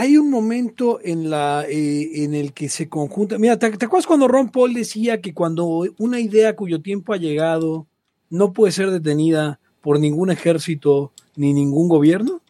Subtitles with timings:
[0.00, 3.36] hay un momento en, la, eh, en el que se conjunta.
[3.36, 7.18] Mira, ¿te, ¿te, acuerdas cuando Ron Paul decía que cuando una idea cuyo tiempo ha
[7.18, 7.86] llegado
[8.30, 12.40] no puede ser detenida por ningún ejército ni ningún gobierno?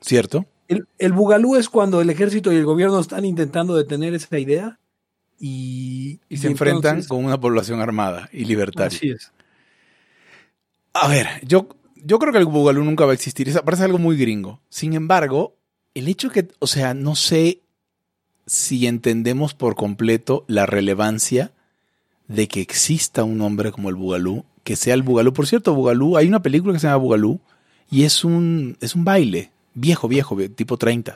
[0.00, 0.46] Cierto.
[0.68, 4.78] El, el bugalú es cuando el ejército y el gobierno están intentando detener esa idea
[5.38, 8.96] y, y se y enfrentan entonces, con una población armada y libertaria.
[8.96, 9.32] Así es.
[10.94, 13.50] A ver, yo, yo creo que el bugalú nunca va a existir.
[13.50, 14.62] Eso parece algo muy gringo.
[14.70, 15.55] Sin embargo,
[15.96, 17.60] el hecho que, o sea, no sé
[18.46, 21.52] si entendemos por completo la relevancia
[22.28, 25.32] de que exista un hombre como el Bugalú, que sea el Bugalú.
[25.32, 27.40] Por cierto, Bugalú, hay una película que se llama Bugalú
[27.90, 31.14] y es un, es un baile viejo, viejo, tipo 30.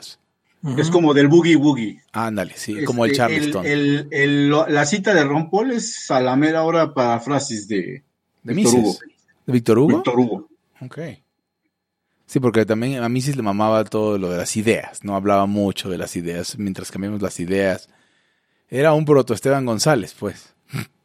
[0.77, 2.01] Es como del Boogie Woogie.
[2.11, 3.63] Ándale, sí, este, como el Charleston.
[3.63, 8.03] El, el, la cita de Ron Paul es a la mera hora para frases de,
[8.41, 8.97] de Víctor Hugo.
[9.45, 9.97] ¿De Víctor Hugo?
[9.97, 10.49] Víctor Hugo.
[10.81, 10.97] Ok.
[12.31, 15.47] Sí, porque también a mí sí le mamaba todo lo de las ideas, no hablaba
[15.47, 17.89] mucho de las ideas, mientras cambiamos las ideas.
[18.69, 20.53] Era un proto Esteban González, pues.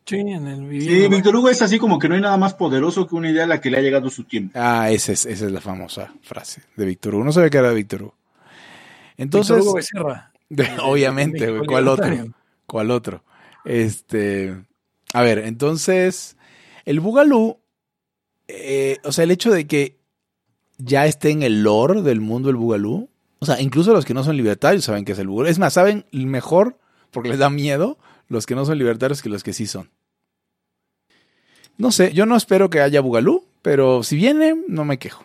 [0.04, 3.08] Sí, en el sí, Víctor Hugo es así como que no hay nada más poderoso
[3.08, 4.52] que una idea a la que le ha llegado su tiempo.
[4.54, 7.24] Ah, esa es, esa es la famosa frase de Víctor Hugo.
[7.24, 8.14] No sabía que era Víctor Hugo.
[9.16, 10.32] Entonces, Víctor Hugo Becerra.
[10.84, 12.06] obviamente, güey, ¿cuál otro?
[12.66, 13.24] ¿Cuál otro?
[13.64, 14.54] Este,
[15.12, 16.36] a ver, entonces,
[16.84, 17.58] el Bugalú,
[18.46, 19.96] eh, o sea, el hecho de que
[20.78, 23.08] ya esté en el lore del mundo del Bugalú.
[23.38, 25.48] O sea, incluso los que no son libertarios saben que es el Bugalú.
[25.48, 26.78] Es más, saben mejor,
[27.10, 29.90] porque les da miedo, los que no son libertarios que los que sí son.
[31.78, 35.24] No sé, yo no espero que haya Bugalú, pero si viene, no me quejo.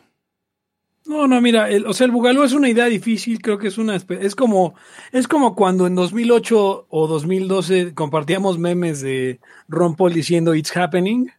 [1.06, 3.78] No, no, mira, el, o sea, el Bugalú es una idea difícil, creo que es
[3.78, 4.76] una es como
[5.12, 11.30] es como cuando en 2008 o 2012 compartíamos memes de Ron Paul diciendo It's happening.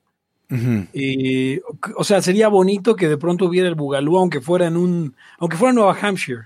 [0.53, 1.63] Uh -huh.
[1.97, 5.57] o sea, sería bonito que de pronto hubiera el Bugalú, aunque fuera en un, aunque
[5.57, 6.43] fuera en Nueva Hampshire,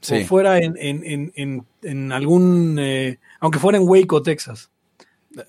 [0.00, 0.22] sí.
[0.22, 4.70] o fuera en, en, en, en, en algún, eh, aunque fuera en Waco, Texas.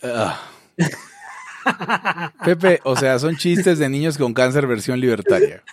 [0.04, 0.30] Uh.
[2.46, 5.64] Pepe, o sea, son chistes de niños con cáncer versión libertaria.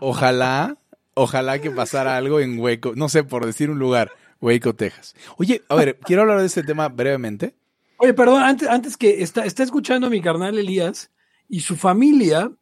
[0.00, 0.78] Ojalá,
[1.12, 5.14] ojalá que pasara algo en Waco, no sé, por decir un lugar, Waco, Texas.
[5.36, 7.54] Oye, a ver, quiero hablar de este tema brevemente.
[7.98, 11.10] Oye, perdón, antes, antes que está, está escuchando a mi carnal Elías
[11.48, 12.52] y su familia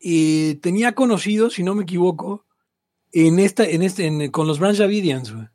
[0.00, 2.46] eh, tenía conocido, si no me equivoco,
[3.12, 5.46] en esta, en este, en, con los Branch Davidians, güey.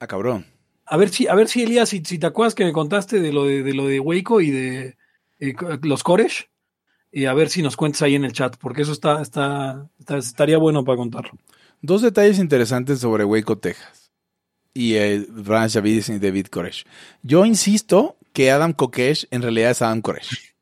[0.00, 0.46] Ah, cabrón.
[0.84, 3.32] A ver si, a ver si Elías, si, si te acuerdas que me contaste de
[3.32, 4.96] lo de, de lo de Waco y de
[5.40, 6.50] eh, los Koresh,
[7.10, 10.18] y a ver si nos cuentas ahí en el chat, porque eso está, está, está
[10.18, 11.32] estaría bueno para contarlo.
[11.80, 13.97] Dos detalles interesantes sobre Waco, Texas
[14.78, 16.86] y Branch Davidian y David Koresh.
[17.24, 20.54] Yo insisto que Adam Kokesh en realidad es Adam Koresh.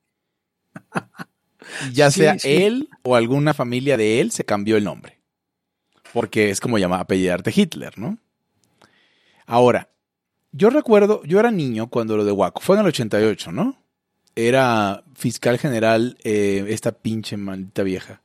[1.93, 2.62] ya sea sí, sí.
[2.62, 5.19] él o alguna familia de él se cambió el nombre.
[6.15, 8.16] Porque es como llamaba apellidarte Hitler, ¿no?
[9.44, 9.91] Ahora,
[10.50, 13.76] yo recuerdo, yo era niño cuando lo de Waco, fue en el 88, ¿no?
[14.34, 18.22] Era fiscal general eh, esta pinche maldita vieja.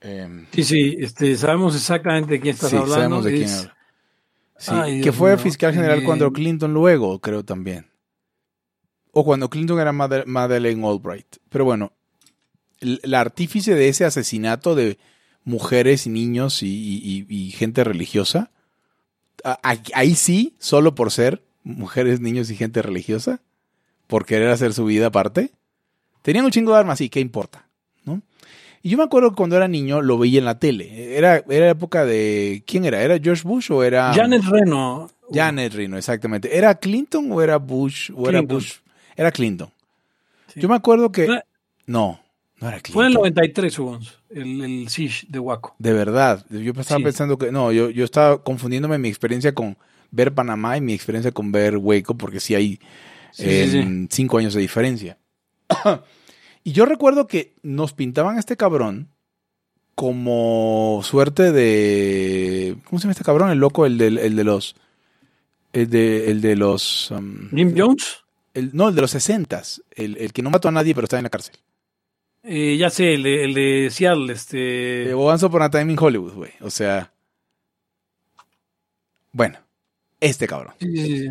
[0.00, 2.94] Eh, sí, sí, este, sabemos exactamente de quién estás sí, hablando.
[2.96, 3.58] Sabemos de quién es...
[3.60, 3.73] habla.
[4.56, 5.38] Sí, Ay, que fue mío.
[5.38, 7.86] fiscal general cuando Clinton luego, creo también.
[9.12, 11.36] O cuando Clinton era Madel Madeleine Albright.
[11.48, 11.92] Pero bueno,
[12.80, 14.98] la artífice de ese asesinato de
[15.44, 18.50] mujeres y niños y, y, y gente religiosa,
[19.62, 23.40] ahí sí, solo por ser mujeres, niños y gente religiosa,
[24.06, 25.52] por querer hacer su vida aparte,
[26.22, 27.63] tenían un chingo de armas, sí, ¿qué importa?
[28.84, 31.16] Y yo me acuerdo que cuando era niño lo veía en la tele.
[31.16, 32.62] Era, era época de.
[32.66, 33.00] ¿Quién era?
[33.00, 34.12] ¿Era George Bush o era.?
[34.12, 35.10] Janet Reno.
[35.32, 36.54] Janet Reno, exactamente.
[36.54, 38.10] ¿Era Clinton o era Bush?
[38.10, 38.34] O Clinton.
[38.34, 38.72] era Bush.
[39.16, 39.70] Era Clinton.
[40.52, 40.60] Sí.
[40.60, 41.26] Yo me acuerdo que.
[41.86, 42.20] No,
[42.60, 42.92] no era Clinton.
[42.92, 45.74] Fue en el 93, Hugo, el, el siege de Waco.
[45.78, 46.44] De verdad.
[46.50, 47.04] Yo estaba sí.
[47.04, 47.50] pensando que.
[47.50, 49.78] No, yo, yo estaba confundiéndome mi experiencia con
[50.10, 52.78] ver Panamá y mi experiencia con ver Waco, porque sí hay
[53.32, 55.16] sí, eh, cinco años de diferencia.
[56.64, 59.10] Y yo recuerdo que nos pintaban a este cabrón
[59.94, 62.76] como suerte de.
[62.84, 63.50] ¿Cómo se llama este cabrón?
[63.50, 64.74] El loco, el de, el de los.
[65.74, 67.10] El de, el de los.
[67.10, 68.24] Um, ¿Jim Jones?
[68.54, 69.62] El, no, el de los 60
[69.96, 71.56] el, el que no mató a nadie pero está en la cárcel.
[72.44, 75.10] Eh, ya sé, el de, el de Seattle, este.
[75.10, 76.52] Eh, Once Upon a Time in Hollywood, güey.
[76.60, 77.12] O sea.
[79.32, 79.58] Bueno,
[80.20, 80.74] este cabrón.
[80.78, 81.28] Sí, sí, sí.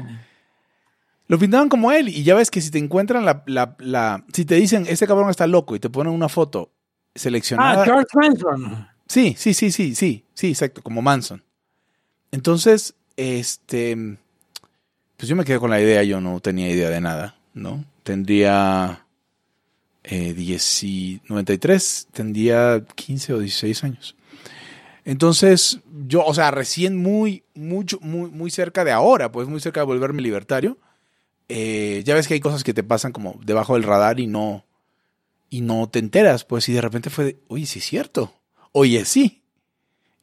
[1.33, 4.45] Lo pintaban como él y ya ves que si te encuentran la, la, la, Si
[4.45, 6.69] te dicen, este cabrón está loco y te ponen una foto
[7.15, 7.81] seleccionada...
[7.81, 8.88] Ah, George Manson.
[9.07, 11.44] Sí, sí, sí, sí, sí, sí, exacto, como Manson.
[12.30, 13.97] Entonces, este...
[15.18, 17.83] Pues yo me quedé con la idea, yo no tenía idea de nada, ¿no?
[18.03, 19.07] Tendría...
[20.03, 24.15] Eh, 10 y 93, tendría 15 o 16 años.
[25.03, 29.80] Entonces, yo, o sea, recién muy, mucho, muy, muy cerca de ahora, pues muy cerca
[29.80, 30.77] de volverme libertario.
[31.50, 34.66] Eh, ya ves que hay cosas que te pasan como debajo del radar y no,
[35.50, 38.34] y no te enteras, pues, y de repente fue, de, oye, sí es cierto,
[38.72, 39.42] oye, sí.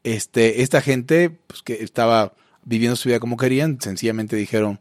[0.02, 2.32] Este, esta gente, pues, que estaba
[2.64, 4.80] viviendo su vida como querían, sencillamente dijeron,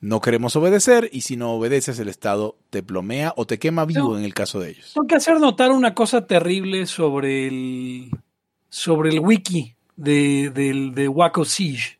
[0.00, 4.16] no queremos obedecer y si no obedeces el Estado te plomea o te quema vivo
[4.16, 4.92] en el caso de ellos.
[4.94, 8.10] Tengo que hacer notar una cosa terrible sobre el,
[8.68, 10.50] sobre el wiki de,
[10.94, 11.98] de Waco Siege.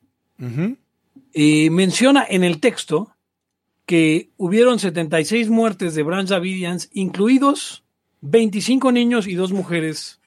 [1.35, 3.17] Eh, menciona en el texto
[3.89, 7.85] que hubieron 76 muertes de Branch Davidians, incluidos
[8.21, 10.21] 25 niños y dos mujeres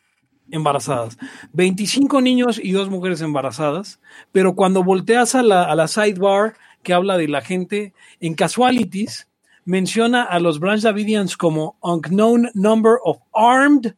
[0.50, 1.20] embarazadas.
[1.54, 4.00] 25 niños y dos mujeres embarazadas,
[4.32, 9.28] pero cuando volteas a la, sidebar que habla de la gente en casualties,
[9.64, 13.94] menciona a los Branch Davidians como unknown number of armed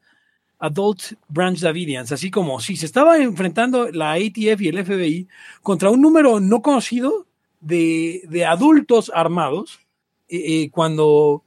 [0.60, 5.30] adult Branch Davidians, así como si se estaba enfrentando la ATF y el FBI
[5.62, 7.28] contra un número no conocido
[7.64, 9.80] de, adultos armados,
[10.28, 11.44] eh, eh, cuando,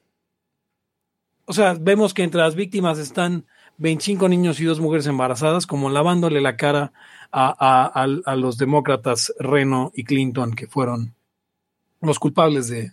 [1.44, 3.46] o sea, vemos que entre las víctimas están
[3.78, 6.92] 25 niños y dos mujeres embarazadas, como lavándole la cara
[7.30, 11.14] a, a los demócratas Reno y Clinton, que fueron
[12.00, 12.92] los culpables de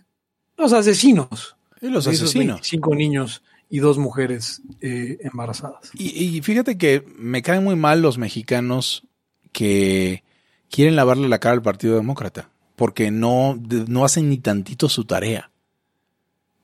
[0.56, 1.56] los asesinos.
[1.80, 2.60] Y los asesinos.
[2.62, 5.90] Cinco niños y dos mujeres eh, embarazadas.
[5.94, 9.06] Y, fíjate que me caen muy mal los mexicanos
[9.52, 10.22] que
[10.70, 15.50] quieren lavarle la cara al Partido Demócrata, porque no, no hacen ni tantito su tarea.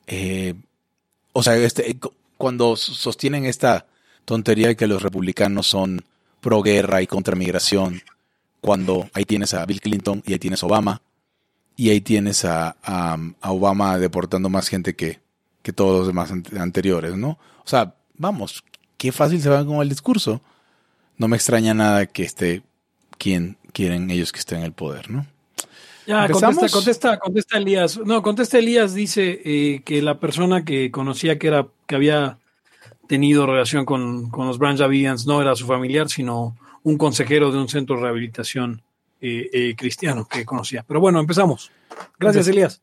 [0.07, 0.55] Eh,
[1.33, 1.99] o sea, este,
[2.37, 3.87] cuando sostienen esta
[4.25, 6.05] tontería de que los republicanos son
[6.41, 8.03] pro guerra y contra migración,
[8.61, 11.03] cuando ahí tienes a Bill Clinton y ahí tienes a Obama,
[11.77, 12.77] y ahí tienes a,
[13.43, 15.21] Obama deportando más gente que,
[15.63, 17.39] que todos los demás anteriores, ¿no?
[17.65, 18.63] O sea, vamos,
[18.99, 20.43] qué fácil se van con el discurso.
[21.17, 22.63] No me extraña nada que esté
[23.17, 25.27] quien quieren ellos que esté en el poder, ¿no?
[26.11, 27.97] Ya, contesta, contesta, contesta Elías.
[27.99, 32.39] No, contesta Elías, dice eh, que la persona que conocía que era, que había
[33.07, 37.59] tenido relación con, con los Branch Davidians no era su familiar, sino un consejero de
[37.59, 38.83] un centro de rehabilitación
[39.21, 40.85] eh, eh, cristiano que conocía.
[40.85, 41.71] Pero bueno, empezamos.
[42.19, 42.83] Gracias, Elías.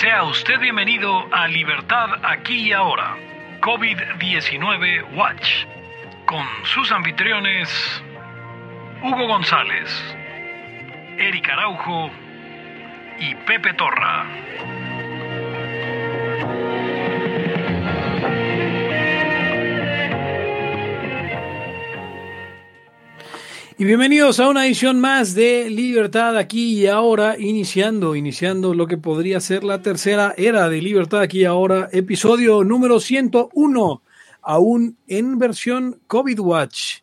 [0.00, 3.16] Sea usted bienvenido a Libertad aquí y ahora,
[3.62, 5.66] COVID-19 Watch,
[6.26, 7.70] con sus anfitriones
[9.00, 9.88] Hugo González,
[11.16, 12.10] Eric Araujo
[13.20, 14.26] y Pepe Torra.
[23.82, 28.96] Y bienvenidos a una edición más de Libertad aquí y ahora, iniciando, iniciando lo que
[28.96, 34.02] podría ser la tercera era de Libertad aquí y ahora, episodio número 101,
[34.40, 36.98] aún en versión COVID Watch.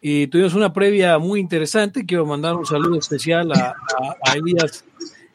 [0.00, 3.76] Y tuvimos una previa muy interesante, quiero mandar un saludo especial a,
[4.34, 4.84] Elías,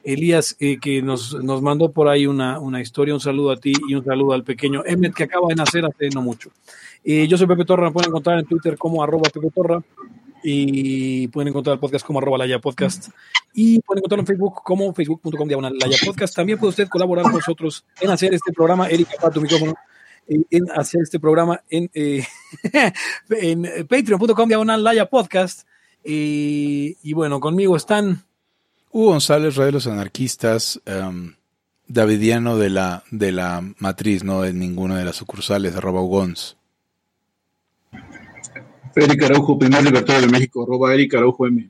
[0.03, 3.71] Elías eh, que nos, nos, mandó por ahí una, una, historia, un saludo a ti
[3.87, 6.51] y un saludo al pequeño Emmet que acaba de nacer hace no mucho.
[7.05, 9.81] Eh, yo soy Pepe Torra, me pueden encontrar en Twitter como arroba Pepe Torra
[10.43, 13.09] y pueden encontrar el podcast como arroba Laya Podcast
[13.53, 16.35] y pueden encontrarlo en Facebook como facebook.com diagonal Laya Podcast.
[16.35, 19.75] También puede usted colaborar con nosotros en hacer este programa, Erika, para tu micrófono,
[20.27, 22.25] en hacer este programa en, eh,
[23.29, 25.67] en patreon.com diagonal Laya Podcast.
[26.03, 28.23] y bueno, conmigo están
[28.91, 31.33] Hugo González, Rey de los Anarquistas, um,
[31.87, 36.57] Davidiano de la, de la matriz, no de ninguna de las sucursales, arroba Ugons.
[38.95, 41.69] Eric Araujo, primer libertador de México, arroba Eric Araujo M.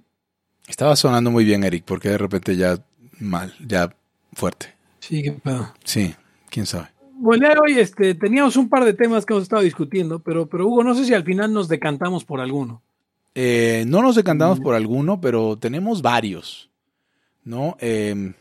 [0.67, 2.77] Estaba sonando muy bien, Eric, porque de repente ya
[3.19, 3.93] mal, ya
[4.33, 4.73] fuerte.
[4.99, 5.73] Sí, qué pedo.
[5.83, 6.13] Sí,
[6.49, 6.87] quién sabe.
[7.13, 10.83] Bueno, hoy este, teníamos un par de temas que hemos estado discutiendo, pero, pero Hugo,
[10.83, 12.81] no sé si al final nos decantamos por alguno.
[13.35, 14.63] Eh, no nos decantamos mm.
[14.63, 16.69] por alguno, pero tenemos varios.
[17.43, 17.75] ¿No?
[17.79, 18.33] Em,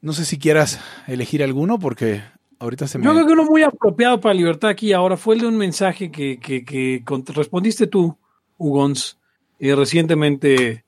[0.00, 2.22] no sé si quieras elegir alguno porque
[2.60, 3.04] ahorita se me...
[3.04, 6.10] Yo creo que uno muy apropiado para Libertad aquí ahora fue el de un mensaje
[6.12, 7.02] que, que,
[7.34, 8.16] respondiste tú,
[8.58, 9.18] Ugons,
[9.58, 10.84] eh, recientemente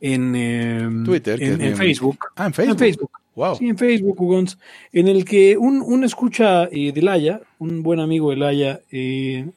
[0.00, 2.18] en, em, Twitter, en, Facebook.
[2.36, 2.72] Ah, en Facebook.
[2.72, 3.10] En Facebook.
[3.34, 3.56] Wow.
[3.56, 4.58] Sí, en Facebook, Ugons,
[4.92, 9.50] en el que un, un escucha eh, de Laya, un buen amigo de Laya, eh,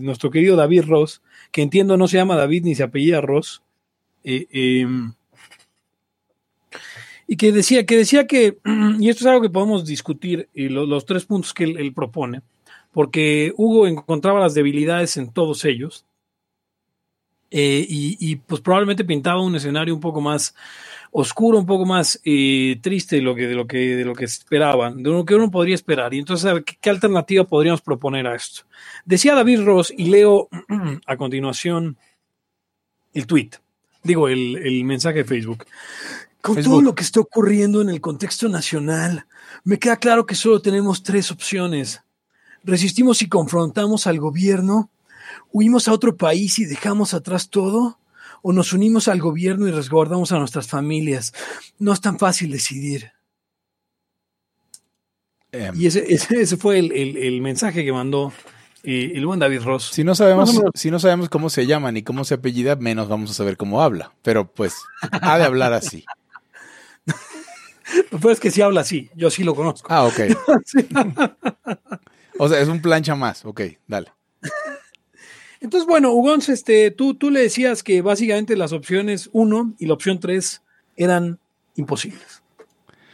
[0.00, 1.20] nuestro querido David Ross,
[1.52, 3.62] que entiendo no se llama David ni se apellida Ross,
[4.24, 5.12] em,
[7.30, 8.58] y que decía que, decía que
[8.98, 12.40] y esto es algo que podemos discutir, y los tres puntos que él, propone,
[12.90, 16.06] porque Hugo encontraba las debilidades en todos ellos,
[17.50, 20.54] eh, y, pues probablemente pintaba un escenario un poco más,
[21.10, 24.24] oscuro, un poco más eh, triste de lo que, de lo que, de lo que
[24.24, 26.12] esperaban, de lo que uno podría esperar.
[26.12, 28.62] Y entonces, ¿qué, ¿qué, alternativa podríamos proponer a esto?
[29.04, 30.48] Decía David Ross, y leo
[31.06, 31.96] a continuación
[33.14, 33.50] el tweet,
[34.02, 35.64] digo, el, el mensaje de Facebook.
[36.40, 36.72] Con Facebook.
[36.72, 39.26] todo lo que está ocurriendo en el contexto nacional,
[39.64, 42.02] me queda claro que solo tenemos tres opciones.
[42.64, 44.90] Resistimos y confrontamos al gobierno,
[45.52, 47.98] huimos a otro país y dejamos atrás todo,
[48.42, 51.32] o nos unimos al gobierno y resguardamos a nuestras familias.
[51.78, 53.12] No es tan fácil decidir.
[55.52, 58.32] Um, y ese, ese, ese fue el, el, el, mensaje que mandó
[58.82, 59.90] eh, el buen David Ross.
[59.92, 63.30] Si no, sabemos, si no sabemos cómo se llama ni cómo se apellida, menos vamos
[63.30, 64.12] a saber cómo habla.
[64.22, 64.74] Pero pues,
[65.10, 66.04] ha de hablar así.
[68.10, 69.88] Pues es que sí habla así, yo sí lo conozco.
[69.90, 70.20] Ah, ok.
[72.40, 74.12] O sea, es un plancha más, ok, dale.
[75.60, 79.94] Entonces, bueno, Ugons, este, tú, tú le decías que básicamente las opciones 1 y la
[79.94, 80.62] opción 3
[80.96, 81.40] eran
[81.74, 82.42] imposibles.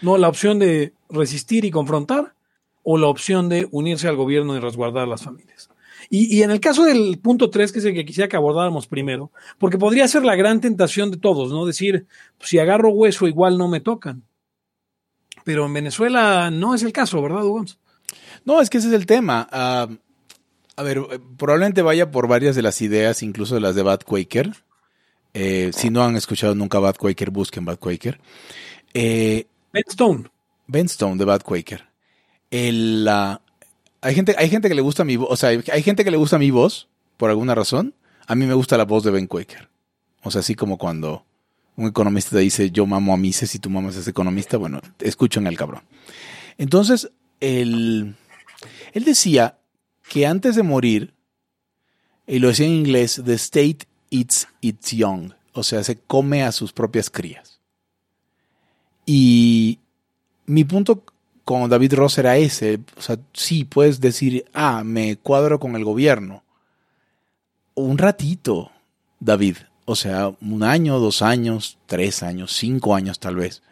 [0.03, 2.35] No, la opción de resistir y confrontar
[2.83, 5.71] o la opción de unirse al gobierno y resguardar a las familias.
[6.11, 8.87] Y, y, en el caso del punto 3, que es el que quisiera que abordáramos
[8.87, 11.65] primero, porque podría ser la gran tentación de todos, ¿no?
[11.65, 14.23] Decir, pues, si agarro hueso, igual no me tocan.
[15.45, 17.79] Pero en Venezuela no es el caso, ¿verdad, Ugons?
[18.45, 19.49] No, es que ese es el tema.
[19.53, 19.97] Uh,
[20.77, 21.01] a ver,
[21.37, 24.53] probablemente vaya por varias de las ideas, incluso de las de Bad Quaker.
[25.35, 28.21] Eh, si no han escuchado nunca Bad Quaker, busquen Bad Quaker.
[28.93, 30.31] Eh, ben Stone.
[30.67, 31.87] Ben Stone de Bad Quaker.
[32.51, 33.39] El, uh,
[34.01, 36.17] hay, gente, hay gente que le gusta mi voz, o sea, hay gente que le
[36.17, 37.95] gusta mi voz, por alguna razón.
[38.27, 39.69] A mí me gusta la voz de Ben Quaker.
[40.23, 41.25] O sea, así como cuando
[41.77, 44.81] un economista te dice yo mamo a Mises y tú mamas a ese economista, bueno,
[45.01, 45.83] escuchan al cabrón.
[46.59, 48.15] Entonces, el,
[48.93, 49.59] él decía
[50.09, 51.15] que antes de morir,
[52.27, 56.53] y lo decía en inglés, the state eats its young, o sea, se come a
[56.53, 57.61] sus propias crías.
[59.07, 59.81] Y
[60.47, 61.05] mi punto
[61.45, 65.85] con David Ross era ese, o sea, sí, puedes decir, ah, me cuadro con el
[65.85, 66.43] gobierno.
[67.75, 68.71] Un ratito,
[69.21, 73.63] David, o sea, un año, dos años, tres años, cinco años tal vez.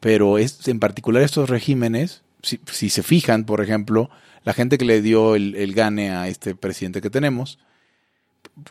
[0.00, 4.10] Pero es, en particular estos regímenes, si, si se fijan, por ejemplo,
[4.44, 7.58] la gente que le dio el, el, gane a este presidente que tenemos,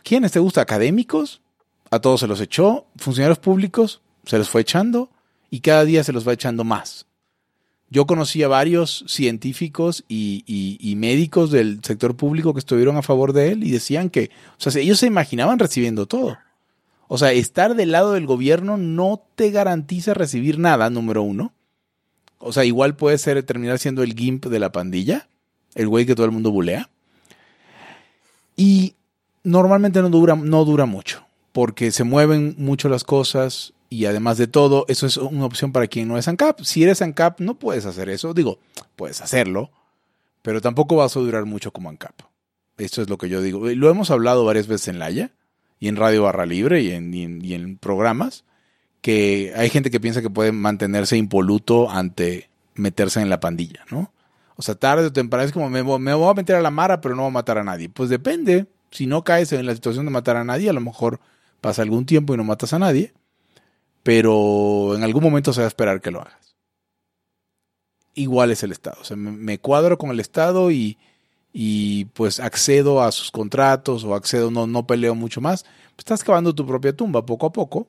[0.02, 0.62] ¿quiénes te gusta?
[0.62, 1.42] ¿Académicos?
[1.90, 5.10] A todos se los echó, funcionarios públicos se los fue echando
[5.50, 7.06] y cada día se los va echando más.
[7.90, 13.02] Yo conocí a varios científicos y, y, y, médicos del sector público que estuvieron a
[13.02, 16.36] favor de él y decían que, o sea, ellos se imaginaban recibiendo todo.
[17.08, 21.52] O sea, estar del lado del gobierno no te garantiza recibir nada, número uno.
[22.38, 25.28] O sea, igual puede ser terminar siendo el GIMP de la pandilla,
[25.74, 26.90] el güey que todo el mundo bulea.
[28.56, 28.94] Y
[29.42, 34.46] normalmente no dura, no dura mucho, porque se mueven mucho las cosas y además de
[34.46, 36.60] todo, eso es una opción para quien no es ANCAP.
[36.60, 38.34] Si eres ANCAP, no puedes hacer eso.
[38.34, 38.58] Digo,
[38.96, 39.70] puedes hacerlo,
[40.42, 42.20] pero tampoco vas a durar mucho como ANCAP.
[42.76, 43.66] Esto es lo que yo digo.
[43.66, 45.32] Lo hemos hablado varias veces en Laia
[45.80, 48.44] y en Radio Barra Libre y en, y en, programas,
[49.00, 54.12] que hay gente que piensa que puede mantenerse impoluto ante meterse en la pandilla, ¿no?
[54.56, 57.00] O sea, tarde o temprano es como me, me, voy a meter a la mara,
[57.00, 57.88] pero no voy a matar a nadie.
[57.88, 58.66] Pues depende.
[58.90, 61.20] Si no caes en la situación de matar a nadie, a lo mejor
[61.60, 63.12] pasa algún tiempo y no matas a nadie.
[64.02, 66.56] Pero en algún momento se va a esperar que lo hagas.
[68.14, 68.98] Igual es el Estado.
[69.00, 70.98] O sea, me cuadro con el Estado y,
[71.52, 76.22] y pues accedo a sus contratos o accedo, no, no peleo mucho más, pues estás
[76.22, 77.88] cavando tu propia tumba poco a poco.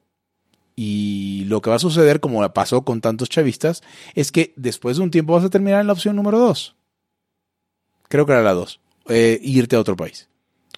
[0.75, 3.83] Y lo que va a suceder, como pasó con tantos chavistas,
[4.15, 6.75] es que después de un tiempo vas a terminar en la opción número dos.
[8.07, 8.79] Creo que era la dos.
[9.09, 10.29] Eh, irte a otro país.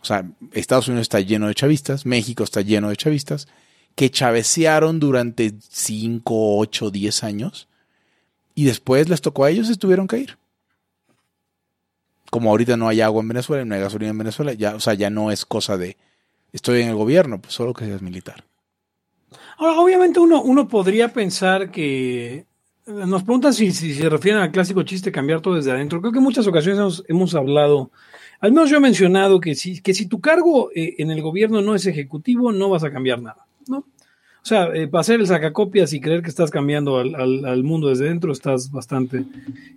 [0.01, 3.47] O sea, Estados Unidos está lleno de chavistas, México está lleno de chavistas,
[3.93, 7.67] que chavecearon durante 5, 8, 10 años.
[8.55, 10.40] Y después les tocó a ellos y tuvieron que ir
[12.31, 14.93] como ahorita no hay agua en Venezuela, no hay gasolina en Venezuela, ya, o sea,
[14.95, 15.97] ya no es cosa de
[16.53, 18.45] estoy en el gobierno, pues solo que seas militar.
[19.57, 22.45] Ahora, obviamente uno, uno podría pensar que
[22.87, 25.99] nos preguntan si, si, se refieren al clásico chiste cambiar todo desde adentro.
[25.99, 27.91] Creo que en muchas ocasiones hemos, hablado,
[28.39, 31.61] al menos yo he mencionado que si, que si tu cargo eh, en el gobierno
[31.61, 33.77] no es ejecutivo, no vas a cambiar nada, ¿no?
[33.77, 38.31] O sea, eh, hacer el sacacopias y creer que estás cambiando al mundo desde dentro,
[38.31, 39.25] estás bastante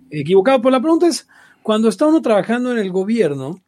[0.09, 0.59] equivocado.
[0.59, 1.27] Pero la pregunta es,
[1.65, 3.59] cuando está uno trabajando en el gobierno,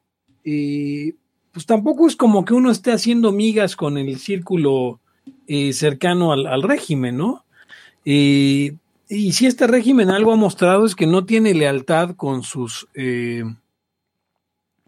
[0.43, 1.15] eh,
[1.51, 4.99] pues tampoco es como que uno esté haciendo migas con el círculo
[5.47, 7.43] eh, cercano al, régimen, ¿no?
[8.05, 8.75] Eh,
[9.09, 12.87] y si este régimen algo ha mostrado es que no tiene lealtad con sus,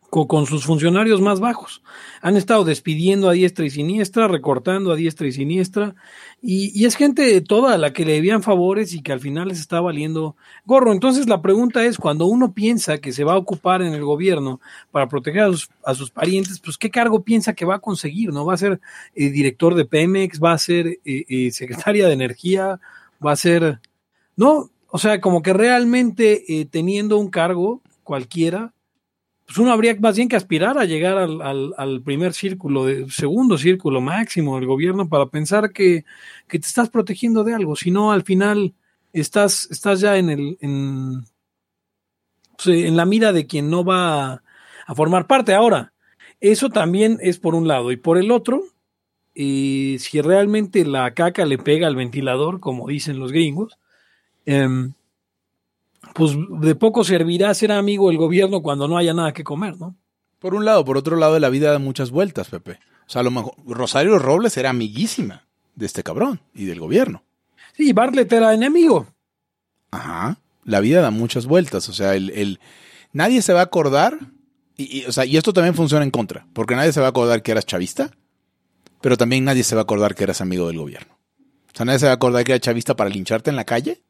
[0.09, 1.81] con, sus funcionarios más bajos.
[2.21, 5.95] Han estado despidiendo a diestra y siniestra, recortando a diestra y siniestra,
[6.41, 9.59] y, es gente toda a la que le debían favores y que al final les
[9.59, 10.35] está valiendo
[10.65, 10.91] gorro.
[10.91, 14.59] Entonces la pregunta es, cuando uno piensa que se va a ocupar en el gobierno
[14.91, 15.51] para proteger
[15.83, 18.33] a sus, parientes, pues ¿qué cargo piensa que va a conseguir?
[18.33, 18.79] ¿No va a ser
[19.15, 20.41] eh, director de Pemex?
[20.41, 22.79] ¿Va a ser eh, eh, secretaria de Energía?
[23.25, 23.79] ¿Va a ser...
[24.35, 28.73] No, o sea, como que realmente teniendo un cargo cualquiera,
[29.49, 33.99] pues uno habría más bien que aspirar a llegar al, primer círculo, de, segundo círculo
[33.99, 36.05] máximo del gobierno para pensar que,
[36.47, 38.75] te estás protegiendo de algo, si no al final
[39.11, 41.23] estás, estás ya en el en,
[42.63, 44.43] pues, en la mira de quien no va
[44.85, 45.55] a, formar parte.
[45.55, 45.93] Ahora,
[46.39, 48.61] eso también es por un lado, y por el otro,
[49.33, 53.79] eh, si realmente la caca le pega al ventilador, como dicen los gringos,
[54.45, 54.91] eh,
[56.13, 59.95] pues de poco servirá ser amigo del gobierno cuando no haya nada que comer, ¿no?
[60.39, 62.79] Por un lado, por otro lado, la vida da muchas vueltas, Pepe.
[63.07, 67.23] O sea, a lo mejor Rosario Robles era amiguísima de este cabrón y del gobierno.
[67.75, 69.07] Sí, Bartlett era enemigo.
[69.91, 70.37] Ajá.
[70.63, 71.89] La vida da muchas vueltas.
[71.89, 72.59] O sea, el,
[73.11, 74.17] nadie se va a acordar.
[74.77, 76.47] Y, o sea, y esto también funciona en contra.
[76.53, 78.11] Porque nadie se va a acordar que eras chavista.
[79.01, 81.17] Pero también nadie se va a acordar que eras amigo del gobierno.
[81.73, 84.03] O sea, nadie se va a acordar que eras chavista para lincharte en la calle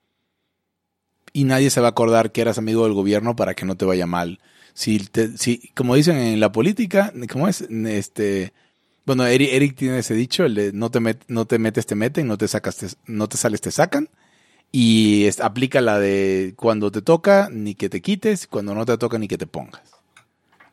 [1.34, 3.86] y nadie se va a acordar que eras amigo del gobierno para que no te
[3.86, 4.40] vaya mal.
[4.74, 5.06] Si,
[5.38, 7.62] si como dicen en la política, ¿cómo es?
[7.62, 8.54] Este,
[9.06, 12.38] bueno, Eric, tiene ese dicho, el de no te, no te metes, te meten, no
[12.38, 14.10] te sacas, no te sales, te sacan.
[14.72, 19.18] Y aplica la de cuando te toca, ni que te quites, cuando no te toca,
[19.18, 19.82] ni que te pongas.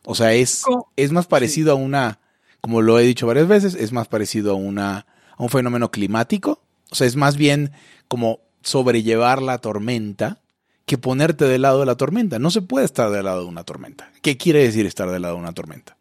[0.04, 0.64] O sea, es,
[0.96, 2.20] es más parecido a una,
[2.60, 6.60] como lo he dicho varias veces, es más parecido a una, a un fenómeno climático.
[6.90, 7.72] O sea, es más bien
[8.06, 10.42] como sobrellevar la tormenta
[10.86, 12.38] que ponerte del lado de la tormenta.
[12.38, 14.10] No se puede estar del lado de una tormenta.
[14.22, 15.96] ¿Qué quiere decir estar del lado de una tormenta?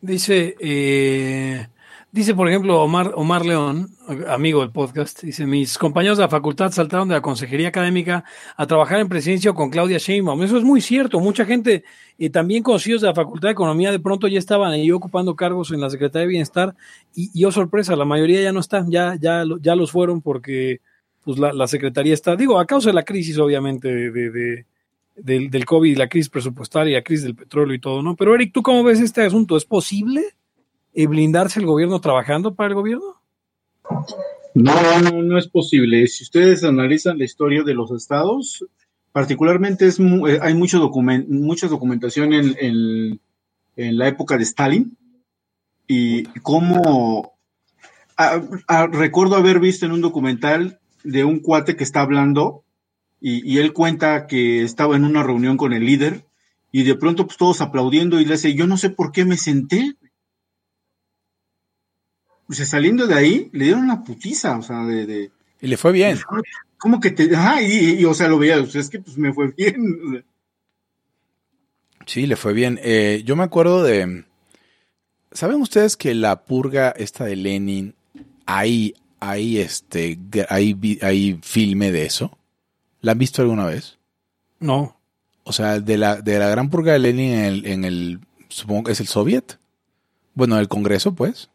[0.00, 1.68] Dice, eh,
[2.10, 3.88] dice por ejemplo Omar, Omar León,
[4.28, 8.24] amigo del podcast, dice, mis compañeros de la facultad saltaron de la consejería académica
[8.56, 10.42] a trabajar en presidencia con Claudia Sheinbaum.
[10.42, 11.20] Eso es muy cierto.
[11.20, 11.84] Mucha gente,
[12.18, 15.72] eh, también conocidos de la facultad de economía, de pronto ya estaban ahí ocupando cargos
[15.72, 16.74] en la Secretaría de Bienestar
[17.14, 20.80] y, y oh sorpresa, la mayoría ya no están, ya, ya, ya los fueron porque
[21.24, 24.66] pues la, Secretaría está, digo, a causa de la crisis obviamente de,
[25.16, 28.16] del, COVID, la crisis presupuestaria, la crisis del petróleo y todo, ¿no?
[28.16, 29.56] Pero Eric, ¿tú cómo ves este asunto?
[29.56, 30.24] ¿Es posible
[30.94, 33.20] eh, blindarse el gobierno trabajando para el gobierno?
[34.54, 36.06] No, no, no es posible.
[36.08, 38.66] Si ustedes analizan la historia de los estados,
[39.12, 43.20] particularmente es eh, hay mucho document, mucha documentación en, en,
[43.76, 44.96] en, la época de Stalin
[45.86, 47.32] y cómo
[48.92, 52.64] recuerdo haber visto en un documental de un cuate que está hablando
[53.24, 56.24] y, él cuenta que estaba en una reunión con el líder
[56.72, 59.36] y de pronto pues todos aplaudiendo y le dice, yo no sé por qué me
[59.36, 59.94] senté.
[62.48, 65.30] O sea, saliendo de ahí, le dieron una putiza, o sea, de...
[65.60, 66.18] y le fue bien.
[66.78, 67.34] ¿Cómo que te...?
[67.36, 70.24] Ajá, y, o sea, lo veía, o sea, es que pues me fue bien.
[72.06, 72.80] Sí, le fue bien.
[72.82, 74.24] Eh, yo me acuerdo de...
[75.30, 77.94] ¿Saben ustedes que la purga esta de Lenin,
[78.46, 82.36] ahí hay este hay, hay filme de eso.
[83.00, 83.98] ¿La han visto alguna vez?
[84.58, 84.96] No.
[85.44, 88.84] O sea, de la, de la gran purga de Lenin en el, en el supongo
[88.84, 89.58] que es el Soviet.
[90.34, 91.50] Bueno, el Congreso, pues.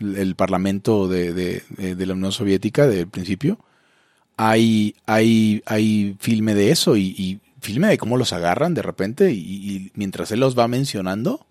[0.00, 3.60] El, Parlamento de, de, la Unión Soviética del principio.
[4.36, 9.30] Hay, hay, hay filme de eso y, y filme de cómo los agarran de repente
[9.30, 11.46] y, y, mientras él los va mencionando,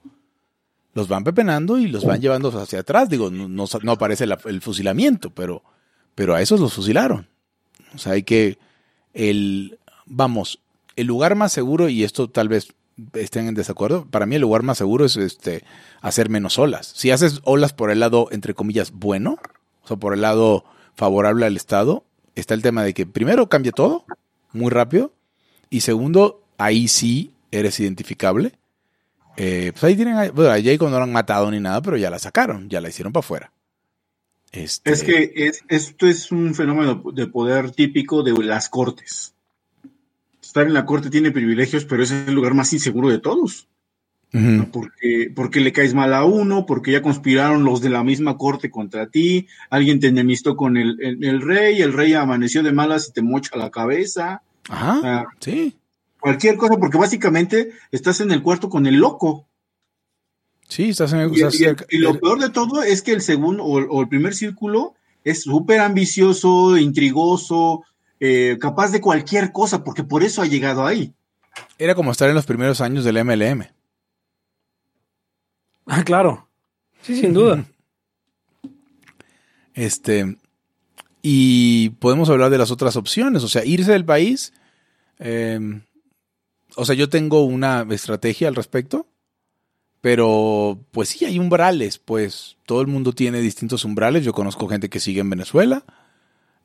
[0.94, 3.10] los van pepenando y los van llevando hacia atrás.
[3.10, 5.64] Digo, no, no, aparece el fusilamiento, pero,
[6.16, 7.28] pero a esos los fusilaron.
[7.96, 8.58] O sea, hay que,
[9.14, 10.60] el, vamos,
[10.96, 12.74] el lugar más seguro, y esto tal vez
[13.14, 15.64] estén en desacuerdo, para mí el lugar más seguro es este,
[16.02, 16.92] hacer menos olas.
[16.96, 19.38] Si haces olas por el lado, entre comillas, bueno,
[19.84, 20.64] o sea, por el lado
[20.96, 22.04] favorable al Estado,
[22.36, 24.06] está el tema de que primero cambia todo,
[24.52, 25.12] muy rápido,
[25.72, 28.54] y segundo, ahí sí eres identificable
[29.36, 32.10] eh, pues ahí tienen, bueno, a Jacob no lo han matado ni nada, pero ya
[32.10, 33.52] la sacaron, ya la hicieron para afuera.
[34.52, 34.92] Este...
[34.92, 39.34] Es que esto es un fenómeno de poder típico de las cortes.
[40.42, 43.68] Estar en la corte tiene privilegios, pero es el lugar más inseguro de todos.
[44.72, 48.70] porque, porque le caes mal a uno, porque ya conspiraron los de la misma corte
[48.70, 53.14] contra ti, alguien te enemistó con el, el, rey, el rey amaneció de malas y
[53.14, 54.44] te mocha la cabeza.
[54.70, 55.76] Ajá, sí
[56.24, 59.50] cualquier cosa, porque básicamente estás en el cuarto con el loco.
[60.70, 61.42] Sí, estás en el y,
[61.90, 65.82] y, lo peor de todo es que el segundo o, el primer círculo es súper
[65.82, 67.84] ambicioso, intrigoso,
[68.22, 71.14] eh, capaz de cualquier cosa, porque por eso ha llegado ahí.
[71.78, 73.68] Era como estar en los primeros años del MLM.
[75.86, 76.48] Ah, claro.
[77.02, 77.66] Sí, sin duda.
[79.76, 80.38] Este.
[81.24, 83.44] Y podemos hablar de las otras opciones.
[83.44, 84.54] O sea, irse del país.
[85.18, 85.82] Em,
[86.76, 89.08] o sea, yo tengo una estrategia al respecto.
[90.02, 91.98] Pero, pues sí, hay umbrales.
[91.98, 94.26] Pues todo el mundo tiene distintos umbrales.
[94.26, 95.86] Yo conozco gente que sigue en Venezuela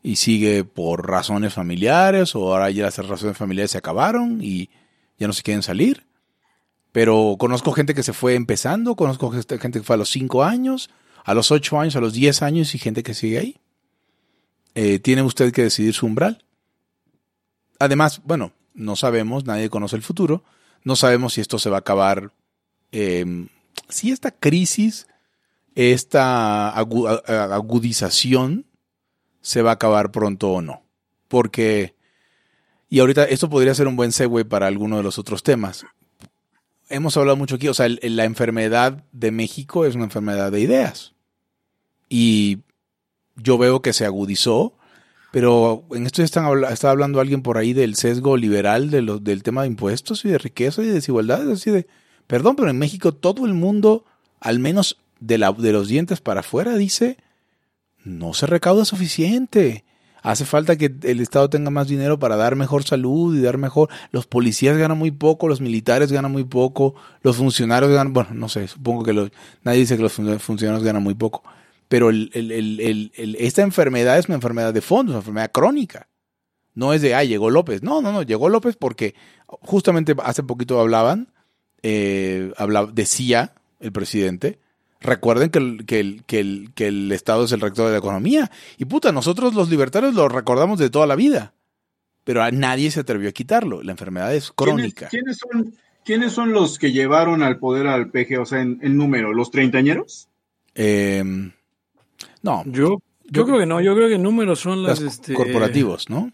[0.03, 4.71] y sigue por razones familiares o ahora ya las razones familiares se acabaron y
[5.19, 6.07] ya no se quieren salir.
[6.93, 10.91] Pero conozco gente que se fue empezando, conozco gente que fue a los 5 años,
[11.25, 13.61] a los 8 años, a los 10 años y gente que sigue ahí.
[14.75, 16.45] Eh, tiene usted que decidir su umbral.
[17.79, 20.43] Además, bueno, no sabemos, nadie conoce el futuro,
[20.85, 22.33] no sabemos si esto se va a acabar,
[22.93, 23.49] em,
[23.89, 25.07] si esta crisis,
[25.75, 28.67] esta agudización
[29.41, 30.83] se va a acabar pronto o no.
[31.27, 31.95] Porque,
[32.89, 35.85] y ahorita esto podría ser un buen segue para alguno de los otros temas.
[36.89, 41.15] Hemos hablado mucho aquí, o sea, la enfermedad de México es una enfermedad de ideas.
[42.09, 42.61] Y
[43.37, 44.78] yo veo que se agudizó,
[45.31, 49.63] pero en esto están, está hablando alguien por ahí del sesgo liberal de del tema
[49.63, 51.51] de impuestos y de riqueza y de desigualdad.
[51.51, 51.87] Así de,
[52.27, 54.05] perdón, pero en México todo el mundo,
[54.41, 57.19] al menos de, la, de los dientes para afuera, dice
[58.05, 59.85] no se recauda suficiente.
[60.23, 63.89] Hace falta que el Estado tenga más dinero para dar mejor salud y dar mejor.
[64.11, 68.49] Los policías ganan muy poco, los militares ganan muy poco, los funcionarios ganan, bueno, no
[68.49, 69.31] sé, supongo que
[69.63, 71.45] nadie dice que los funcionarios ganan muy poco.
[71.89, 76.09] Pero esta enfermedad es una enfermedad de fondo, es una enfermedad crónica.
[76.75, 77.83] No es de, ah, llegó López.
[77.83, 79.15] No, no, no, llegó López porque
[79.47, 81.33] justamente hace poquito hablaban,
[81.83, 84.61] eh, hablaba, decía el presidente,
[85.01, 87.99] Recuerden que el, que, el, que, el, que el Estado es el rector de la
[87.99, 88.51] economía.
[88.79, 91.55] Y puta, nosotros los libertarios lo recordamos de toda la vida.
[92.25, 93.83] Pero a nadie se atrevió a quitarlo.
[93.83, 95.09] La enfermedad es crónica.
[95.09, 95.73] ¿Quiénes, son,
[96.05, 98.41] ¿quiénes son los que llevaron al poder al PG?
[98.41, 100.29] O sea, en, número, ¿los treintañeros?
[100.75, 101.23] Eh,
[102.43, 102.63] no.
[102.67, 103.81] Yo, yo, creo que no.
[103.81, 106.33] Yo creo que en número son las, este, corporativos, ¿no?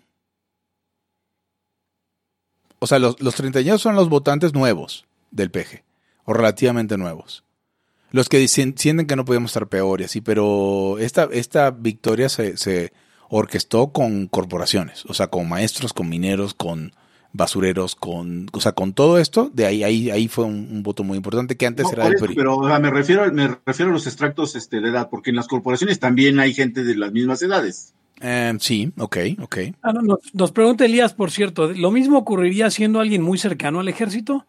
[2.79, 5.83] O sea, los, los treintañeros son los votantes nuevos del PG.
[6.27, 7.45] O relativamente nuevos
[8.15, 12.57] los que sienten que no podíamos estar peor y así, pero esta, esta victoria se,
[12.57, 12.93] se
[13.29, 16.93] orquestó con corporaciones, o sea, con maestros, con mineros, con
[17.35, 21.17] basureros, con, o sea, con todo esto, de ahí, ahí, ahí fue un, voto muy
[21.17, 22.35] importante que antes era del PRI.
[22.35, 25.99] Pero me refiero, me refiero a los extractos este, de edad, porque en las corporaciones
[25.99, 27.93] también hay gente de las mismas edades.
[28.21, 29.57] Em, sí, ok, ok.
[29.83, 33.89] Ah, nos, nos, pregunta Elías, por cierto, ¿lo mismo ocurriría siendo alguien muy cercano al
[33.89, 34.47] ejército?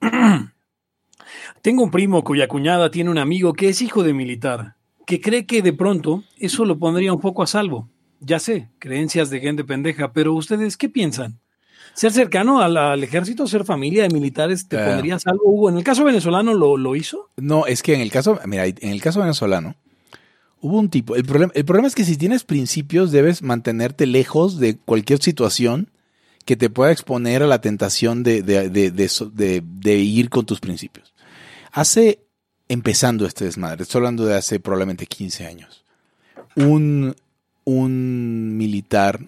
[1.62, 5.46] Tengo un primo cuya cuñada tiene un amigo que es hijo de militar, que cree
[5.46, 7.88] que de pronto eso lo pondría un poco a salvo.
[8.20, 11.40] Ya sé, creencias de gente pendeja, pero ustedes, ¿qué piensan?
[12.00, 14.86] ¿Ser cercano al, ejército, ser familia de militares, te ah.
[14.86, 15.68] pondría a salvo, Hugo?
[15.68, 17.28] ¿En el caso venezolano lo, lo, hizo?
[17.36, 19.76] No, es que en el caso, mira, en el caso venezolano,
[20.62, 21.14] hubo un tipo.
[21.14, 25.90] El problema, el problema es que si tienes principios, debes mantenerte lejos de cualquier situación
[26.46, 31.12] que te pueda exponer a la tentación de, de, de, de ir con tus principios.
[31.70, 32.24] Hace,
[32.68, 35.84] empezando este desmadre, estoy hablando de hace probablemente 15 años,
[36.56, 37.14] un,
[37.64, 39.20] un militar,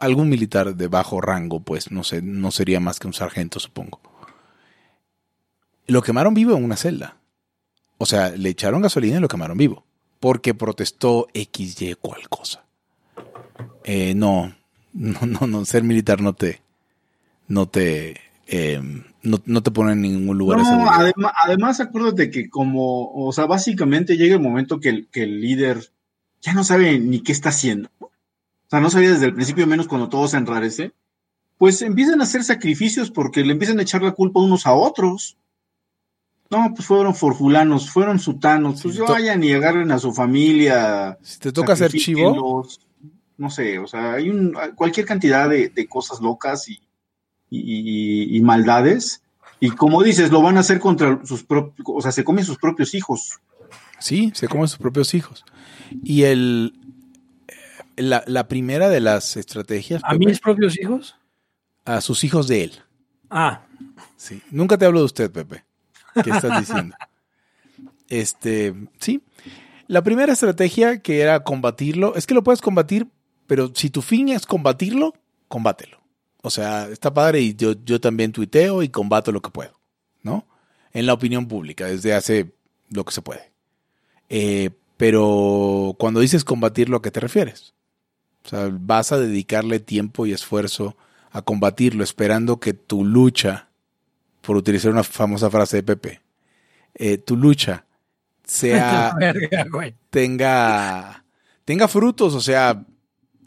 [0.00, 4.00] algún militar de bajo rango, pues no sé, no sería más que un sargento, supongo.
[5.86, 7.16] Lo quemaron vivo en una celda.
[7.98, 9.84] O sea, le echaron gasolina y lo quemaron vivo.
[10.20, 12.64] Porque protestó XY cual cosa.
[13.84, 14.54] Eh, no,
[14.92, 16.60] no, no, no, ser militar no te,
[17.48, 18.20] no te,
[18.52, 20.58] Em, no, te pone en ningún lugar.
[20.58, 25.22] No, además, además, acuérdate que como, o sea, básicamente llega el momento que el, que
[25.22, 25.92] el líder
[26.42, 27.90] ya no sabe ni qué está haciendo.
[28.70, 30.92] O sea, no sabía desde el principio, menos cuando todo se enrarece.
[31.58, 35.36] Pues empiezan a hacer sacrificios porque le empiezan a echar la culpa unos a otros.
[36.50, 41.18] No, pues fueron forfulanos, fueron sutanos, pues vayan y agarren a su familia.
[41.20, 42.64] Si te toca hacer chivo.
[43.36, 46.80] No sé, o sea, hay un, cualquier cantidad de, de cosas locas y,
[47.50, 49.22] y, maldades.
[49.58, 52.58] Y como dices, lo van a hacer contra sus propios, o sea, se comen sus
[52.58, 53.40] propios hijos.
[53.98, 55.44] Sí, se comen sus propios hijos.
[56.04, 56.79] Y el
[58.00, 60.02] la, la primera de las estrategias.
[60.04, 61.16] ¿A mis propios hijos?
[61.84, 62.72] A sus hijos de él.
[63.30, 63.62] Ah.
[64.16, 64.42] Sí.
[64.50, 65.64] Nunca te hablo de usted, Pepe.
[66.22, 66.96] ¿Qué estás diciendo?
[68.08, 69.22] este, sí.
[69.86, 73.08] La primera estrategia que era combatirlo, es que lo puedes combatir,
[73.46, 75.14] pero si tu fin es combatirlo,
[75.48, 75.98] combátelo.
[76.42, 79.78] O sea, está padre y yo, yo también tuiteo y combato lo que puedo,
[80.22, 80.46] ¿no?
[80.92, 82.52] En la opinión pública, desde hace
[82.88, 83.52] lo que se puede.
[84.28, 87.74] Eh, pero cuando dices combatirlo, ¿a qué te refieres?
[88.50, 90.96] O sea, vas a dedicarle tiempo y esfuerzo
[91.30, 93.68] a combatirlo, esperando que tu lucha
[94.40, 96.20] por utilizar una famosa frase de Pepe,
[96.94, 97.84] eh, tu lucha
[98.42, 99.14] sea
[100.10, 101.24] tenga
[101.64, 102.84] tenga frutos, o sea,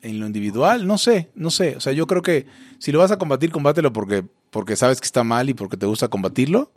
[0.02, 2.46] en lo individual, no sé, no sé, o sea, yo creo que
[2.80, 5.88] si lo vas a combatir, combátelo porque porque sabes que está mal y porque te
[5.88, 6.72] gusta combatirlo.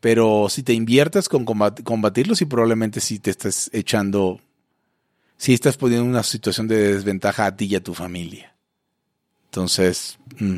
[0.00, 4.38] Pero si te inviertes con combatirlo, sí probablemente sí te estás echando,
[5.44, 8.54] sí estás poniendo una situación de desventaja a ti y a tu familia.
[9.44, 10.56] Entonces, mm,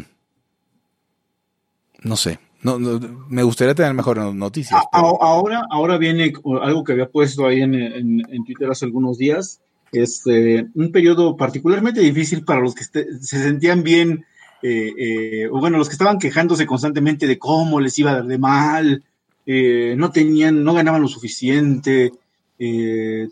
[2.05, 2.39] no sé.
[2.63, 4.81] No, me gustaría tener mejores noticias.
[4.93, 9.61] Ahora, ahora viene algo que había puesto ahí en, Twitter hace algunos días.
[9.91, 14.25] Este, un periodo particularmente difícil para los que se sentían bien,
[14.63, 18.27] eh, eh, o bueno, los que estaban quejándose constantemente de cómo les iba a dar
[18.27, 19.03] de mal,
[19.47, 22.13] eh, no tenían, no ganaban lo suficiente.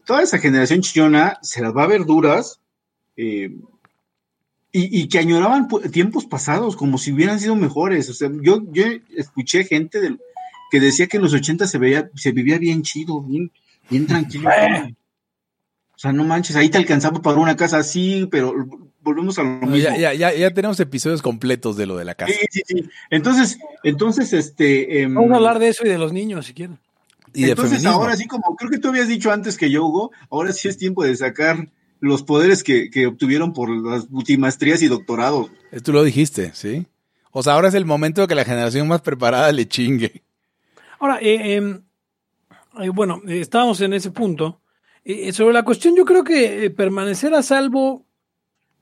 [0.04, 2.60] Toda esa generación chillona se las va a ver duras
[4.76, 8.08] y, que añoraban tiempos pasados como si hubieran sido mejores.
[8.10, 8.84] O sea, yo, yo
[9.16, 10.16] escuché gente
[10.70, 13.52] que decía que en los 80 se, veía, se vivía bien chido, bien,
[13.88, 14.50] bien tranquilo.
[14.50, 18.52] O sea, no manches, ahí te alcanzaba para una casa así, pero
[19.00, 19.76] volvemos a lo mismo.
[19.76, 22.32] Ya, ya, ya, tenemos episodios completos de lo de la casa.
[22.32, 22.90] Sí, sí, sí.
[23.10, 25.02] Entonces, entonces, este...
[25.02, 26.80] Em, Vamos a hablar de eso y de los niños, si quieren.
[27.34, 30.52] Y entonces, ahora sí, como creo que tú habías dicho antes que yo, Hugo, ahora
[30.52, 31.68] sí es tiempo de sacar
[32.00, 35.50] los poderes que, obtuvieron por las multimastrías y doctorados.
[35.82, 36.86] Tú lo dijiste, ¿sí?
[37.32, 40.22] O sea, ahora es el momento de que la generación más preparada le chingue.
[41.00, 41.82] Ahora, eh, em,
[42.80, 44.60] eh, bueno, estábamos en ese punto.
[45.04, 48.04] Eh, sobre la cuestión, yo creo que permanecer a salvo,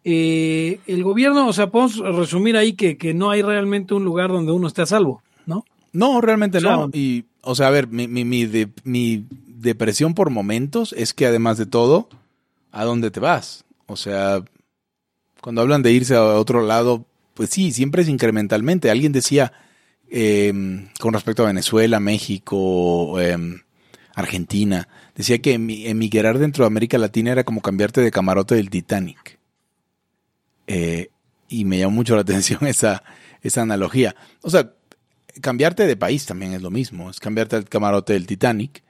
[0.04, 4.66] el gobierno, o sea, podemos resumir ahí que, no hay realmente un lugar donde uno
[4.66, 5.64] esté a salvo, ¿no?
[5.92, 6.90] No, realmente no.
[6.92, 8.24] Y, o sea, a ver, mi, mi,
[8.84, 12.08] mi depresión por momentos es que además de todo,
[12.70, 13.64] a dónde te vas.
[13.86, 14.42] O sea,
[15.40, 18.90] cuando hablan de irse a otro lado, pues sí, siempre es incrementalmente.
[18.90, 19.52] Alguien decía
[20.10, 23.60] em, con respecto a Venezuela, México, em,
[24.14, 29.38] Argentina, decía que emigrar dentro de América Latina era como cambiarte de camarote del Titanic.
[30.66, 31.10] Eh,
[31.48, 33.02] y me llamó mucho la atención esa,
[33.42, 34.14] esa analogía.
[34.42, 34.72] O sea,
[35.40, 38.82] cambiarte de país también es lo mismo, es cambiarte al camarote del Titanic,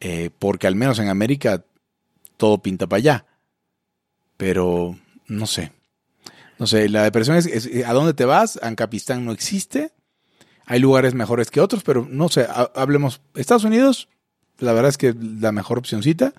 [0.00, 1.64] eh, porque al menos en América
[2.36, 3.26] todo pinta para allá.
[4.36, 5.72] Pero no sé.
[6.58, 8.58] No sé, la depresión es, ¿a dónde te vas?
[8.62, 9.92] Ancapistán no existe.
[10.64, 13.20] Hay lugares mejores que otros, pero no sé, hablemos.
[13.34, 14.08] Estados Unidos,
[14.58, 16.34] la verdad es que la mejor opcióncita.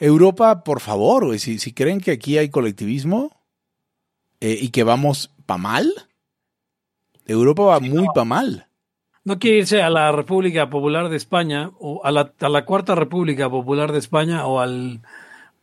[0.00, 3.40] Europa, por favor, si, si creen que aquí hay colectivismo
[4.40, 5.92] eh, y que vamos pa' mal,
[7.26, 8.66] Europa va muy pa' mal
[9.24, 12.94] no quiere irse a la República Popular de España o a la, a la Cuarta
[12.94, 15.00] República Popular de España o al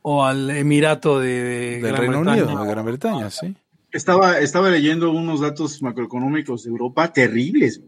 [0.02, 3.54] o al Emirato de, Del Reino Unido, de Gran Bretaña, sí.
[3.92, 7.82] Estaba, estaba leyendo unos datos macroeconómicos de Europa terribles.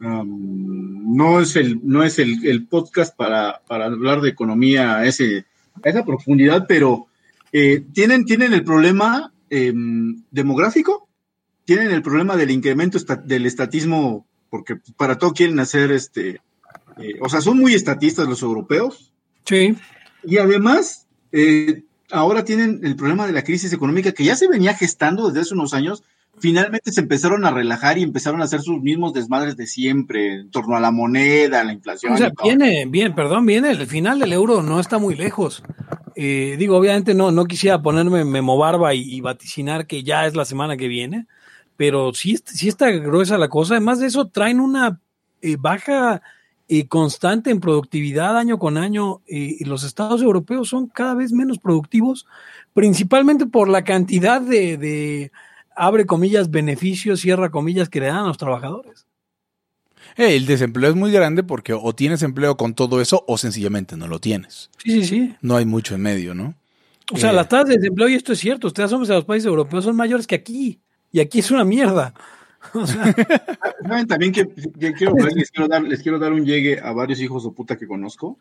[0.00, 5.44] no es el, no es el, podcast para, hablar de economía a, ese,
[5.84, 7.06] esa profundidad, pero
[7.52, 11.07] eh, tienen, tienen el problema em, demográfico,
[11.68, 16.40] tienen el problema del incremento del estatismo porque para todo quieren hacer este,
[16.96, 19.12] eh, o sea, son muy estatistas los europeos.
[19.44, 19.76] Sí.
[20.24, 24.72] Y además, eh, ahora tienen el problema de la crisis económica que ya se venía
[24.72, 26.04] gestando desde hace unos años.
[26.38, 30.50] Finalmente se empezaron a relajar y empezaron a hacer sus mismos desmadres de siempre en
[30.50, 32.14] torno a la moneda, a la inflación.
[32.14, 35.62] O sea, viene, bien, perdón, viene, el final del euro no está muy lejos.
[36.16, 40.34] Eh, digo, obviamente no, no quisiera ponerme memo barba y, y vaticinar que ya es
[40.34, 41.26] la semana que viene,
[41.78, 43.74] pero sí, sí está gruesa la cosa.
[43.74, 45.00] Además de eso, traen una
[45.40, 46.20] eh, baja
[46.66, 51.30] eh, constante en productividad año con año eh, y los estados europeos son cada vez
[51.30, 52.26] menos productivos,
[52.74, 55.30] principalmente por la cantidad de,
[55.76, 59.06] abre comillas, beneficios, cierra comillas, que le dan a los trabajadores.
[60.16, 64.08] el desempleo es muy grande porque o tienes empleo con todo eso o sencillamente no
[64.08, 64.68] lo tienes.
[64.78, 65.36] Sí, sí, sí.
[65.42, 66.56] No hay mucho en medio, ¿no?
[67.12, 69.46] O sea, las tasas de desempleo, y esto es cierto, ustedes somos a los países
[69.46, 70.80] europeos, son mayores que aquí
[71.12, 72.14] y aquí es una mierda.
[74.08, 75.50] también que, les,
[76.02, 78.38] quiero dar, un llegue a varios hijos de puta que conozco?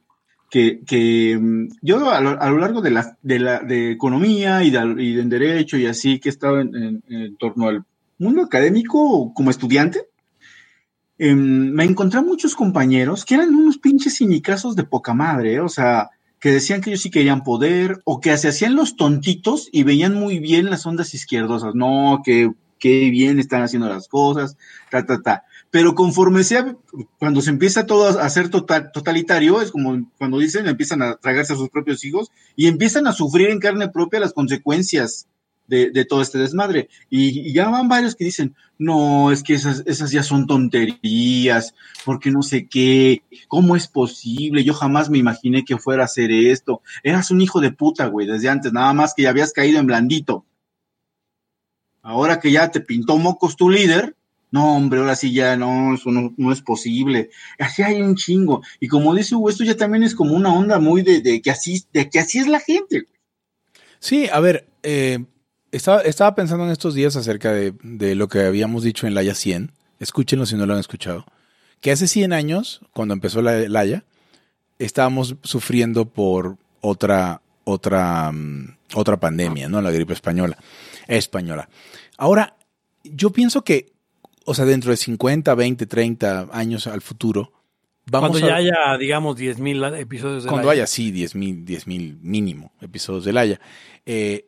[0.50, 5.78] Que, mm, yo a lo, largo de la, de la de economía y de, derecho
[5.78, 7.04] y así que he estado en,
[7.38, 7.84] torno al
[8.18, 10.08] mundo académico como estudiante,
[11.18, 15.60] em, me encontré muchos compañeros que eran unos pinches cinicazos de poca madre, ¿eh?
[15.60, 16.10] o sea,
[16.48, 20.14] que decían que ellos sí querían poder o que se hacían los tontitos y veían
[20.14, 21.76] muy bien las ondas izquierdosas.
[21.76, 24.56] No, que, bien están haciendo las cosas,
[24.90, 25.44] ta, ta, ta.
[25.72, 26.78] Pero conforme sea,
[27.20, 31.52] cuando se empieza todo a ser total, totalitario, es como cuando dicen, empiezan a tragarse
[31.52, 35.28] a sus propios hijos y empiezan a sufrir en carne propia las consecuencias
[35.68, 36.90] de, todo este desmadre.
[37.10, 41.74] Y, ya van varios que dicen, no, es que esas, esas ya son tonterías,
[42.06, 44.64] porque no sé qué, ¿cómo es posible?
[44.64, 46.82] Yo jamás me imaginé que fuera a hacer esto.
[47.04, 49.88] Eras un hijo de puta, güey, desde antes, nada más que ya habías caído en
[49.88, 50.46] blandito.
[52.02, 54.16] Ahora que ya te pintó mocos tu líder,
[54.50, 57.30] no, hombre, ahora sí ya no, eso no, es posible.
[57.60, 58.62] Así hay un chingo.
[58.80, 61.84] Y como dice Hugo, esto ya también es como una onda muy de, que, así,
[61.92, 63.08] de que así es la gente.
[64.00, 65.26] Sí, a ver, eh,
[65.72, 69.72] estaba, estaba, pensando en estos días acerca de, lo que habíamos dicho en Laia 100.
[70.00, 71.26] Escúchenlo si no lo han escuchado.
[71.82, 74.04] Que hace 100 años, cuando empezó la Laia,
[74.80, 79.82] estábamos sufriendo por otra, otra, mm, otra pandemia, ¿no?
[79.82, 80.58] La gripe española.
[81.08, 81.70] Española.
[82.18, 82.58] Ahora,
[83.04, 83.94] yo pienso que,
[84.46, 87.52] o sea, dentro de 50, 20, 30 años al futuro,
[88.06, 93.26] vamos Cuando ya haya, digamos, 10.000 episodios de Cuando haya, sí, 10.000 10, mínimo episodios
[93.26, 93.62] de Laia.
[94.06, 94.48] Eh,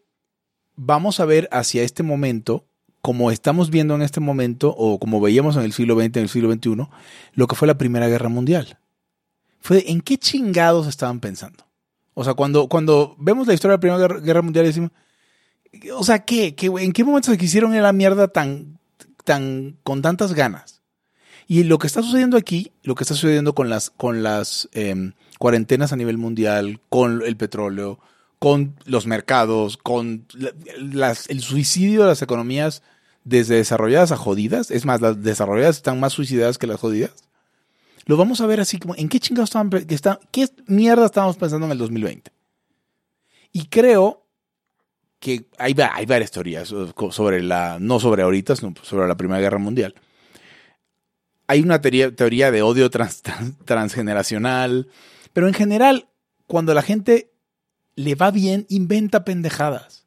[0.79, 2.65] vamos a ver hacia este momento,
[3.01, 6.29] como estamos viendo en este momento, o como veíamos en el siglo XX, en el
[6.29, 6.87] siglo XXI,
[7.33, 8.79] lo que fue la Primera Guerra Mundial.
[9.59, 11.65] Fue en qué chingados estaban pensando.
[12.13, 14.91] O sea, cuando, cuando vemos la historia de la Primera Guerra Mundial decimos,
[15.95, 16.55] o sea, ¿qué?
[16.57, 18.79] ¿En qué momento se quisieron ir a la mierda tan,
[19.25, 20.81] tan, con tantas ganas?
[21.45, 25.13] Y lo que está sucediendo aquí, lo que está sucediendo con las, con las em,
[25.39, 27.99] cuarentenas a nivel mundial, con el petróleo,
[28.39, 30.25] con los mercados, con
[30.80, 32.82] el suicidio de las economías
[33.25, 37.12] desde desarrolladas a jodidas, es más, las desarrolladas están más suicidadas que las jodidas.
[38.06, 39.49] Lo vamos a ver así como, ¿en qué chingados
[39.89, 42.32] estaban, qué mierda estábamos pensando en el 2020?
[43.52, 44.25] Y creo
[45.19, 46.73] que hay, varias teorías
[47.12, 49.95] sobre la, no sobre ahorita, sino sobre la Primera Guerra Mundial.
[51.47, 54.88] Hay una teoría de odio transgeneracional,
[55.34, 56.08] pero en general,
[56.47, 57.28] cuando la gente
[57.99, 60.05] le va bien, inventa pendejadas.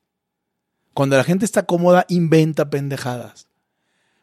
[0.94, 3.48] Cuando la gente está cómoda, inventa pendejadas.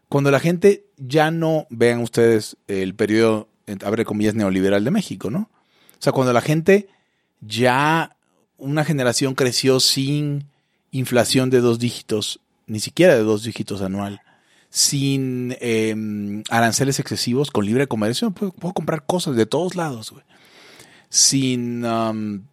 [0.08, 3.48] Cuando la gente ya no, vean ustedes el periodo,
[3.86, 5.52] abre comillas, neoliberal de México, ¿no?
[5.92, 6.88] O sea, cuando la gente
[7.42, 8.18] ya,
[8.58, 10.46] una generación creció sin
[10.90, 14.20] inflación de dos dígitos, ni siquiera de dos dígitos anual,
[14.72, 20.12] sin em, aranceles excesivos, con libre comercio, puedo, comprar cosas de todos lados,
[21.10, 21.84] Sin,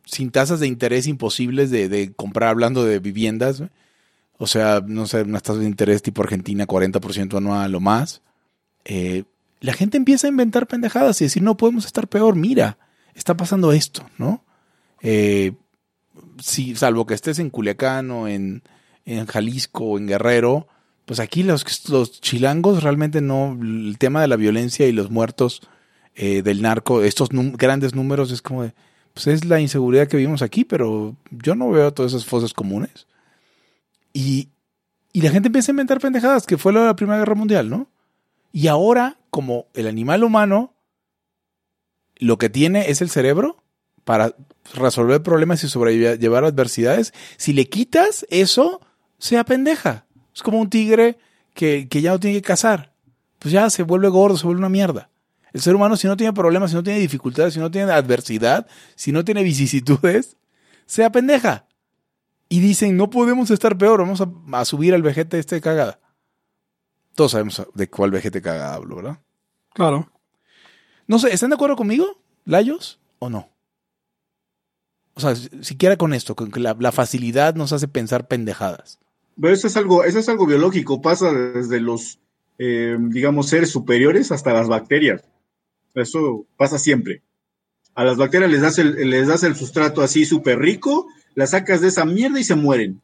[0.07, 3.63] sin tasas de interés imposibles de, comprar, hablando de viviendas,
[4.39, 8.23] o sea, no sé, unas tasas de interés tipo Argentina, 40% anual o más.
[8.85, 9.25] Eh,
[9.61, 12.79] la gente empieza a inventar pendejadas y decir, no podemos estar peor, mira,
[13.15, 14.45] está pasando esto, ¿no?
[15.03, 15.53] Eh,
[16.41, 18.63] si, salvo que estés en Culiacán o en,
[19.29, 20.67] Jalisco o en Guerrero,
[21.05, 25.63] pues aquí los, los chilangos realmente no, el tema de la violencia y los muertos
[26.17, 28.73] eh, del narco, estos grandes números es como de,
[29.15, 33.07] pues es la inseguridad que vivimos aquí, pero yo no veo todas esas fosas comunes.
[34.13, 34.49] Y,
[35.13, 37.71] y la gente empieza a inventar pendejadas, que fue lo de la Primera Guerra Mundial,
[37.71, 37.89] ¿no?
[38.53, 40.73] Y ahora, como el animal humano
[42.19, 43.63] lo que tiene es el cerebro
[44.05, 44.35] para
[44.75, 48.81] resolver problemas y sobrellevar adversidades, si le quitas eso,
[49.19, 50.07] sea pendeja.
[50.35, 51.19] Es como un tigre
[51.55, 52.93] que, ya no tiene que cazar.
[53.39, 55.11] Pues ya se vuelve gordo, se vuelve una mierda.
[55.57, 58.67] El ser humano, si no tiene problemas, si no tiene dificultades, si no tiene adversidad,
[58.95, 60.37] si no tiene vicisitudes,
[60.85, 61.67] sea pendeja.
[62.51, 65.99] Y dicen, no podemos estar peor, vamos a, subir al vejete este cagada.
[67.15, 69.19] Todos sabemos de cuál vejete cagada hablo, ¿verdad?
[69.73, 70.13] Claro.
[71.07, 73.49] No sé, ¿están de acuerdo conmigo, Layos, o no?
[75.15, 78.99] O sea, siquiera con esto, con que la, facilidad nos hace pensar pendejadas.
[79.41, 82.19] Pero eso es algo, eso es algo biológico, pasa desde los,
[82.59, 85.25] eh, digamos, seres superiores hasta las bacterias.
[85.97, 87.23] Eso pasa siempre.
[87.95, 91.81] A las bacterias les das el, les das el sustrato así súper rico, las sacas
[91.81, 93.01] de esa mierda y se mueren.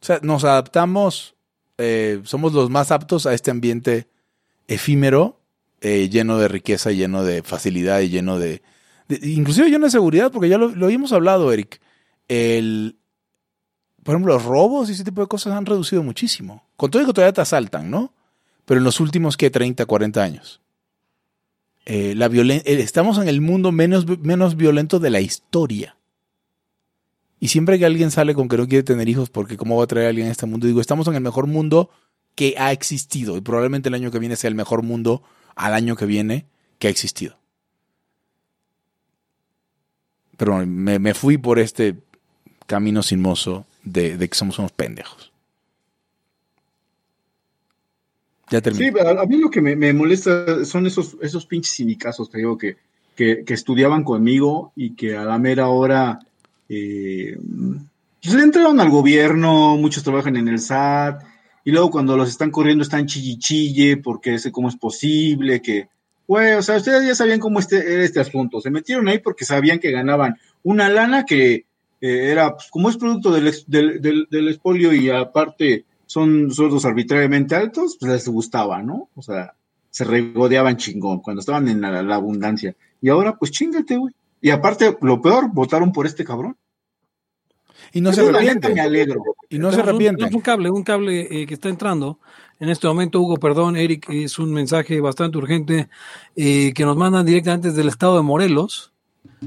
[0.00, 1.34] O sea, nos adaptamos,
[1.78, 4.08] eh, somos los más aptos a este ambiente
[4.66, 5.40] efímero,
[5.80, 8.62] eh, lleno de riqueza, lleno de facilidad y lleno de,
[9.08, 11.80] inclusive yo no seguridad, porque ya lo, lo habíamos hablado, Eric.
[12.28, 12.98] El,
[14.02, 16.66] por ejemplo, los robos y ese tipo de cosas han reducido muchísimo.
[16.76, 18.12] Con todo y que todavía te asaltan, ¿no?
[18.64, 19.50] Pero en los últimos, ¿qué?
[19.50, 20.61] 30, 40 años.
[21.84, 25.96] Eh, la eh, estamos en el mundo menos, menos violento de la historia.
[27.40, 29.88] Y siempre que alguien sale con que no quiere tener hijos, porque cómo va a
[29.88, 31.90] traer a alguien a este mundo, digo, estamos en el mejor mundo
[32.36, 33.36] que ha existido.
[33.36, 35.22] Y probablemente el año que viene sea el mejor mundo
[35.56, 36.46] al año que viene
[36.78, 37.42] que ha existido.
[40.42, 41.98] pero me, fui por este
[42.66, 45.31] camino sinuoso de, de que somos unos pendejos.
[48.52, 48.92] Ya terminé.
[48.92, 52.76] Sí, a, mí lo que me, molesta son esos, esos pinches cinicazos, te digo, que,
[53.16, 56.18] que, estudiaban conmigo y que a la mera hora,
[56.68, 57.38] eh,
[58.22, 61.22] pues, le entraron al gobierno, muchos trabajan en el SAT,
[61.64, 65.88] y luego cuando los están corriendo están chillichille porque sé cómo es posible, que,
[66.28, 69.46] güey, o sea, ustedes ya sabían cómo este, era este asunto, se metieron ahí porque
[69.46, 71.64] sabían que ganaban una lana que
[72.02, 77.54] eh, era, pues, como es producto del, del, del, expolio y aparte son sueldos arbitrariamente
[77.54, 79.08] altos, pues les gustaba, ¿no?
[79.14, 79.54] O sea,
[79.88, 82.76] se regodeaban chingón cuando estaban en la, abundancia.
[83.00, 84.12] Y ahora, pues chingate, güey.
[84.42, 86.54] Y aparte, lo peor, votaron por este cabrón.
[87.94, 88.74] Y no se arrepiente.
[88.74, 89.22] Me alegro.
[89.48, 90.26] Y no se arrepiente.
[90.26, 92.18] Es un cable, un cable eh, que está entrando.
[92.60, 95.88] En este momento, Hugo, perdón, Eric, es un mensaje bastante urgente
[96.36, 98.92] eh, que nos mandan directamente desde el estado de Morelos.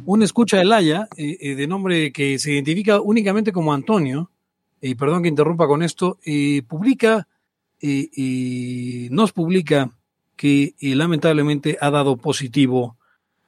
[0.04, 4.32] Un escucha de Laya, eh, de nombre que se identifica únicamente como Antonio,
[4.90, 6.20] y perdón que interrumpa con esto,
[6.68, 7.28] publica
[7.82, 9.92] y nos publica
[10.36, 12.98] que lamentablemente ha dado positivo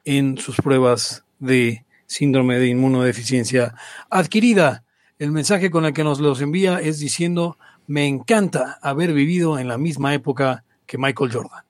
[0.04, 3.74] en sus pruebas de síndrome de inmunodeficiencia
[4.10, 4.84] adquirida.
[5.18, 9.68] El mensaje con el que nos los envía es diciendo, me encanta haber vivido en
[9.68, 11.64] la misma época que Michael Jordan.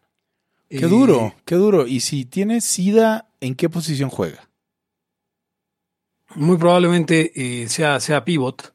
[0.68, 1.86] Qué duro, qué duro.
[1.86, 4.48] Y si tiene SIDA, ¿en qué posición juega?
[6.34, 8.74] Muy probablemente eh, sea, sea pivot,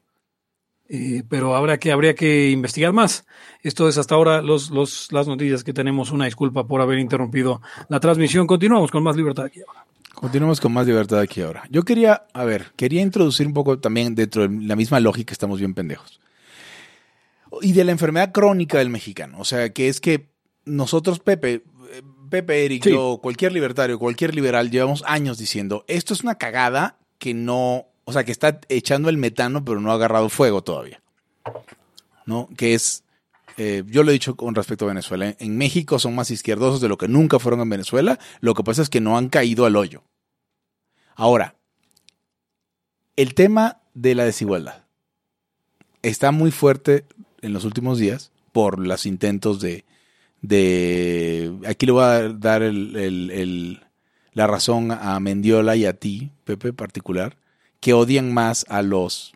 [0.88, 3.24] eh, pero habrá que, habría que investigar más.
[3.62, 6.10] Esto es hasta ahora los, los, las noticias que tenemos.
[6.10, 8.46] Una disculpa por haber interrumpido la transmisión.
[8.46, 9.84] Continuamos con más libertad aquí ahora.
[10.14, 11.64] Continuamos con más libertad aquí ahora.
[11.70, 15.58] Yo quería, a ver, quería introducir un poco también dentro de la misma lógica, estamos
[15.58, 16.20] bien pendejos.
[17.60, 19.38] Y de la enfermedad crónica del mexicano.
[19.40, 20.28] O sea, que es que
[20.64, 21.62] nosotros, Pepe,
[22.30, 27.34] Pepe, Eric, yo, cualquier libertario, cualquier liberal, llevamos años diciendo, esto es una cagada que
[27.34, 31.02] no, o sea, que está echando el metano, pero no ha agarrado fuego todavía.
[32.26, 32.48] ¿No?
[32.56, 33.04] Que es,
[33.56, 36.88] eh, yo lo he dicho con respecto a Venezuela, en México son más izquierdosos de
[36.88, 39.76] lo que nunca fueron en Venezuela, lo que pasa es que no han caído al
[39.76, 40.02] hoyo.
[41.16, 41.54] Ahora,
[43.16, 44.84] el tema de la desigualdad
[46.02, 47.04] está muy fuerte
[47.42, 49.84] en los últimos días por los intentos de,
[50.42, 57.36] de aquí le voy a dar la razón a Mendiola y a ti, Pepe, particular,
[57.84, 59.34] que odian más a los,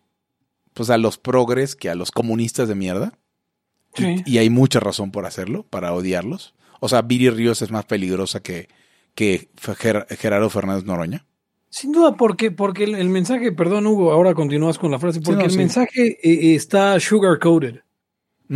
[0.72, 3.12] pues a los progres que a los comunistas de mierda.
[4.24, 6.54] Y, hay mucha razón por hacerlo, para odiarlos.
[6.80, 8.68] O sea, Viri Ríos es más peligrosa que,
[9.14, 9.50] que
[10.18, 11.26] Gerardo Fernández Noroña.
[11.68, 15.56] Sin duda, porque, porque el, mensaje, perdón Hugo, ahora continúas con la frase, porque el
[15.58, 17.80] mensaje eh, está sugar coated.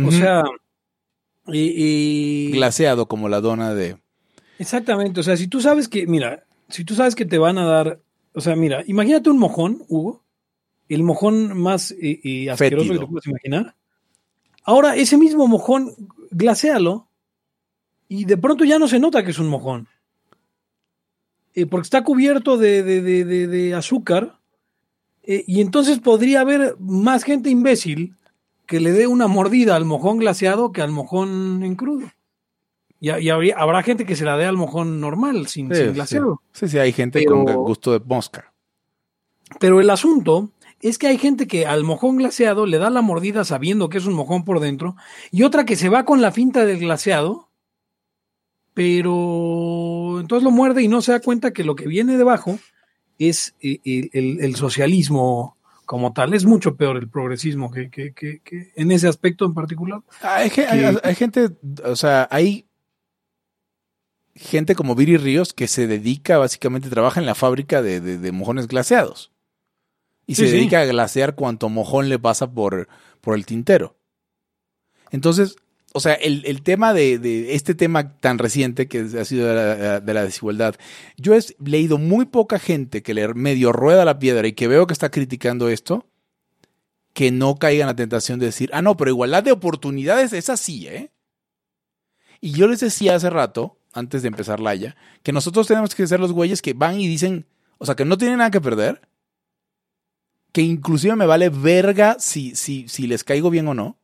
[0.03, 0.43] O sea,
[1.45, 3.97] y, glaseado como la dona de.
[4.57, 7.65] Exactamente, o sea, si tú sabes que, mira, si tú sabes que te van a
[7.65, 7.99] dar
[8.33, 10.23] o sea, mira, imagínate un mojón, Hugo,
[10.89, 13.75] el mojón más eh, eh, asqueroso que te puedes imaginar.
[14.63, 15.93] Ahora, ese mismo mojón,
[16.31, 17.07] glasealo
[18.07, 19.87] y de pronto ya no se nota que es un mojón.
[21.53, 24.39] Eh, porque está cubierto de, azúcar.
[25.23, 28.15] y entonces podría haber más gente imbécil
[28.65, 32.11] que le dé una mordida al mojón glaseado que al mojón en crudo.
[33.03, 36.41] Y, habrá gente que se la dé al mojón normal, sin, glaseado.
[36.53, 36.69] Sí.
[36.69, 38.53] sí, hay gente con gusto de mosca.
[39.59, 43.43] Pero el asunto es que hay gente que al mojón glaseado le da la mordida
[43.43, 44.95] sabiendo que es un mojón por dentro,
[45.31, 47.49] y otra que se va con la finta del glaseado,
[48.73, 52.57] pero entonces lo muerde y no se da cuenta que lo que viene debajo
[53.19, 53.81] es eh,
[54.13, 56.33] el, socialismo como tal.
[56.33, 58.13] Es mucho peor el progresismo que,
[58.77, 59.99] en ese aspecto en particular.
[60.21, 60.49] Hay,
[61.03, 61.49] hay, gente,
[61.83, 62.65] o sea, hay
[64.35, 69.31] gente como Viri Ríos que se dedica, básicamente, trabaja en la fábrica de, mojones glaseados.
[70.25, 72.87] Y se dedica a glasear cuanto mojón le pasa por,
[73.19, 73.97] por el tintero.
[75.11, 75.57] Entonces,
[75.93, 80.75] o sea, el, tema de, este tema tan reciente que ha sido de la, desigualdad,
[81.17, 84.87] yo he leído muy poca gente que le medio rueda la piedra y que veo
[84.87, 86.07] que está criticando esto,
[87.13, 90.49] que no caiga en la tentación de decir, ah, no, pero igualdad de oportunidades es
[90.49, 91.11] así, ¿eh?
[92.41, 96.07] Y yo les decía hace rato antes de empezar la Haya, que nosotros tenemos que
[96.07, 97.45] ser los güeyes que van y dicen,
[97.77, 99.01] o sea, que no tienen nada que perder,
[100.51, 103.97] que inclusive me vale verga si, si, si les caigo bien o no,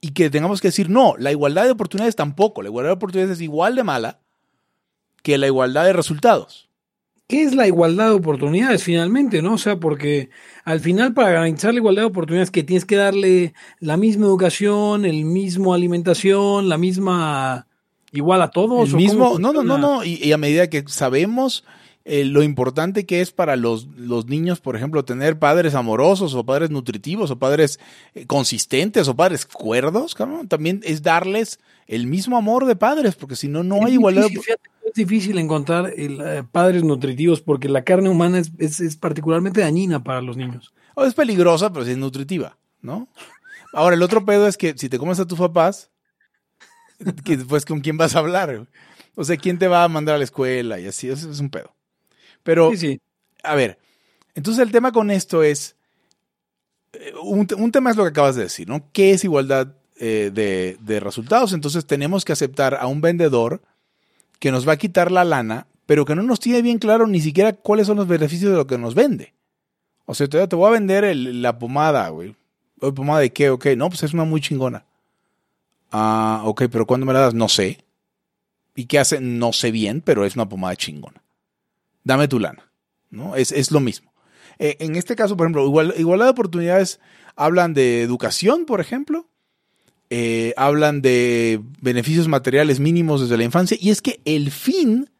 [0.00, 3.36] y que tengamos que decir, no, la igualdad de oportunidades tampoco, la igualdad de oportunidades
[3.36, 4.20] es igual de mala
[5.22, 6.70] que la igualdad de resultados.
[7.28, 9.54] ¿Qué es la igualdad de oportunidades finalmente, no?
[9.54, 10.30] O sea, porque
[10.64, 15.04] al final para garantizar la igualdad de oportunidades que tienes que darle la misma educación,
[15.04, 17.68] el mismo alimentación, la misma
[18.12, 18.92] igual a todos.
[18.94, 21.64] mismo, no, no, no, no, y, a medida que sabemos
[22.04, 26.44] eh, lo importante que es para los, los, niños, por ejemplo, tener padres amorosos o
[26.44, 27.78] padres nutritivos o padres
[28.14, 30.16] eh, consistentes o padres cuerdos,
[30.48, 34.26] también es darles el mismo amor de padres, porque si no, no hay igualdad.
[34.26, 40.22] es difícil encontrar eh, padres nutritivos porque la carne humana es, es, particularmente dañina para
[40.22, 40.72] los niños.
[40.94, 43.08] O es peligrosa, pero sí es nutritiva, ¿no?
[43.72, 45.89] Ahora, el otro pedo es que si te comes a tus papás,
[47.24, 48.66] que después con quién vas a hablar.
[49.14, 51.50] O sea, quién te va a mandar a la escuela y así, eso es un
[51.50, 51.74] pedo.
[52.42, 52.70] Pero,
[53.42, 53.78] a ver,
[54.34, 55.76] entonces el tema con esto es,
[56.92, 58.90] eh, un, tema es lo que acabas de decir, ¿no?
[58.92, 61.52] ¿Qué es igualdad eh, de, de resultados?
[61.52, 63.60] Entonces tenemos que aceptar a un vendedor
[64.38, 67.20] que nos va a quitar la lana, pero que no nos tiene bien claro ni
[67.20, 69.34] siquiera cuáles son los beneficios de lo que nos vende.
[70.06, 72.34] O sea, te, voy a vender la pomada, güey.
[72.80, 73.50] ¿Pomada de qué?
[73.50, 74.84] Ok, no, pues es una muy chingona.
[75.90, 77.34] Ah, ok, pero ¿cuándo me la das?
[77.34, 77.84] No sé.
[78.74, 79.20] ¿Y qué hace?
[79.20, 81.22] No sé bien, pero es una pomada chingona.
[82.04, 82.70] Dame tu lana.
[83.10, 83.36] ¿no?
[83.36, 84.12] Es, lo mismo.
[84.58, 87.00] Eh, en este caso, por ejemplo, igual, igualdad de oportunidades
[87.36, 89.26] hablan de educación, por ejemplo.
[90.08, 93.76] Eh, hablan de beneficios materiales mínimos desde la infancia.
[93.80, 95.10] Y es que el fin,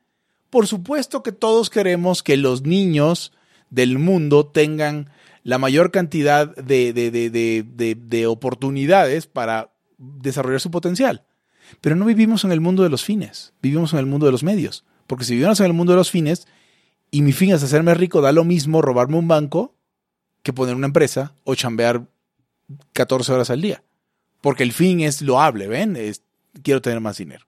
[0.51, 3.33] por supuesto que todos queremos que los niños
[3.71, 5.11] del mundo tengan
[5.43, 11.25] la mayor cantidad de, de oportunidades para desarrollar su potencial.
[11.81, 14.43] Pero no vivimos en el mundo de los fines, vivimos en el mundo de los
[14.43, 14.85] medios.
[15.07, 16.49] Porque si vivimos en el mundo de los fines
[17.11, 19.75] y mi fin es hacerme rico, da lo mismo robarme un banco
[20.43, 22.07] que poner una empresa o chambear
[22.93, 23.83] 14 horas al día.
[24.41, 25.97] Porque el fin es loable, ¿ven?
[25.97, 26.23] Es,
[26.63, 27.47] quiero tener más dinero.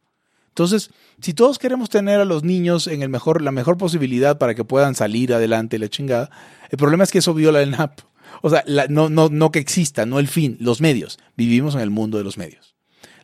[0.48, 0.90] Entonces,
[1.20, 4.64] si todos queremos tener a los niños en el mejor, la mejor posibilidad para que
[4.64, 6.30] puedan salir adelante la chingada,
[6.68, 8.00] el problema es que eso viola el NAP.
[8.40, 11.18] O sea, no, no, no que exista, no el fin, los medios.
[11.36, 12.74] Vivimos en el mundo de los medios.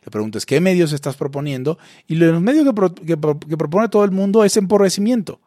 [0.03, 1.77] La pregunta es, ¿qué medios estás proponiendo?
[2.07, 2.67] Y los medios
[3.05, 5.41] que, que propone todo el mundo es empobrecimiento.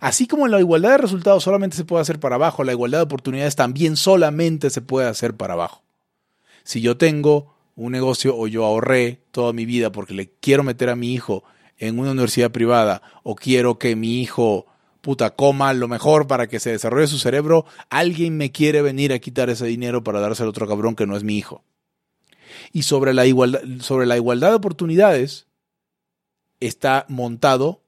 [0.00, 3.04] Así como la igualdad de resultados solamente se puede hacer para abajo, la igualdad de
[3.04, 5.82] oportunidades también solamente se puede hacer para abajo.
[6.64, 10.88] Si yo tengo un negocio o yo ahorré toda mi vida porque le quiero meter
[10.88, 11.44] a mi hijo
[11.78, 14.66] en una universidad privada o quiero que mi hijo
[15.00, 19.18] puta coma lo mejor para que se desarrolle su cerebro, alguien me quiere venir a
[19.18, 21.64] quitar ese dinero para dárselo a otro cabrón que no es mi hijo.
[22.72, 25.46] Y sobre la igualdad, sobre la igualdad de oportunidades
[26.60, 27.82] está montado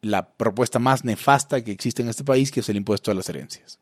[0.00, 3.28] la propuesta más nefasta que existe en este país, que es el impuesto a las
[3.28, 3.80] herencias.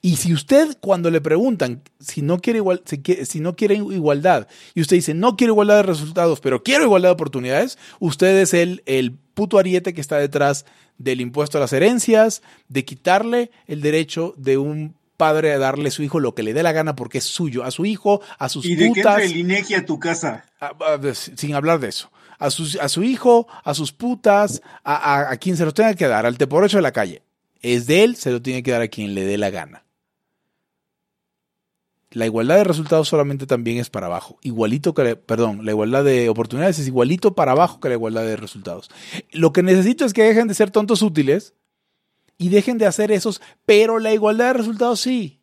[0.00, 4.80] Y si usted cuando le preguntan si no quiere, igual, si, no quiere igualdad y
[4.80, 8.82] usted dice no quiero igualdad de resultados, pero quiero igualdad de oportunidades, usted es el,
[8.86, 10.64] el puto ariete que está detrás
[10.98, 15.92] del impuesto a las herencias, de quitarle el derecho de un padre a darle a
[15.92, 18.48] su hijo lo que le dé la gana porque es suyo, a su hijo, a
[18.48, 19.22] sus ¿Y de putas.
[19.22, 20.44] el INEGI a tu casa?
[20.60, 25.36] Ah, ah, sin hablar de eso a, a su hijo, a sus putas, a, a,
[25.36, 27.22] quien se lo tenga que dar, al teporocho de la calle.
[27.62, 29.83] Es de él, se lo tiene que dar a quien le dé la gana.
[32.14, 34.38] La igualdad de resultados solamente también es para abajo.
[34.40, 38.36] Igualito que, perdón, la igualdad de oportunidades es igualito para abajo que la igualdad de
[38.36, 38.88] resultados.
[39.32, 41.54] Lo que necesito es que dejen de ser tontos útiles
[42.38, 45.40] y dejen de hacer esos, pero la igualdad de resultados sí.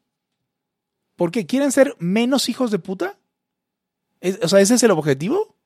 [1.17, 1.45] ¿Por qué?
[1.45, 3.17] ¿Quieren ser menos hijos de puta?
[4.41, 5.57] o sea, ¿ese es el objetivo?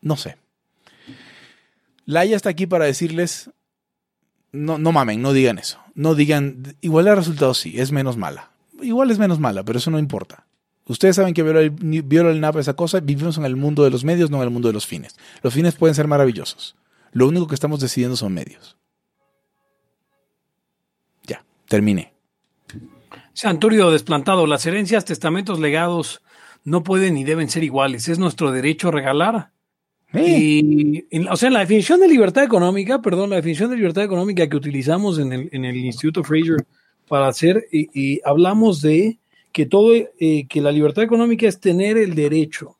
[0.00, 0.36] No sé.
[2.04, 3.50] Laia está aquí para decirles,
[4.52, 5.80] no, no mamen, no digan eso.
[5.94, 8.50] No digan, igual el resultado sí, es menos mala.
[8.82, 10.46] Igual es menos mala, pero eso no importa.
[10.86, 13.90] Ustedes saben que viola el, viola el NAP esa cosa, vivimos en el mundo de
[13.90, 15.16] los medios, no en el mundo de los fines.
[15.42, 16.76] Los fines pueden ser maravillosos.
[17.12, 18.76] Lo único que estamos decidiendo son medios.
[21.24, 22.12] Ya, terminé.
[23.32, 26.22] Santurio desplantado, las herencias, testamentos, legados
[26.64, 28.08] no pueden ni deben ser iguales.
[28.08, 29.52] Es nuestro derecho regalar
[30.12, 34.56] y, o sea, la definición de libertad económica, perdón, la definición de libertad económica que
[34.56, 36.66] utilizamos en el, en el Instituto Fraser
[37.10, 39.18] para hacer, y, hablamos de
[39.50, 42.76] que todo, eh, que la libertad económica es tener el derecho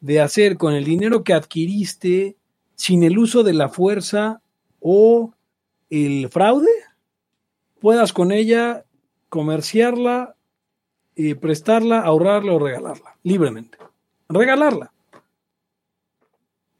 [0.00, 2.34] de hacer con el dinero que adquiriste
[2.76, 4.40] sin el uso de la fuerza
[4.80, 5.34] o
[5.90, 6.70] el fraude,
[7.78, 8.86] puedas con ella
[9.28, 10.34] comerciarla,
[11.16, 13.76] eh, prestarla, ahorrarla o regalarla, libremente.
[14.30, 14.94] Regalarla.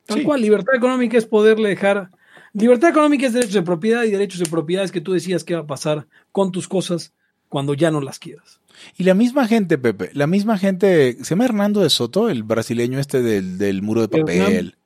[0.06, 2.08] Tal cual, libertad económica es poderle dejar.
[2.54, 5.54] Libertad económica es derechos de propiedad y derechos de propiedad es que tú decías qué
[5.54, 7.12] va a pasar con tus cosas
[7.48, 8.60] cuando ya no las quieras.
[8.96, 12.98] Y la misma gente, Pepe, la misma gente, se llama Hernando de Soto, el brasileño
[12.98, 14.76] este del, muro de papel.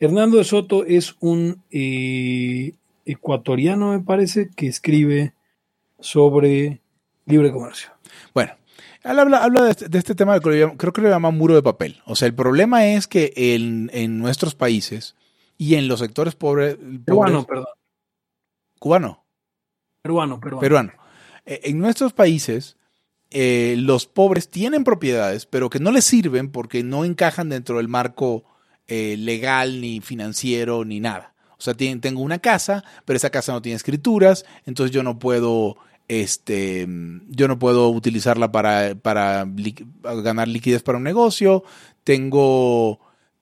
[0.00, 2.72] Hernando, de Soto es un eh,
[3.04, 5.34] ecuatoriano, me parece, que escribe
[5.98, 6.80] sobre
[7.26, 7.90] libre comercio.
[8.32, 8.52] Bueno,
[9.02, 12.00] él habla, este, de, este tema, creo que lo llama muro de papel.
[12.04, 15.16] O sea, el problema es que en, nuestros países
[15.58, 16.78] y en los sectores pobres...
[17.04, 17.66] Peruano, perdón.
[18.78, 19.26] ¿Cubano?
[20.00, 20.60] Peruano, peruano.
[20.60, 20.92] Peruano.
[21.44, 22.78] E, en nuestros países,
[23.30, 27.88] eh, los pobres tienen propiedades, pero que no les sirven porque no encajan dentro del
[27.88, 28.44] marco
[28.86, 31.34] eh, legal, ni financiero, ni nada.
[31.58, 35.76] O sea, tengo una casa, pero esa casa no tiene escrituras, entonces yo no puedo
[36.08, 36.88] este,
[37.28, 41.64] yo no puedo utilizarla para, para ganar liquidez para un negocio,
[42.02, 42.98] tengo,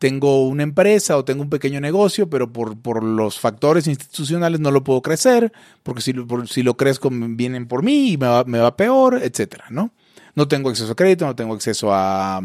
[0.07, 4.71] tengo una empresa o tengo un pequeño negocio, pero por, por los factores institucionales no
[4.71, 5.53] lo puedo crecer,
[5.83, 6.15] porque si,
[6.49, 9.91] si lo crezco vienen por mí y me va, peor, etcétera, ¿no?
[10.37, 12.41] No tengo acceso a crédito, no tengo acceso a,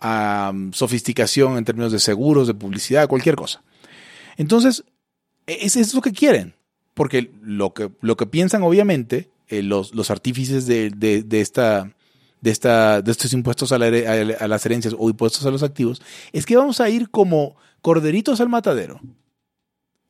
[0.00, 3.62] a sofisticación en términos de seguros, de publicidad, cualquier cosa.
[4.36, 4.82] Entonces,
[5.46, 6.56] es, es lo que quieren,
[6.94, 11.92] porque lo que, lo que piensan obviamente eh, los, los, artífices de, de, esta,
[12.42, 16.44] de, esta, de estos impuestos a, a, las herencias o impuestos a los activos, es
[16.44, 19.00] que vamos a ir como corderitos al matadero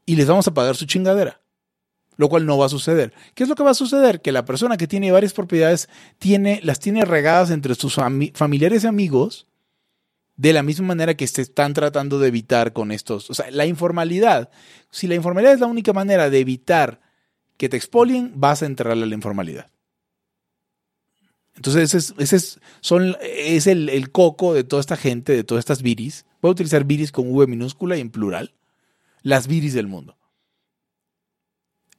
[0.05, 1.41] y les vamos a pagar su chingadera.
[2.17, 3.15] Lo cual no va a suceder.
[3.35, 4.21] ¿Qué es lo que va a suceder?
[4.21, 7.99] Que la persona que tiene varias propiedades tiene, las tiene regadas entre sus
[8.35, 9.47] familiares y amigos
[10.37, 13.31] de la misma manera que se están tratando de evitar con estos.
[13.31, 14.51] O sea, la informalidad.
[14.91, 17.01] Si la informalidad es la única manera de evitar
[17.57, 19.73] que te expolien, vas a entrarle a la informalidad.
[21.63, 26.27] Entonces, ese es, son, es el, coco de toda esta gente, de todas estas viris.
[26.41, 28.53] Voy a utilizar viris con V minúscula y en plural.
[29.23, 30.19] Las viris del mundo.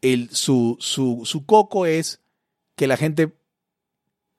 [0.02, 2.20] El, su, su, su coco es
[2.76, 3.32] que la gente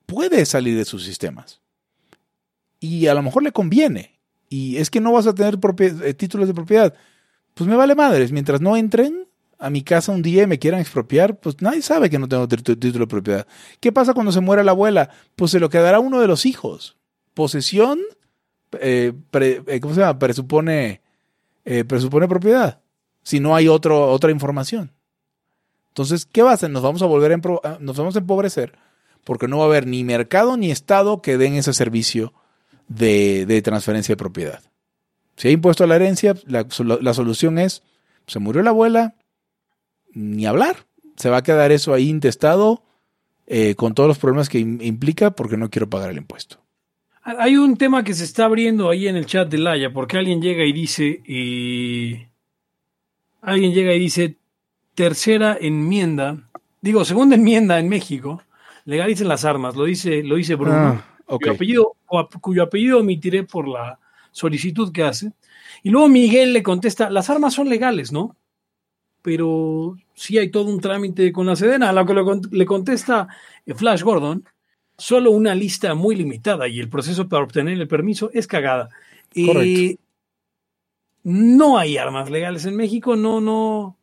[0.05, 1.63] puede salir de sus sistemas
[2.79, 4.21] y a lo mejor le conviene.
[4.51, 6.93] Y es que no vas a tener eh, títulos de propiedad.
[7.55, 8.31] Pues me vale madres.
[8.31, 9.27] Mientras no entren
[9.59, 12.49] a mi casa un día y me quieran expropiar, pues nadie sabe que no tengo
[12.49, 13.47] título de propiedad.
[13.81, 15.11] ¿Qué pasa cuando se muera la abuela?
[15.37, 16.97] Pues se lo quedará uno de los hijos.
[17.35, 18.01] Posesión,
[18.81, 20.19] eh, eh, ¿cómo se llama?
[20.19, 21.03] Presupone,
[21.87, 22.81] presupone propiedad.
[23.23, 24.93] Si no hay otro, otra información.
[25.89, 26.71] Entonces, ¿qué va a hacer?
[26.71, 28.73] Nos vamos a volver a, nos vamos a empobrecer
[29.25, 32.33] porque no va a haber ni mercado ni Estado que den ese servicio
[32.89, 34.63] de, transferencia de propiedad.
[35.37, 37.83] Si hay impuesto a la herencia, la, solución es,
[38.27, 39.15] se murió la abuela,
[40.15, 40.87] ni hablar.
[41.17, 42.83] Se va a quedar eso ahí intestado
[43.47, 46.59] eh, con todos los problemas que implica porque no quiero pagar el impuesto.
[47.23, 50.43] Hay un tema que se está abriendo ahí en el chat de Laia, porque alguien
[50.43, 51.23] llega y dice,
[53.41, 54.37] alguien llega y dice,
[54.95, 56.51] tercera enmienda,
[56.83, 58.43] digo, segunda enmienda en México,
[58.85, 60.77] legalicen las armas, lo dice, lo dice Bruno.
[60.77, 61.97] Ah cuyo, apellido,
[62.41, 63.99] cuyo apellido omitiré por la
[64.31, 65.33] solicitud que hace.
[65.83, 68.37] Y luego Miguel le contesta, las armas son legales, ¿no?
[69.25, 72.15] Pero sí hay todo un trámite con la Sedena, a lo que
[72.53, 73.27] le contesta
[73.65, 74.45] eh, Flash Gordon,
[74.99, 78.91] solo una lista muy limitada y el proceso para obtener el permiso es cagada.
[79.35, 79.97] Eh,
[81.23, 83.97] no hay armas legales en México, no, no.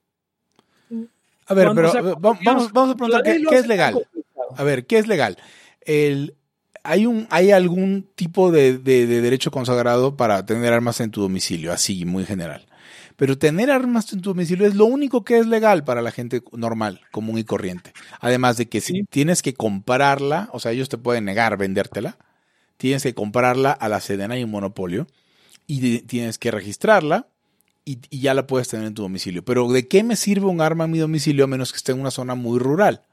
[1.45, 4.07] A ver, pero vamos, vamos, a preguntar qué, qué es legal.
[4.55, 5.37] A ver, ¿qué es legal?
[5.81, 6.35] El,
[6.83, 12.05] hay, un, hay algún tipo de, derecho consagrado para tener armas en tu domicilio, así,
[12.05, 12.65] muy general.
[13.21, 16.41] Pero tener armas en tu domicilio es lo único que es legal para la gente
[16.53, 17.93] normal, común y corriente.
[18.19, 22.17] Además de que si tienes que comprarla, o sea, ellos te pueden negar vendértela,
[22.77, 25.05] tienes que comprarla a la Sedena y un monopolio
[25.67, 27.27] y tienes que registrarla
[27.85, 29.45] y, y, ya la puedes tener en tu domicilio.
[29.45, 31.99] Pero ¿de qué me sirve un arma en mi domicilio a menos que esté en
[31.99, 33.03] una zona muy rural?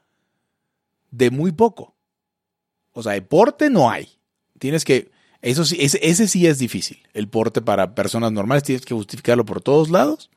[1.10, 1.96] De muy poco.
[2.92, 4.08] O sea, de porte no hay.
[4.58, 5.10] Tienes que,
[5.40, 6.98] eso sí, ese, sí es difícil.
[7.14, 10.30] El porte para personas normales tienes que justificarlo por todos lados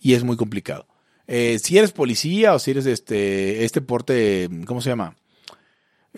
[0.00, 0.86] y es muy complicado.
[1.26, 5.16] Eh, si eres policía o si eres este, este porte, ¿cómo se llama?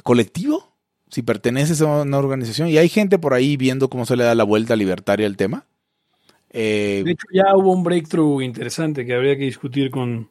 [0.02, 0.72] Colectivo,
[1.08, 4.34] si perteneces a una organización y hay gente por ahí viendo cómo se le da
[4.34, 5.66] la vuelta libertaria al tema.
[6.50, 10.30] Eh, de hecho, ya hubo un breakthrough interesante que habría que discutir con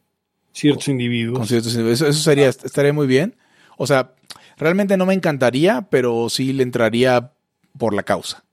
[0.52, 1.40] ciertos individuos.
[1.40, 2.02] Con ciertos individuos.
[2.02, 3.36] Eso, eso sería, estaría muy bien.
[3.78, 4.14] O sea,
[4.58, 7.32] Realmente no me encantaría, pero sí le entraría
[7.78, 8.44] por la causa.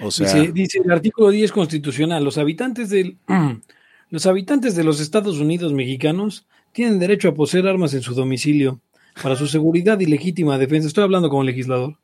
[0.00, 3.16] O sea, dice, el artículo 10 constitucional, los habitantes del
[4.10, 8.80] los habitantes de los Estados Unidos mexicanos tienen derecho a poseer armas en su domicilio
[9.22, 10.88] para su seguridad y legítima defensa.
[10.88, 11.96] Estoy hablando como legislador.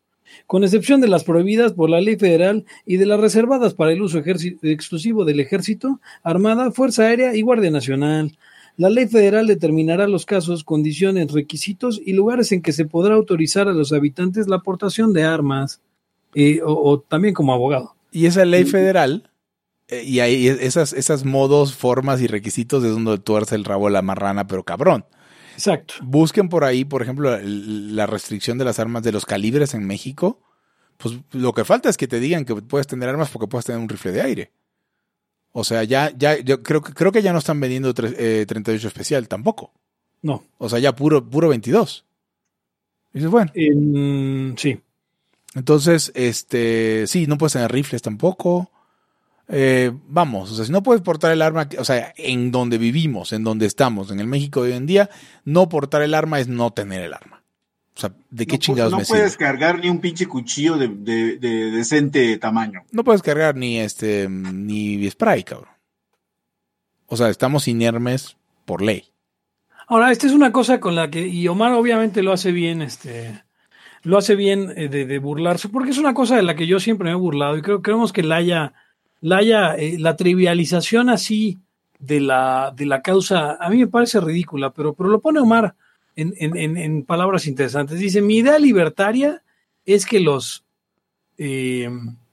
[0.46, 4.02] Con excepción de las prohibidas por la ley federal y de las reservadas para el
[4.02, 8.36] uso exclusivo del ejército, armada, fuerza aérea y guardia nacional,
[8.76, 13.68] la ley federal determinará los casos, condiciones, requisitos y lugares en que se podrá autorizar
[13.68, 15.80] a los habitantes la aportación de armas,
[16.34, 17.94] eh, o, también como abogado.
[18.10, 19.30] Y esa ley federal,
[19.88, 24.02] eh, y ahí esas, esas modos, formas y requisitos es donde tuerce el rabo la
[24.02, 25.04] marrana, pero cabrón.
[25.54, 25.94] Exacto.
[26.02, 30.40] Busquen por ahí, por ejemplo, la restricción de las armas de los calibres en México.
[30.96, 33.80] Pues lo que falta es que te digan que puedes tener armas porque puedes tener
[33.80, 34.52] un rifle de aire.
[35.52, 39.28] O sea, ya, ya, yo creo, creo que ya no están vendiendo 38 eh, especial
[39.28, 39.72] tampoco.
[40.22, 40.42] No.
[40.58, 42.04] O sea, ya puro, puro 22.
[43.12, 43.52] dices, bueno.
[44.56, 44.80] sí.
[45.54, 48.70] Entonces, este, sí, no puedes tener rifles tampoco.
[49.48, 53.32] eh, vamos, o sea, si no puedes portar el arma, o sea, en donde vivimos,
[53.32, 55.10] en donde estamos, en el México de hoy en día,
[55.44, 57.42] no portar el arma es no tener el arma.
[57.96, 60.88] O sea, ¿de qué chingados no me No puedes cargar ni un pinche cuchillo de,
[60.88, 62.82] de, de, decente tamaño.
[62.90, 65.68] No puedes cargar ni este, ni spray, cabrón.
[67.06, 69.04] O sea, estamos inermes por ley.
[69.86, 73.44] Ahora, esta es una cosa con la que, y Omar obviamente lo hace bien, este,
[74.04, 77.06] lo hace bien eh, de, burlarse, porque es una cosa de la que yo siempre
[77.06, 78.72] me he burlado y creo creemos que la haya,
[79.20, 81.58] la haya, eh, la trivialización así
[81.98, 85.74] de la, de la causa, a mí me parece ridícula, pero, pero lo pone Omar
[86.16, 87.98] en, en, en palabras interesantes.
[87.98, 89.42] Dice, mi idea libertaria
[89.86, 90.64] es que los
[91.38, 91.90] eh,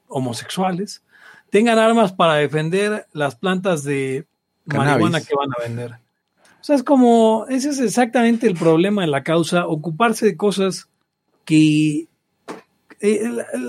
[0.08, 1.02] homosexuales
[1.50, 4.26] tengan armas para defender las plantas de
[4.64, 5.92] marihuana que van a vender.
[6.60, 10.88] O sea, es como, ese es exactamente el problema de la causa, ocuparse de cosas
[11.44, 12.08] que...
[13.00, 13.28] Eh,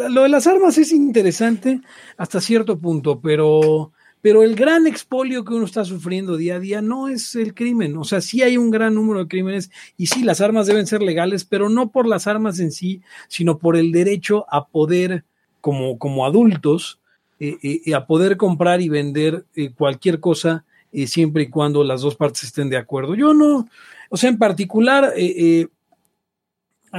[0.09, 1.81] lo de las armas es interesante
[2.17, 6.83] hasta cierto punto, pero, pero el gran expolio que uno está sufriendo día a día
[6.83, 7.97] no es el crimen.
[7.97, 11.01] O sea, sí hay un gran número de crímenes y sí, las armas deben ser
[11.01, 15.25] legales, pero no por las armas en sí, sino por el derecho a poder,
[15.61, 16.99] como, como adultos,
[17.39, 19.45] eh, eh, a poder comprar y vender
[19.75, 20.63] cualquier cosa
[21.07, 23.15] siempre y cuando las dos partes estén de acuerdo.
[23.15, 23.67] Yo no,
[24.13, 25.65] o sea, en particular, eh,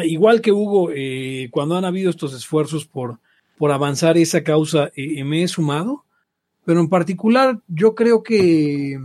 [0.02, 3.20] igual que Hugo, eh, cuando han habido estos esfuerzos por,
[3.56, 6.04] por avanzar esa causa, me he sumado,
[6.64, 8.98] pero en particular yo creo que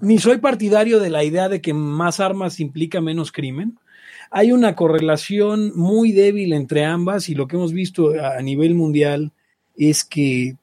[0.00, 3.78] ni soy partidario de la idea de que más armas implica menos crimen.
[4.30, 9.32] Hay una correlación muy débil entre ambas y lo que hemos visto a nivel mundial
[9.76, 10.56] es que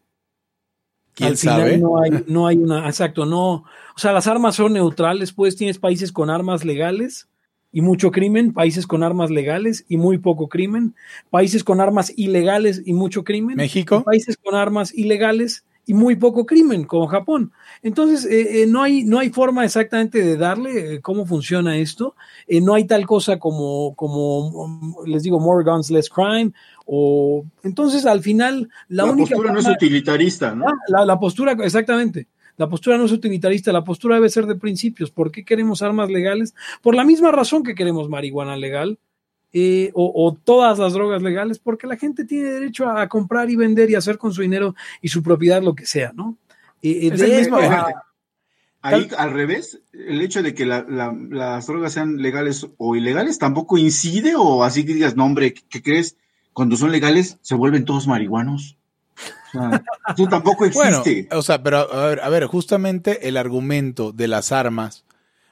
[1.15, 1.77] ¿Quién sabe?
[1.77, 3.65] No hay, no hay una, exacto, no.
[3.95, 7.27] O sea, las armas son neutrales, pues tienes países con armas legales
[7.73, 10.95] y mucho crimen, países con armas legales y muy poco crimen,
[11.31, 13.57] países con armas ilegales y mucho crimen.
[13.57, 14.03] México.
[14.03, 17.51] Países con armas ilegales y muy poco crimen, como Japón.
[17.81, 22.15] Entonces, eh, eh, no, hay, no hay forma exactamente de darle eh, cómo funciona esto.
[22.47, 26.53] no hay tal cosa como, como, les digo, more guns, less crime,
[26.85, 30.65] o entonces al final la, la postura no es utilitarista, ¿no?
[30.67, 32.27] Ah, la, postura, exactamente.
[32.57, 35.11] La postura no es utilitarista, la postura debe ser de principios.
[35.11, 36.53] ¿Por qué queremos armas legales?
[36.81, 38.99] Por la misma razón que queremos marihuana legal
[39.51, 43.89] eh, o, todas las drogas legales, porque la gente tiene derecho a, comprar y vender
[43.89, 46.37] y hacer con su dinero y su propiedad lo que sea, ¿no?
[46.81, 47.93] Eh, eh,
[48.81, 54.33] ahí, al revés, el hecho de que las drogas sean legales o ilegales tampoco incide
[54.35, 56.17] o así que digas, no hombre, ¿qué crees?
[56.53, 58.77] cuando son legales se vuelven todos marihuanos.
[59.53, 59.83] Sea,
[60.17, 61.29] eso tampoco existe.
[61.31, 65.05] o sea, pero a ver, a ver, justamente el argumento de las armas,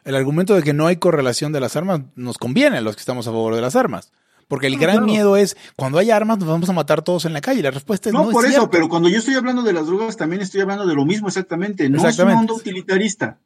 [0.04, 3.02] el argumento de que no hay correlación de las armas, nos conviene a los que
[3.02, 4.12] estamos a favor de las armas.
[4.52, 7.40] Porque el gran miedo es, cuando hay armas nos vamos a matar todos en la
[7.40, 7.62] calle.
[7.62, 8.26] La respuesta es no.
[8.26, 10.94] No, por eso, pero cuando yo estoy hablando de las drogas, también estoy hablando de
[10.94, 11.90] lo mismo exactamente.
[11.90, 13.38] No es un mundo utilitarista.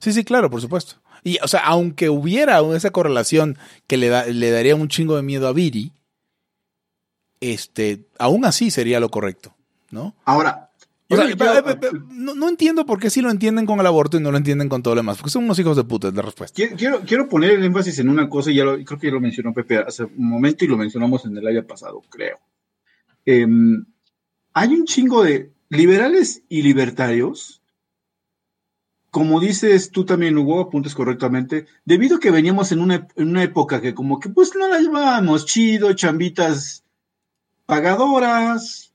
[0.00, 0.96] Sí, sí, claro, por supuesto.
[1.24, 3.56] Y, o sea, aunque hubiera esa correlación
[3.86, 5.92] que le, da, le daría un chingo de miedo a Viri,
[7.40, 9.54] este, aún así sería lo correcto,
[9.90, 10.14] ¿no?
[10.24, 10.70] Ahora,
[12.10, 14.82] no, entiendo por qué sí lo entienden con el aborto y no lo entienden con
[14.82, 16.62] todo lo demás, porque son unos hijos de puta, es la respuesta.
[16.76, 19.52] Quiero, quiero poner el énfasis en una cosa, y ya creo que ya lo mencionó
[19.52, 22.38] Pepe hace un momento y lo mencionamos en el año pasado, creo.
[23.24, 23.84] Em,
[24.52, 27.60] hay un chingo de liberales y libertarios,
[29.10, 33.42] como dices tú también, Hugo, apuntes correctamente, debido a que veníamos en una, en una
[33.42, 36.84] época que como que pues no la llevábamos chido, chambitas
[37.66, 38.89] pagadoras,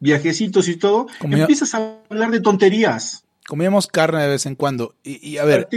[0.00, 3.24] viajecitos y todo, empiezas a hablar de tonterías.
[3.46, 4.94] Comíamos carne de vez en cuando.
[5.02, 5.68] Y, a ver.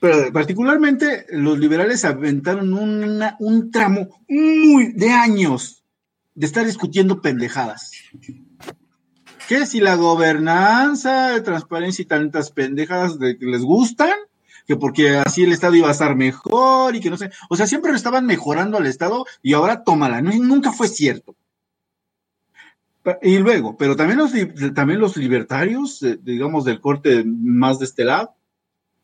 [0.00, 5.82] Pero particularmente los liberales aventaron un tramo muy de años
[6.34, 7.92] de estar discutiendo pendejadas.
[9.48, 14.12] ¿Qué si la gobernanza, transparencia y tantas pendejadas de que les gustan?
[14.66, 17.30] que porque así el Estado iba a estar mejor y que no sé.
[17.48, 20.22] O sea, siempre lo estaban mejorando al Estado y ahora tómala.
[20.22, 21.34] nunca fue cierto.
[23.22, 24.32] Y luego, pero también los,
[24.74, 28.34] también los libertarios, digamos, del corte más de este lado,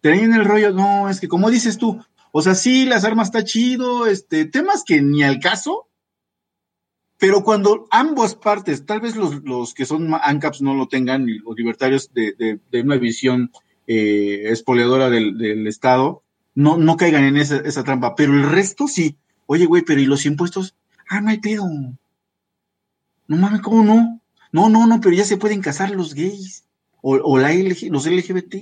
[0.00, 3.42] tenían el rollo, no, es que como dices tú, o sea, sí, las armas está
[3.42, 5.88] chido, este, temas que ni al caso,
[7.18, 11.56] pero cuando ambas partes, tal vez los, los que son ANCAPs no lo tengan, los
[11.56, 13.50] libertarios de, de, una visión
[13.88, 16.22] eh, espoleadora del, del, Estado,
[16.54, 19.16] no, no caigan en esa, esa trampa, pero el resto sí.
[19.46, 20.76] Oye, güey, pero ¿y los impuestos?
[21.08, 21.64] Ah, no hay pedo.
[23.28, 24.20] No mames, ¿cómo no?
[24.50, 26.64] No, no, no, pero ya se pueden casar los gays
[27.00, 28.56] o, la los LGBT.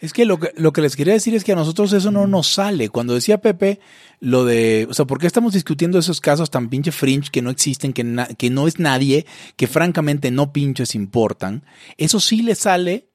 [0.00, 2.26] Es que lo, que lo que les quería decir es que a nosotros eso no
[2.26, 2.88] nos sale.
[2.88, 3.80] Cuando decía Pepe
[4.20, 7.50] lo de, o sea, ¿por qué estamos discutiendo esos casos tan pinche fringe que no
[7.50, 9.26] existen, que, que no es nadie,
[9.56, 11.64] que francamente no pinches importan?
[11.96, 13.08] Eso sí le sale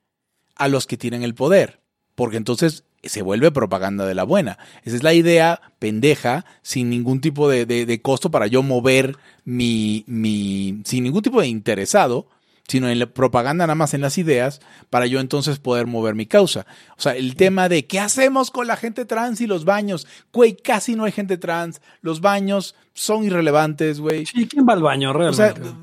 [0.55, 1.81] a los que tienen el poder,
[2.15, 4.57] porque entonces se vuelve propaganda de la buena.
[4.83, 10.03] Esa es la idea pendeja, sin ningún tipo de, de, costo para yo mover mi,
[10.07, 12.27] mi, sin ningún tipo de interesado,
[12.67, 16.25] sino en la propaganda nada más en las ideas, para yo entonces poder mover mi
[16.25, 16.65] causa.
[16.97, 20.07] O sea, el tema de qué hacemos con la gente trans y los baños.
[20.31, 21.81] Güey, casi no hay gente trans.
[22.01, 24.25] Los baños son irrelevantes, güey.
[24.25, 25.61] Sí, ¿quién va al baño realmente?
[25.61, 25.73] O sea,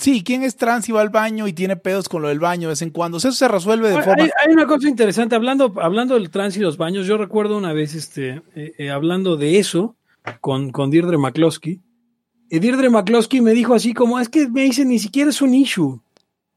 [0.00, 2.68] sí, ¿quién es trans y va al baño y tiene pedos con lo del baño
[2.68, 3.18] de vez en cuando?
[3.18, 4.24] eso se resuelve de forma...
[4.24, 7.94] Hay, una cosa interesante, hablando, hablando del trans y los baños, yo recuerdo una vez
[7.94, 9.96] este, eh, eh, hablando de eso
[10.40, 11.80] con, con Deirdre McCloskey,
[12.52, 15.54] y Deirdre McCloskey me dijo así como, es que me dice, ni siquiera es un
[15.54, 15.92] issue.
[15.92, 16.02] O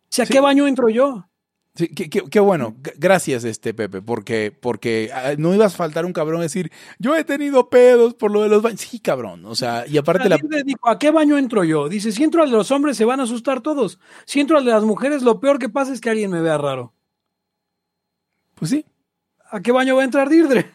[0.09, 1.27] sea, ¿qué baño entro yo?
[1.75, 2.75] Sí, qué, bueno.
[2.97, 7.15] Gracias, este Pepe, porque, porque ah, no ibas a faltar un cabrón a decir, yo
[7.15, 8.81] he tenido pedos por lo de los baños.
[8.81, 9.45] Sí, cabrón.
[9.45, 10.37] O sea, y aparte la.
[10.63, 11.89] Dijo, ¿a qué baño entro yo?
[11.89, 13.99] Dice, si entro al de los hombres se van a asustar todos.
[14.25, 16.59] Si entro al de las mujeres, lo peor que pasa es que alguien me vea
[16.59, 16.93] raro.
[18.53, 18.85] Pues sí.
[19.49, 20.71] ¿A qué baño va a entrar Deirdre?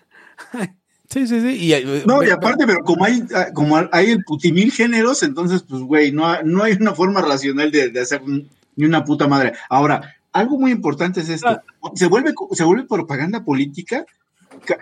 [1.10, 1.72] Sí, sí, sí.
[1.72, 5.80] Eh, no, y aparte, pero como hay, ah, como hay el putimil géneros, entonces, pues,
[5.80, 9.54] güey, no, no hay una forma racional de, hacer ni una puta madre.
[9.70, 11.48] Ahora, algo muy importante es esto.
[11.48, 11.62] Ah.
[11.94, 14.04] Se vuelve, se vuelve propaganda política.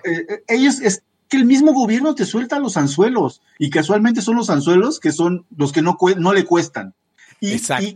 [0.05, 3.42] Eh, eh, ellos, es que el mismo gobierno te suelta los anzuelos.
[3.59, 6.94] Y casualmente son los anzuelos que son los que no, no le cuestan.
[7.40, 7.94] Y, y,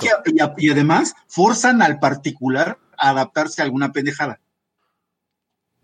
[0.58, 4.40] y además forzan al particular a adaptarse a alguna pendejada.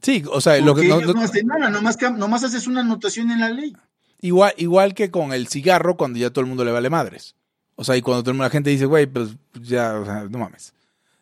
[0.03, 3.49] Sí, o sea, lo que no, no, hacen nada, nomás, haces una anotación en la
[3.49, 3.75] ley.
[4.21, 7.35] Igual, igual que con el cigarro cuando ya todo el mundo le vale madres.
[7.77, 10.75] O sea, y cuando la gente dice, güey, pues ya, o sea, no mames.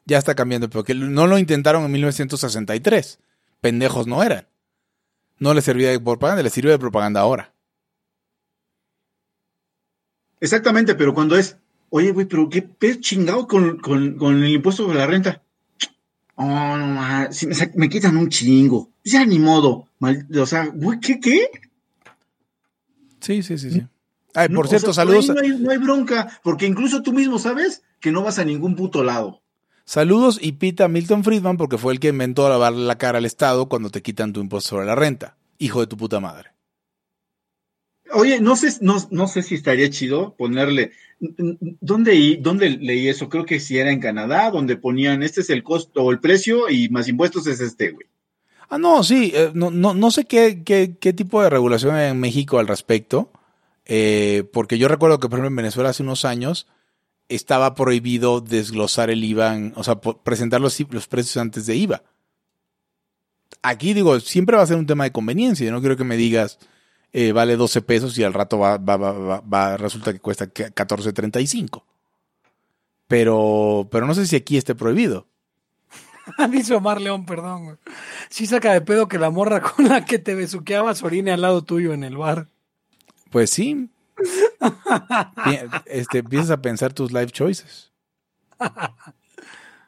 [0.07, 3.19] Ya está cambiando, porque no lo intentaron en 1963.
[3.61, 4.47] Pendejos no eran.
[5.39, 7.53] No les servía de propaganda, les sirve de propaganda ahora.
[10.41, 11.57] Exactamente, pero cuando es,
[11.89, 15.45] oye, güey, pero qué pez chingado con, con el impuesto de la renta.
[16.37, 18.91] Oh, no más, si me, quitan un chingo.
[19.05, 19.89] Ya ni modo.
[20.01, 21.51] o sea, ¿qué, qué?
[23.21, 23.87] Sí, sí, sí, sí.
[24.35, 25.29] Ay, por cierto, saludos.
[25.29, 28.75] No hay, no hay, bronca, porque incluso tú mismo sabes que no vas a ningún
[28.75, 29.43] puto lado.
[29.85, 33.27] Saludos y pita a Milton Friedman porque fue el que inventó lavarle la cara al
[33.27, 35.37] Estado cuando te quitan tu impuesto sobre la renta.
[35.59, 36.51] Hijo de tu puta madre.
[38.13, 43.29] Oye, no sé, no, no sé si estaría chido ponerle ¿Dónde, ¿Dónde leí eso?
[43.29, 46.69] Creo que si era en Canadá, donde ponían este es el costo o el precio
[46.69, 48.07] y más impuestos es este, güey.
[48.69, 52.11] Ah, no, sí, eh, no, no, no, sé qué, qué, qué, tipo de regulación hay
[52.11, 53.31] en México al respecto,
[53.85, 56.67] eh, porque yo recuerdo que, por ejemplo, en Venezuela hace unos años
[57.29, 62.03] estaba prohibido desglosar el IVA, o sea, presentar los, los precios antes de IVA.
[63.63, 66.17] Aquí digo, siempre va a ser un tema de conveniencia, yo no quiero que me
[66.17, 66.59] digas,
[67.13, 71.83] eh, vale 12 pesos y al rato va, va, va, va resulta que cuesta 14.35.
[73.07, 75.27] Pero, pero no sé si aquí esté prohibido.
[76.51, 77.79] Dice Omar León, perdón.
[78.31, 81.63] Sí saca de pedo que la morra con la que te besuqueabas orine al lado
[81.63, 82.49] tuyo en el bar.
[83.31, 83.91] Pues sí.
[85.87, 87.93] Este, empiezas a pensar tus life choices.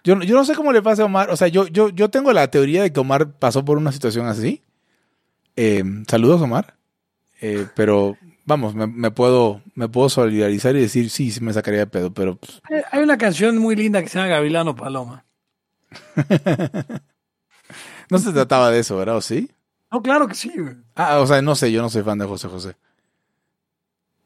[0.04, 1.30] Yo, yo, no sé cómo le pasa a Omar.
[1.30, 4.26] O sea, yo, yo, yo tengo la teoría de que Omar pasó por una situación
[4.26, 4.62] así.
[5.56, 6.76] Eh, saludos, Omar.
[7.40, 11.86] Eh, pero vamos, me, puedo, me puedo solidarizar y decir, sí, sí me sacaría de
[11.86, 12.36] pedo, pero...
[12.36, 15.24] Pues, hay una canción muy linda que se llama Gavilano Paloma.
[18.10, 19.16] no se trataba de eso, ¿verdad?
[19.16, 19.50] ¿O sí?
[19.90, 20.52] No, claro que sí.
[20.94, 22.76] Ah, o sea, no sé, yo no soy fan de José José.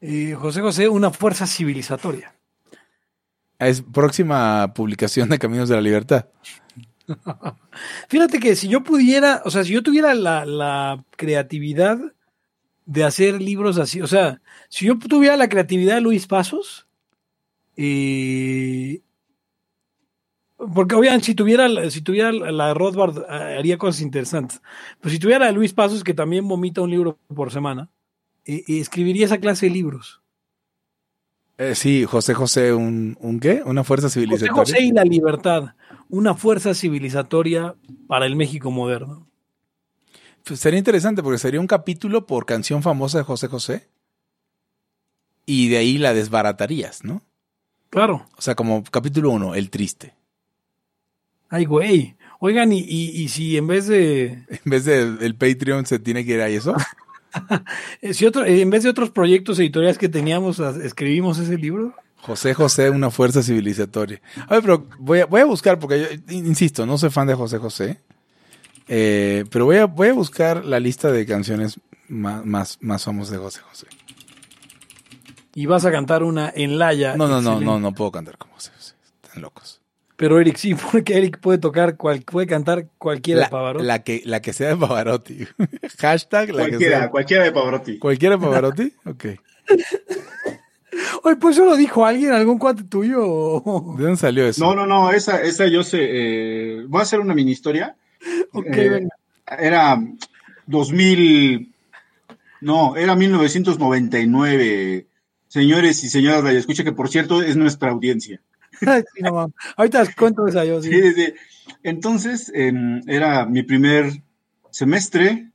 [0.01, 2.35] Y José José, una fuerza civilizatoria.
[3.59, 6.25] Es próxima publicación de Caminos de la Libertad.
[8.09, 11.99] Fíjate que si yo pudiera, o sea, si yo tuviera la, la creatividad
[12.85, 14.01] de hacer libros así.
[14.01, 16.87] O sea, si yo tuviera la creatividad de Luis Pasos,
[17.75, 19.01] y
[20.57, 24.61] porque obviamente si tuviera, si tuviera la Rothbard haría cosas interesantes.
[24.99, 27.89] Pero si tuviera Luis Pasos, que también vomita un libro por semana,
[28.45, 30.21] y, escribiría esa clase de libros.
[31.57, 33.61] Eh, sí, José José, un, ¿un qué?
[33.65, 34.53] Una fuerza civilizatoria.
[34.53, 35.75] José José y la libertad,
[36.09, 37.75] una fuerza civilizatoria
[38.07, 39.27] para el México moderno.
[40.43, 43.87] Pues, sería interesante porque sería un capítulo por canción famosa de José José.
[45.45, 47.23] Y de ahí la desbaratarías, ¿no?
[47.89, 48.25] Claro.
[48.37, 50.13] O sea, como capítulo uno, el triste.
[51.49, 52.15] Ay, güey.
[52.39, 54.45] Oigan, ¿y, y, si en vez de.
[54.49, 56.75] En vez de el Patreon se tiene que ir a eso?
[58.11, 61.93] si otro, en vez de otros proyectos editoriales que teníamos, escribimos ese libro.
[62.21, 64.21] José José, una fuerza civilizatoria.
[64.47, 67.33] A ver, pero voy a, voy a buscar porque yo, insisto, no soy fan de
[67.33, 67.99] José José.
[68.87, 73.31] Eh, pero voy a, voy a buscar la lista de canciones más, más, más famosas
[73.31, 73.87] de José José.
[75.55, 77.15] Y vas a cantar una en Laya.
[77.15, 78.95] No, no, no, no, no puedo cantar como José José.
[79.23, 79.80] Están locos.
[80.21, 83.85] Pero Eric sí, porque Eric puede tocar, cual, puede cantar cualquiera la, de Pavarotti.
[83.85, 85.47] La que, la que sea de Pavarotti.
[85.99, 87.09] Hashtag la cualquiera, que sea.
[87.09, 87.97] Cualquiera de Pavarotti.
[87.97, 88.93] ¿Cualquiera de Pavarotti?
[89.05, 89.25] Ok.
[91.23, 93.63] Oye, pues eso lo dijo alguien, algún cuate tuyo.
[93.97, 94.63] ¿De dónde salió eso?
[94.63, 95.99] No, no, no, esa, esa yo sé.
[96.01, 97.95] Eh, voy a hacer una mini historia.
[98.51, 99.15] Ok, Eh, venga.
[99.57, 99.99] Era
[100.67, 101.73] 2000.
[102.61, 105.07] No, era 1999.
[105.47, 108.39] Señores y señoras, escucha que por cierto es nuestra audiencia.
[109.15, 109.53] Sí, no.
[109.77, 110.91] Ahorita les cuento esa yo, sí.
[110.91, 111.33] Sí, sí.
[111.83, 114.23] Entonces, em, era mi primer
[114.71, 115.51] semestre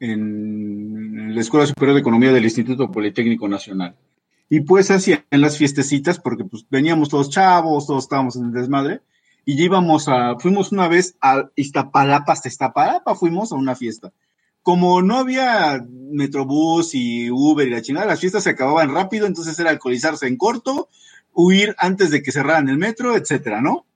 [0.00, 3.96] en la Escuela Superior de Economía del Instituto Politécnico Nacional.
[4.48, 9.02] Y pues hacían las fiestecitas, porque pues veníamos todos chavos, todos estábamos en el desmadre,
[9.44, 14.12] y íbamos a, fuimos una vez a Iztapalapa, hasta Iztapalapa fuimos a una fiesta.
[14.62, 19.58] Como no había Metrobús y Uber y la chingada, las fiestas se acababan rápido, entonces
[19.58, 20.88] era alcoholizarse en corto,
[21.40, 23.86] huir antes de que cerraran el metro, etcétera, ¿no?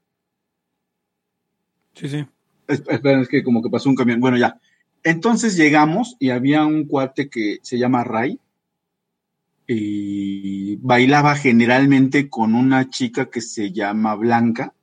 [1.95, 2.26] Sí, sí.
[2.68, 4.20] Es- Esperen, es que como que pasó un camión.
[4.20, 4.59] Bueno, ya.
[5.03, 8.38] Entonces llegamos y había un cuate que se llama Ray
[9.66, 14.74] y bailaba generalmente con una chica que se llama Blanca.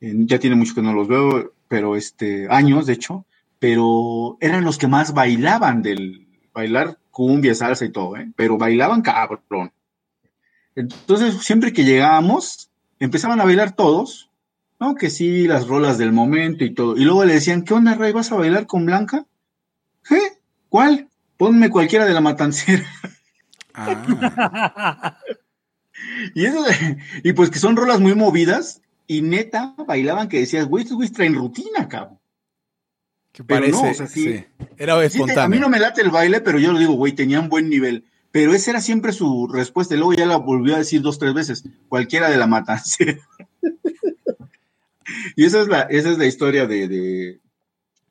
[0.00, 3.24] Ya tiene mucho que no los veo, pero este, años de hecho,
[3.58, 8.30] pero eran los que más bailaban del bailar cumbia, salsa y todo, ¿eh?
[8.36, 9.72] pero bailaban cabrón.
[10.76, 14.30] Entonces, siempre que llegábamos, empezaban a bailar todos,
[14.80, 14.94] ¿no?
[14.94, 16.96] Que sí, las rolas del momento y todo.
[16.96, 18.12] Y luego le decían, ¿qué onda, Ray?
[18.12, 19.26] ¿Vas a bailar con Blanca?
[20.10, 20.38] ¿Eh?
[20.68, 21.08] ¿Cuál?
[21.36, 22.84] Ponme cualquiera de la matancera.
[23.74, 25.16] Ah,
[26.34, 26.64] Y eso,
[27.22, 31.12] y pues que son rolas muy movidas, y neta, bailaban que decías, güey, estos güeyes
[31.14, 32.18] traen rutina, cabrón.
[33.32, 33.82] que Pero parece.
[33.82, 34.22] no, o sea, sí.
[34.22, 34.44] sí.
[34.76, 35.48] Era Sí, te- a espontáneo.
[35.48, 38.04] mí no me late el baile, pero yo lo digo, güey, tenían buen nivel.
[38.34, 41.34] Pero esa era siempre su respuesta, y luego ya la volvió a decir dos, tres
[41.34, 43.20] veces, cualquiera de la matancera.
[45.36, 47.40] y esa es la, esa es la historia de, de,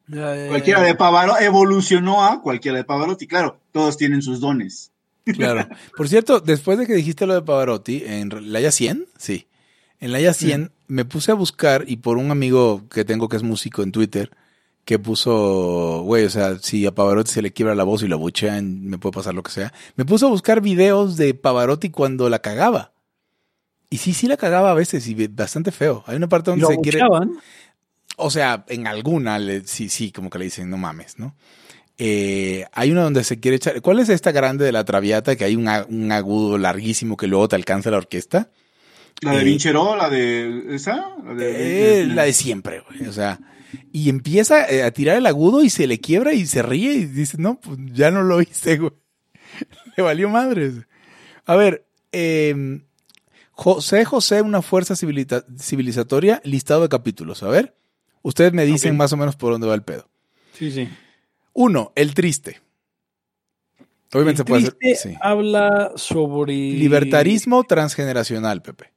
[0.08, 0.48] Ya, ya, ya.
[0.48, 3.28] Cualquiera de Pavarotti evolucionó a cualquiera de Pavarotti.
[3.28, 4.94] Claro, todos tienen sus dones.
[5.26, 5.68] Claro.
[5.98, 9.48] Por cierto, después de que dijiste lo de Pavarotti, en la Ya 100, sí.
[10.00, 13.36] En la Ya 100 me puse a buscar y por un amigo que tengo que
[13.36, 14.32] es músico en Twitter,
[14.86, 18.16] que puso, güey, o sea, si a Pavarotti se le quiebra la voz y lo
[18.16, 19.74] abuchean, me puede pasar lo que sea.
[19.96, 22.92] Me puse a buscar videos de Pavarotti cuando la cagaba.
[23.90, 26.04] Y sí, sí la cagaba a veces y bastante feo.
[26.08, 27.00] Hay una parte ¿Y donde lo se quiere...
[28.18, 31.36] O sea, en alguna, le- sí, sí, como que le dicen, no mames, ¿no?
[31.98, 33.82] Eh, hay una donde se quiere echar.
[33.82, 35.36] ¿Cuál es esta grande de la Traviata?
[35.36, 38.50] Que hay un, un agudo larguísimo que luego te alcanza la orquesta.
[39.22, 43.08] La de Eh, Vincheró, la de esa, la Eh, de, la de siempre, güey.
[43.08, 43.40] O sea,
[43.92, 47.06] y empieza eh, a tirar el agudo y se le quiebra y se ríe y
[47.06, 48.94] dice, no, pues ya no lo hice, güey.
[49.98, 50.76] Le valió madres.
[51.46, 52.82] A ver, eh,
[53.52, 57.44] José José, una fuerza civilizatoria, listado de capítulos.
[57.44, 57.76] A ver,
[58.24, 60.10] ustedes me dicen más o menos por dónde va el pedo.
[60.54, 60.90] Sí, sí.
[61.54, 62.62] Uno, el triste.
[64.12, 64.74] Obviamente se puede hacer.
[64.74, 65.18] triste sí.
[65.22, 66.54] habla sobre...
[66.54, 68.92] Libertarismo transgeneracional, Pepe.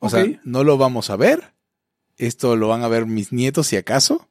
[0.00, 1.52] O sea, no lo vamos a ver.
[2.20, 4.26] Esto lo van a ver mis nietos si acaso.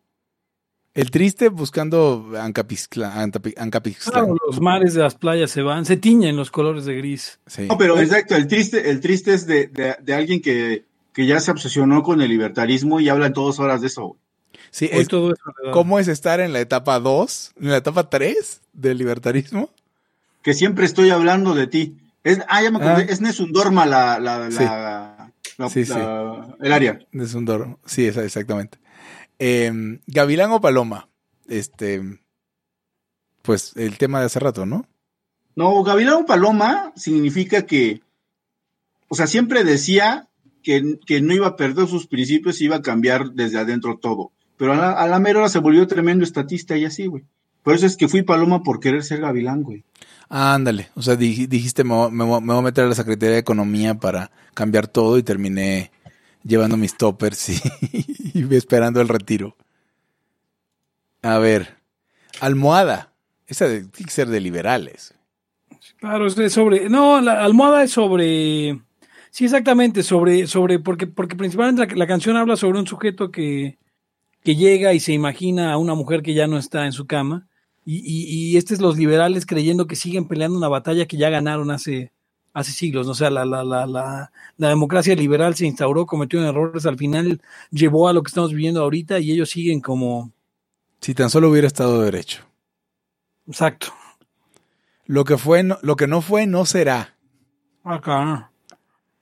[0.94, 3.32] El triste buscando Ancapixtlán.
[3.32, 7.40] Claro, los mares de las playas se van, se tiñen los colores de gris.
[7.48, 7.68] Sí.
[7.68, 11.40] No, pero exacto, el triste, el triste es de, de- de alguien que, que ya
[11.40, 14.02] se obsesionó con el libertarismo y habla en todas horas de eso.
[14.08, 14.20] güey.
[14.72, 15.42] Sí, es- todo eso
[15.74, 19.70] ¿Cómo es estar en la etapa 2, en la etapa 3 del libertarismo?
[20.42, 21.98] Que siempre estoy hablando de ti.
[22.24, 23.06] Es, ah, ya me acordé, Ah.
[23.10, 24.64] es Nesundorma la, la, Sí.
[24.64, 25.19] la-
[25.58, 25.94] la- Sí, sí.
[26.62, 27.00] el área.
[27.12, 28.78] Es un dor- Sí, esa- exactamente.
[29.40, 29.72] Eh,
[30.08, 31.10] Gavilán o Paloma.
[31.48, 32.02] Este.
[33.42, 34.86] Pues el tema de hace rato, ¿no?
[35.56, 38.02] No, Gavilán Paloma significa que,
[39.08, 40.28] o sea, siempre decía
[40.64, 44.32] que, que no iba a perder sus principios y iba a cambiar desde adentro todo.
[44.58, 47.24] Pero a la, a la mera hora se volvió tremendo estatista y así, güey.
[47.64, 49.84] Por eso es que fui Paloma por querer ser Gavilán, güey.
[50.30, 50.90] Ándale.
[50.96, 53.34] O sea, dij- dijiste, me, voy- me voy me voy a meter a la Secretaría
[53.34, 55.92] de Economía para cambiar todo y terminé
[56.44, 57.60] llevando mis toppers y,
[58.40, 59.56] y esperando el retiro.
[61.22, 61.78] A ver.
[62.40, 63.12] Almohada.
[63.48, 65.14] Esa de- tiene que ser de liberales.
[65.98, 66.90] Claro, es sobre.
[66.90, 68.80] No, la almohada es sobre.
[69.32, 73.78] Sí, exactamente, sobre, sobre, porque, porque principalmente la, la canción habla sobre un sujeto que,
[74.44, 77.48] que llega y se imagina a una mujer que ya no está en su cama.
[77.86, 81.30] Y, y, y este es los liberales creyendo que siguen peleando una batalla que ya
[81.30, 82.12] ganaron hace,
[82.54, 83.06] hace siglos.
[83.06, 83.14] ¿no?
[83.14, 87.42] O sea, la, la, la, la, la democracia liberal se instauró, cometió errores, al final
[87.72, 90.32] llevó a lo que estamos viviendo ahorita y ellos siguen como,
[91.02, 92.44] Si tan solo hubiera estado derecho.
[93.48, 93.88] Exacto.
[95.06, 97.16] Lo que fue, no, lo que no fue, no será.
[97.84, 98.52] Acá.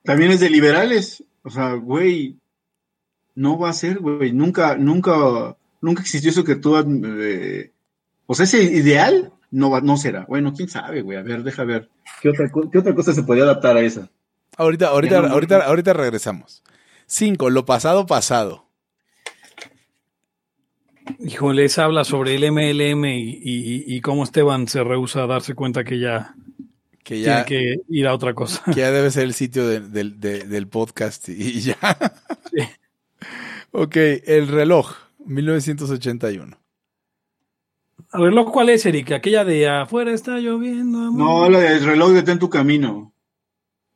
[0.04, 1.24] También es de liberales.
[1.42, 2.36] O sea, güey,
[3.34, 4.32] no va a ser, güey.
[4.32, 6.76] Nunca, nunca, nunca existió eso que tú.
[6.76, 7.72] Eh,
[8.30, 10.26] o sea, ese ideal no, va, no será.
[10.28, 11.16] Bueno, quién sabe, güey.
[11.16, 11.88] A ver, deja ver.
[12.20, 14.10] ¿Qué otra, ¿Qué otra cosa se podría adaptar a esa?
[14.58, 16.62] Ahorita, ahorita, ahorita, ahorita regresamos.
[17.06, 18.66] Cinco, lo pasado, pasado.
[21.20, 25.98] Híjole, esa habla sobre el MLM y, cómo Esteban se rehúsa a darse cuenta que
[25.98, 26.34] ya,
[27.02, 28.62] que ya tiene que ir a otra cosa.
[28.66, 31.78] Que ya debe ser el sitio del podcast y ya.
[32.52, 32.58] Sí.
[33.70, 36.58] Ok, el reloj, 1981.
[38.12, 39.16] ¿El reloj cuál es, Erika?
[39.16, 41.10] Aquella de afuera está lloviendo.
[41.10, 43.12] No, la del reloj de Ten tu camino.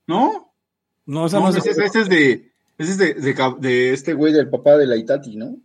[0.06, 0.52] ¿No?
[1.06, 1.76] No, esa no, es, ese, es
[2.08, 5.56] de, ese es de, de, este güey del papá de la Itati, ¿no?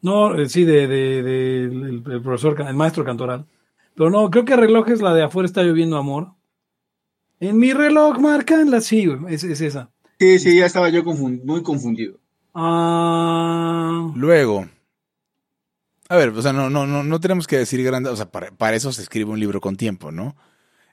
[0.00, 3.46] No, eh, sí, de, de, el, profesor, el maestro cantoral.
[3.94, 6.28] Pero no, creo que reloj es la de afuera está lloviendo amor.
[7.40, 9.90] En mi reloj marcan la sí, es, es esa.
[10.18, 12.18] Sí, sí, ya estaba yo muy confundido.
[12.54, 14.10] Ah.
[14.14, 14.66] Luego.
[16.08, 18.74] A ver, o sea, no, no, no, no tenemos que decir grande, o sea, para,
[18.74, 20.36] eso se escribe un libro con tiempo, ¿no?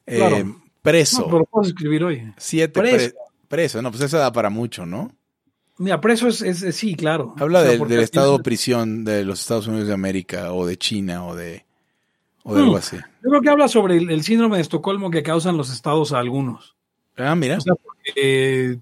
[0.06, 0.46] Eh,
[0.82, 1.22] preso.
[1.22, 2.34] No, pero puedo escribir hoy.
[2.38, 2.80] Siete.
[2.80, 3.16] Preso.
[3.48, 5.12] preso, no, pues eso da para mucho, ¿no?
[5.78, 7.34] Mira, preso es, es, sí, claro.
[7.38, 11.36] Habla del estado de prisión de los Estados Unidos de América o de China o
[11.36, 11.66] de,
[12.44, 12.78] o de algo hmm.
[12.78, 12.98] así.
[12.98, 16.76] Yo creo que habla sobre el, síndrome de Estocolmo que causan los estados a algunos.
[17.18, 17.58] Ah, mira.
[17.58, 18.80] O sea, porque,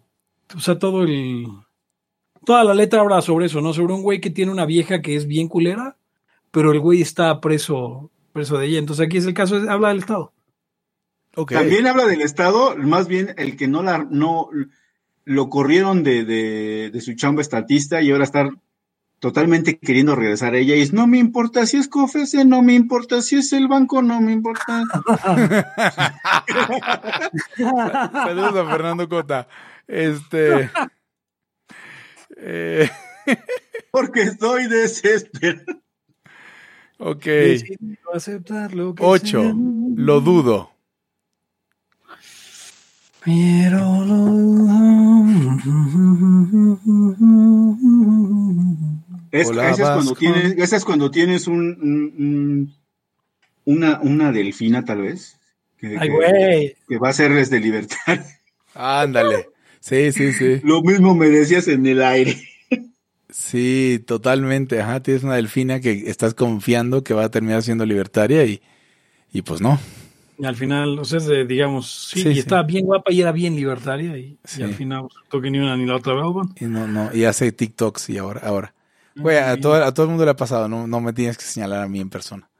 [0.55, 1.47] o sea, todo el...
[2.45, 3.73] Toda la letra habla sobre eso, ¿no?
[3.73, 5.95] Sobre un güey que tiene una vieja que es bien culera,
[6.53, 8.77] pero el güey está preso, preso de ella.
[8.77, 10.31] Entonces aquí es el caso, habla del Estado.
[11.35, 11.57] Okay.
[11.57, 14.49] También habla del Estado, más bien el que no la, no,
[15.25, 18.51] lo corrieron de, de, su chamba estatista y ahora estar
[19.17, 22.75] totalmente queriendo regresar a ella y es, no me importa si es COFESE, no me
[22.75, 24.83] importa si es el banco, no me importa.
[27.57, 29.47] Saludos a Fernando Cota.
[29.87, 30.69] Este...
[32.45, 32.89] Eh,
[33.91, 35.82] Porque estoy desesperado.
[37.05, 37.27] Ok.
[38.99, 39.53] Ocho.
[39.95, 40.71] Lo dudo.
[43.25, 44.05] Pero
[49.31, 52.73] es, esa, es cuando tienes, esa es cuando tienes un,
[53.65, 55.37] una, una delfina, tal vez.
[55.77, 56.77] Que, Ay, güey.
[56.87, 58.25] Que, va a serles de libertad.
[58.75, 59.49] Ándale.
[59.81, 60.61] Sí, sí, sí.
[60.63, 62.37] Lo mismo me decías en el aire.
[63.33, 64.79] Sí, totalmente.
[64.79, 68.61] Ajá, tienes una delfina que estás confiando que va a terminar siendo libertaria y,
[69.31, 69.79] y pues no.
[70.37, 74.15] Y al final, o sea, digamos, sí, y estaba bien guapa y era bien libertaria
[74.19, 76.23] y, al final toque ni una ni la otra vez.
[76.59, 78.75] Y no, no, y hace TikToks y ahora, ahora.
[79.15, 81.43] Güey, a todo, a todo el mundo le ha pasado, no, no me tienes que
[81.43, 82.51] señalar a mí en persona.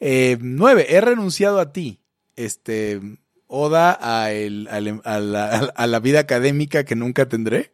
[0.00, 2.00] Eh, nueve, he renunciado a ti.
[2.34, 3.00] Este,
[3.46, 4.80] oda a, el, a,
[5.20, 7.72] la, a, la, vida académica que nunca tendré.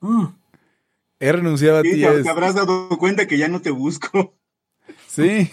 [0.00, 0.26] Mm.
[1.24, 2.02] He renunciado a ti.
[2.02, 4.34] Te, habrás dado cuenta que ya no te busco.
[5.08, 5.48] Sí,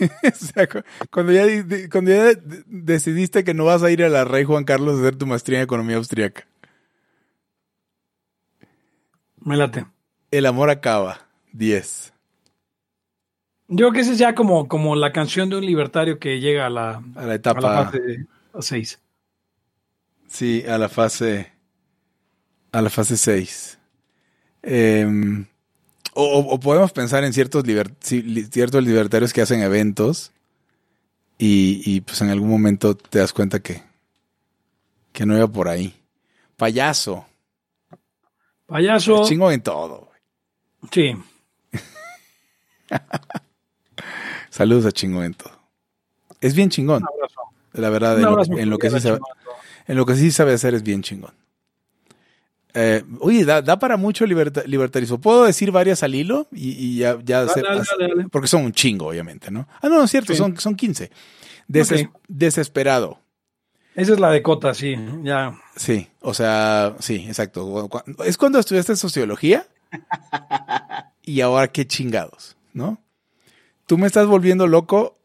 [1.11, 1.45] cuando ya,
[1.89, 2.34] cuando ya
[2.65, 5.59] decidiste que no vas a ir a la Rey Juan Carlos a hacer tu maestría
[5.59, 6.45] en economía austriaca.
[9.39, 9.86] Me late.
[10.30, 11.22] El amor acaba.
[11.53, 12.13] 10.
[13.69, 16.65] Yo creo que esa es ya como, como la canción de un libertario que llega
[16.65, 18.26] a la, a la etapa a fase
[18.59, 18.99] 6.
[20.28, 21.53] Sí, a la fase
[22.74, 23.80] a la fase 6.
[24.63, 25.45] Em,
[26.14, 27.64] o, podemos pensar en ciertos,
[28.01, 30.32] ciertos libertarios que hacen eventos
[31.38, 33.82] y, y, pues en algún momento te das cuenta que,
[35.12, 35.95] que no iba por ahí.
[36.57, 37.26] Payaso.
[38.68, 39.26] Payaso.
[39.26, 40.11] chingo en todo.
[40.91, 41.14] Sí.
[44.49, 45.60] Saludos a chingón en todo.
[46.40, 47.03] Es bien chingón.
[47.73, 49.19] La verdad, en lo, que sí sabe,
[49.88, 51.34] en lo que sí sabe hacer es bien chingón.
[52.73, 55.19] Eh, oye, da, para mucho libertarismo.
[55.19, 56.48] ¿Puedo decir varias al hilo?
[56.52, 57.45] Y, ya, ya
[58.31, 59.68] porque son un chingo, obviamente, ¿no?
[59.81, 61.11] Ah, no, no es cierto, son, son 15.
[62.27, 63.19] Desesperado.
[63.95, 65.60] Esa es la de Cota, sí, ya.
[65.76, 67.89] Sí, o sea, sí, exacto.
[68.26, 69.68] Es cuando estudiaste sociología
[71.23, 73.02] y ahora qué chingados, ¿no?
[73.85, 75.18] Tú me estás volviendo loco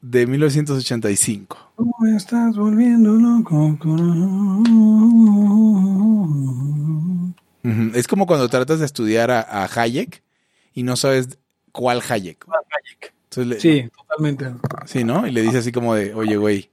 [0.00, 1.63] de 1985.
[1.76, 3.76] Tú me estás volviendo loco.
[7.94, 10.22] Es como cuando tratas de estudiar a, Hayek
[10.72, 11.38] y no sabes
[11.72, 12.46] cuál Hayek.
[13.58, 14.54] sí, totalmente.
[14.86, 15.26] Sí, ¿no?
[15.26, 16.70] Y le dices así como de, oye, güey,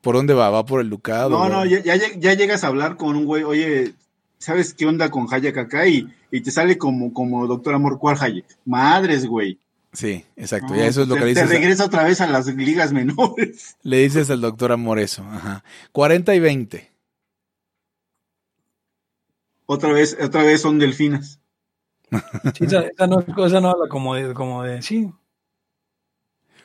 [0.00, 0.50] ¿por dónde va?
[0.50, 1.30] ¿Va por el Ducado?
[1.30, 3.94] No, no, ya, ya, llegas a hablar con un güey, oye,
[4.38, 5.88] ¿sabes qué onda con Hayek acá?
[5.88, 8.46] Y, y te sale como, como doctor amor, ¿cuál Hayek?
[8.64, 9.58] Madres, güey.
[9.96, 10.74] Sí, exacto.
[10.74, 11.48] ya eso es lo te, que le dices.
[11.48, 13.78] Te regresa otra vez a las ligas menores.
[13.82, 15.22] Le dices al doctor Amor eso.
[15.22, 15.64] Ajá.
[15.92, 16.90] 40 y 20.
[19.64, 21.40] Otra vez, otra vez son delfinas.
[22.54, 25.10] Sí, esa, esa, no, esa no habla como de, como de, sí.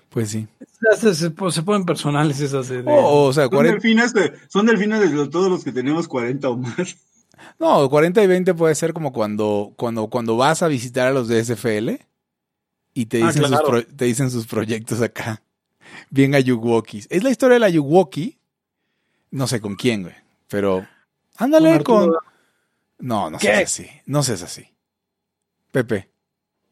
[0.10, 0.50] Pues sí.
[0.98, 2.68] Se, se, se ponen personales esas.
[2.68, 3.76] De, oh, o sea, son, 40...
[3.76, 6.98] delfinas de, son delfinas de todos los que tenemos 40 o más.
[7.60, 11.30] No, 40 y 20 puede ser como cuando, cuando, cuando vas a visitar a los
[11.30, 12.11] de SFL
[12.94, 13.58] y te dicen, ah, claro.
[13.58, 15.42] sus, pro, te dicen sus proyectos acá.
[16.10, 17.08] Bien Ayuwokis.
[17.10, 18.38] Es la historia de la Ayuwoki.
[19.32, 20.16] No sé con quién, güey.
[20.48, 20.86] Pero
[21.38, 22.14] ándale con.
[23.00, 23.88] No, no seas así.
[24.06, 24.68] No seas así.
[25.72, 26.10] Pepe,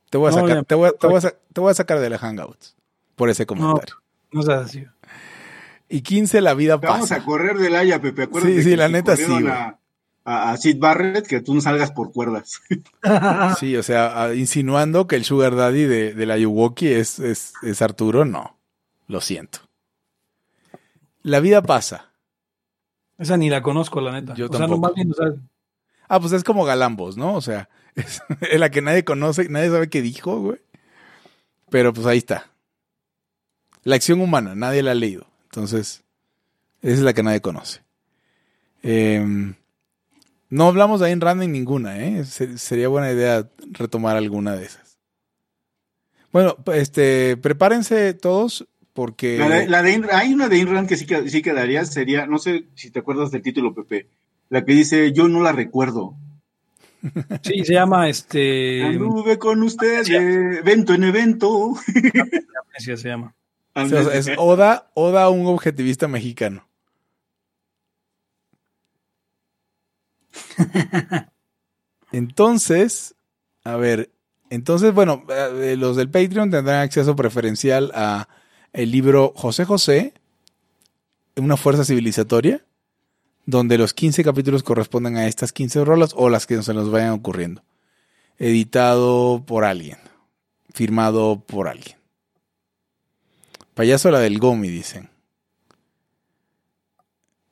[0.09, 2.17] te voy a sacar, te, voy, te, voy a, te voy a sacar de la
[2.17, 2.75] Hangouts
[3.15, 3.95] por ese comentario.
[4.31, 4.85] No, no seas así.
[5.87, 6.93] Y 15, la vida pasa.
[6.93, 8.23] Vamos a correr del Haya, Pepe.
[8.23, 9.47] Acuérdate sí, sí, la neta sí.
[9.47, 9.78] A,
[10.25, 12.61] a, Sid Barrett que tú no salgas por cuerdas.
[13.59, 17.81] sí, o sea, insinuando que el Sugar Daddy de, de la Yuwoki es, es, es
[17.81, 18.57] Arturo, no.
[19.07, 19.59] Lo siento.
[21.23, 22.11] La vida pasa.
[23.17, 24.35] Esa ni la conozco, la neta.
[24.35, 24.67] Yo o tampoco.
[24.67, 25.33] Sea, no, más bien, o sea,
[26.09, 27.35] Ah, pues es como Galambos, ¿no?
[27.35, 30.59] O sea, es, es la que nadie conoce, nadie sabe qué dijo, güey.
[31.69, 32.51] Pero pues ahí está.
[33.83, 35.27] La acción humana, nadie la ha leído.
[35.45, 36.03] Entonces,
[36.81, 37.81] esa es la que nadie conoce.
[38.81, 39.53] Eh,
[40.49, 42.25] no hablamos de Ayn Rand en ninguna, ¿eh?
[42.25, 44.97] Sería buena idea retomar alguna de esas.
[46.31, 49.37] Bueno, este, prepárense todos porque...
[49.37, 52.39] La de, la de, hay una de Ayn Rand que sí, sí quedaría, sería, no
[52.39, 54.07] sé si te acuerdas del título, Pepe,
[54.49, 56.15] la que dice, yo no la recuerdo.
[57.43, 58.83] Sí, se llama este.
[58.83, 61.73] Anduve con usted de evento en evento.
[62.65, 63.33] Amnesia se llama.
[63.73, 66.68] O sea, es Oda, Oda a un objetivista mexicano.
[72.11, 73.15] Entonces,
[73.63, 74.11] a ver,
[74.49, 78.27] entonces, bueno, eh, los del Patreon tendrán acceso preferencial a
[78.73, 80.13] el libro José José,
[81.35, 82.65] una fuerza civilizatoria,
[83.45, 87.11] donde los 15 capítulos corresponden a estas 15 rolas o las que se nos vayan
[87.11, 87.63] ocurriendo.
[88.37, 89.97] Editado por alguien,
[90.73, 91.97] firmado por alguien.
[93.75, 95.09] Payaso la del Gomi, dicen.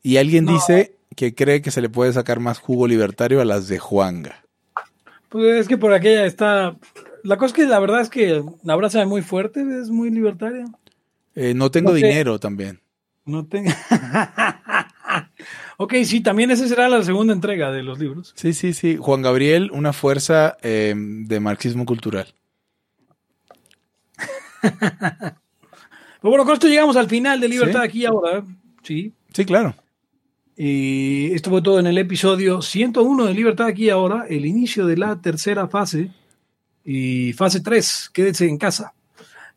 [0.01, 0.53] Y alguien no.
[0.53, 4.45] dice que cree que se le puede sacar más jugo libertario a las de Juanga.
[5.29, 6.77] Pues es que por aquella está.
[7.23, 10.65] La cosa es que la verdad es que la abraza muy fuerte, es muy libertaria.
[11.35, 12.81] Eh, no tengo dinero también.
[13.25, 13.71] No tengo.
[15.77, 18.33] ok, sí, también esa será la segunda entrega de los libros.
[18.35, 18.97] Sí, sí, sí.
[18.97, 22.27] Juan Gabriel, una fuerza eh, de marxismo cultural.
[24.61, 25.41] Pero
[26.21, 27.87] bueno, con esto llegamos al final de Libertad ¿Sí?
[27.87, 28.43] aquí ahora.
[28.83, 29.13] Sí.
[29.33, 29.75] Sí, claro.
[30.57, 34.97] Y esto fue todo en el episodio 101 de Libertad aquí ahora, el inicio de
[34.97, 36.11] la tercera fase
[36.83, 38.93] y fase 3, quédense en casa.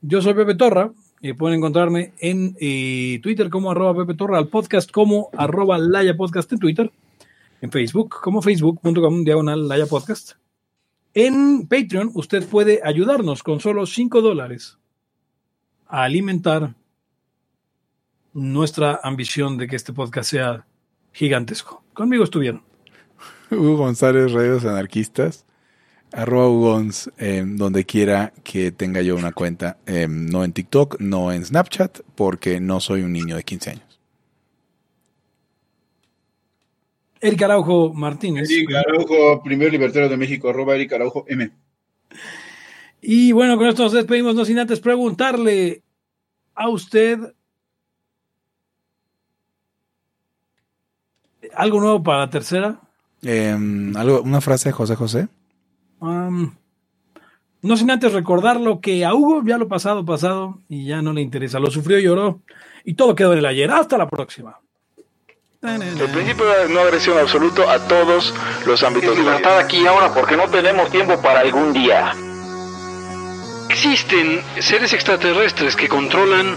[0.03, 4.49] Yo soy Pepe Torra, y pueden encontrarme en eh, Twitter como arroba Pepe Torra, al
[4.49, 6.91] podcast como arroba Laya Podcast en Twitter,
[7.61, 10.33] en Facebook como facebook.com diagonal Laya Podcast.
[11.13, 14.79] En Patreon usted puede ayudarnos con solo 5 dólares
[15.87, 16.75] a alimentar
[18.33, 20.67] nuestra ambición de que este podcast sea
[21.13, 21.83] gigantesco.
[21.93, 22.63] Conmigo estuvieron.
[23.51, 25.45] Hugo González, Radios Anarquistas,
[26.13, 31.33] arroba Ugons, eh, donde quiera que tenga yo una cuenta, eh, no en TikTok, no
[31.33, 34.01] en Snapchat, porque no soy un niño de 15 años.
[37.21, 38.51] Eric Araujo Martínez.
[38.51, 41.51] Eric Araujo, primer libertario de México, arroba Eric Araujo M.
[43.03, 45.83] Y bueno, con esto nos despedimos, no sin antes preguntarle
[46.55, 47.19] a usted
[51.55, 52.81] ¿Algo nuevo para la tercera?
[53.23, 53.57] Eh,
[53.97, 55.29] ¿algo, ¿Una frase de José José?
[56.01, 56.53] Um,
[57.63, 61.21] no sin antes recordarlo que a Hugo ya lo pasado, pasado y ya no le
[61.21, 61.59] interesa.
[61.59, 62.41] Lo sufrió, lloró
[62.85, 63.71] y todo quedó en el ayer.
[63.71, 64.59] Hasta la próxima.
[65.63, 68.33] El principio de no agresión absoluto a todos
[68.65, 69.15] los ámbitos.
[69.15, 72.15] de libertad aquí ahora porque no tenemos tiempo para algún día.
[73.69, 76.57] Existen seres extraterrestres que controlan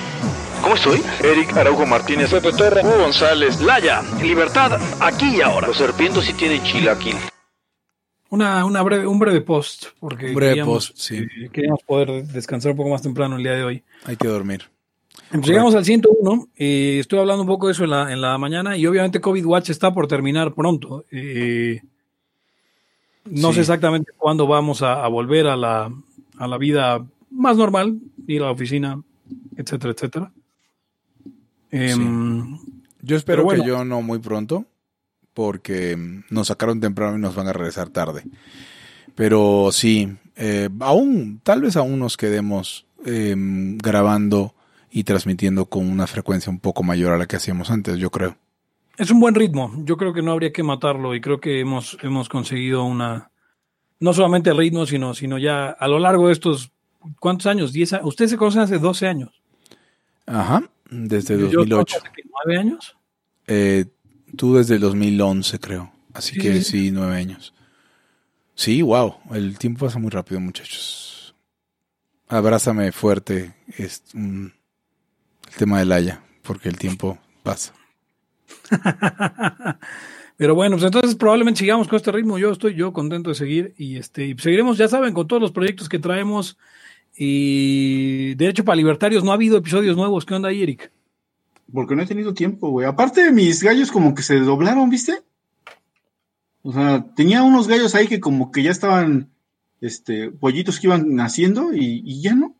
[0.61, 1.01] ¿Cómo estoy?
[1.23, 5.67] Eric Araujo Martínez, Pepe Torre, Hugo González, Laya, libertad, aquí y ahora.
[5.67, 7.15] Los serpientes sí tienen chilaquil.
[8.29, 11.17] Una, una breve, un breve post, porque Un breve queríamos, post, sí.
[11.17, 13.83] eh, queríamos poder descansar un poco más temprano el día de hoy.
[14.05, 14.69] Hay que dormir.
[15.43, 18.77] Llegamos al 101, eh, estoy hablando un poco de eso en la, en la mañana
[18.77, 21.05] y obviamente COVID Watch está por terminar pronto.
[21.11, 21.81] Eh,
[23.25, 23.55] no Sí.
[23.55, 25.91] sé exactamente cuándo vamos a, a volver a la,
[26.37, 29.01] a la vida más normal, ir a la oficina,
[29.57, 30.31] etcétera, etcétera.
[31.71, 32.59] Em,
[33.01, 33.63] Yo espero bueno.
[33.63, 34.65] que yo no muy pronto,
[35.33, 38.23] porque mm, nos sacaron temprano y nos van a regresar tarde.
[39.15, 44.53] Pero sí, eh, aún, tal vez aún nos quedemos eh, grabando
[44.91, 48.35] y transmitiendo con una frecuencia un poco mayor a la que hacíamos antes, yo creo.
[48.97, 49.73] Es un buen ritmo.
[49.85, 53.31] Yo creo que no habría que matarlo y creo que hemos, hemos conseguido una.
[53.99, 56.71] No solamente el ritmo, sino, sino ya a lo largo de estos.
[57.19, 57.73] ¿Cuántos años?
[57.73, 58.07] ¿10 años?
[58.07, 59.41] Ustedes se conocen hace 12 años.
[60.27, 61.97] Ajá, desde Yo- yo 2008.
[61.97, 62.95] hace que ¿Nueve años?
[63.47, 63.85] Eh,
[64.37, 65.91] tú desde el 2011, creo.
[66.13, 67.53] Así Sí, que sí, sí, nueve años.
[68.53, 69.15] Sí, wow.
[69.31, 71.33] El tiempo pasa muy rápido, muchachos.
[72.27, 73.55] Abrázame fuerte.
[73.77, 77.73] Es mm, el tema del Haya, porque el tiempo pasa.
[80.37, 82.37] Pero bueno, pues entonces probablemente sigamos con este ritmo.
[82.39, 85.51] Yo estoy yo contento de seguir y este y seguiremos, ya saben, con todos los
[85.51, 86.57] proyectos que traemos.
[87.17, 90.25] Y Derecho para Libertarios, no ha habido episodios nuevos.
[90.25, 90.91] ¿Qué onda ahí, Eric?
[91.73, 92.87] Porque no he tenido tiempo, güey.
[92.87, 95.19] Aparte de mis gallos como que se doblaron, ¿viste?
[96.63, 99.29] O sea, tenía unos gallos ahí que como que ya estaban,
[99.79, 102.55] este, pollitos que iban naciendo y, y ya no.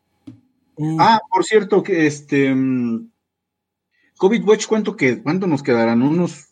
[0.78, 3.10] Mm, Ah, por cierto, que este, mm,
[4.18, 6.02] COVID Watch, ¿cuánto, que, ¿cuánto nos quedarán?
[6.02, 6.48] ¿Unos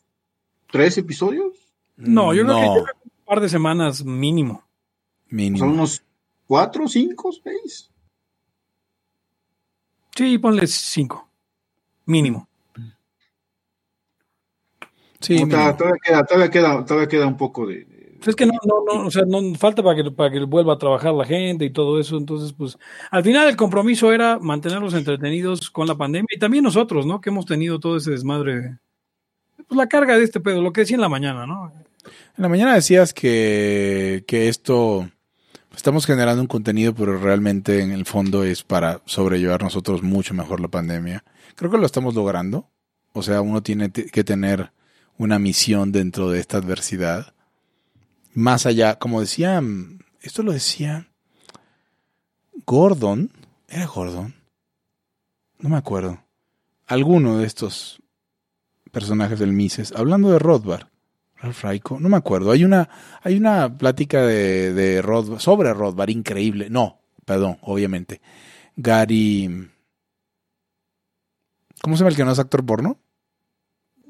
[0.72, 1.54] tres episodios?
[1.98, 4.54] no, yo creo que No, creo que un par de semanas mínimo.
[4.54, 5.66] O sea, mínimo.
[5.66, 6.04] unos
[6.46, 7.89] cuatro, cinco, seis.
[10.20, 11.30] Sí, ponle cinco.
[12.06, 12.46] Mínimo.
[15.22, 15.78] Sí, No, mínimo.
[15.78, 18.84] todavía, queda, todavía queda, todavía queda un poco de, de- Pues es que no, no,
[18.84, 21.70] no, o sea, no falta para que, para que vuelva a trabajar la gente y
[21.70, 22.18] todo eso.
[22.18, 22.78] Entonces, pues,
[23.12, 27.22] al final el compromiso era mantenerlos entretenidos con la pandemia y también nosotros, ¿no?
[27.22, 28.78] Que hemos tenido todo ese desmadre.
[29.70, 31.72] Pues la carga de este pedo, lo que decía en la mañana, ¿no?
[32.36, 35.10] En la mañana decías que, que esto
[35.80, 40.60] estamos generando un contenido, pero realmente en el fondo es para sobrellevar nosotros mucho mejor
[40.60, 41.24] la pandemia.
[41.56, 42.70] Creo que lo estamos logrando.
[43.14, 44.74] O sea, uno tiene que tener
[45.18, 47.34] una misión dentro de esta adversidad.
[48.34, 49.64] Más allá, como decía,
[50.22, 51.08] esto lo decía
[52.66, 53.32] Gordon.
[53.70, 54.36] ¿Era Gordon?
[55.60, 56.22] No me acuerdo.
[56.88, 58.04] Alguno de estos
[58.92, 60.89] personajes del Mises, hablando de Rothbard.
[61.42, 62.52] Ralph Raico, no me acuerdo.
[62.52, 62.90] Hay una,
[63.22, 66.70] hay una plática de, de Rothbard, sobre Rothbard increíble.
[66.70, 68.22] No, perdón, obviamente.
[68.76, 69.70] Gary.
[71.82, 73.00] ¿Cómo se llama el que no es actor porno?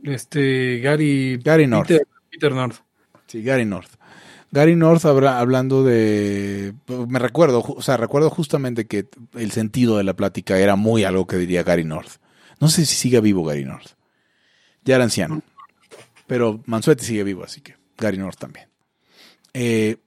[0.03, 1.39] Este, Gary.
[1.43, 1.88] Gary North.
[1.88, 2.77] Peter, Peter North.
[3.27, 3.91] Sí, Gary North.
[4.51, 6.73] Gary North habla- hablando de.
[7.07, 11.27] Me recuerdo, o sea, recuerdo justamente que el sentido de la plática era muy algo
[11.27, 12.14] que diría Gary North.
[12.60, 13.91] No sé si sigue vivo Gary North.
[14.84, 15.43] Ya era anciano.
[16.30, 18.69] Pero Mansuetti sigue vivo, así que Gary North también.
[19.56, 19.97] Eh,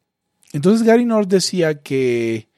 [0.53, 2.49] entonces Gary North decía que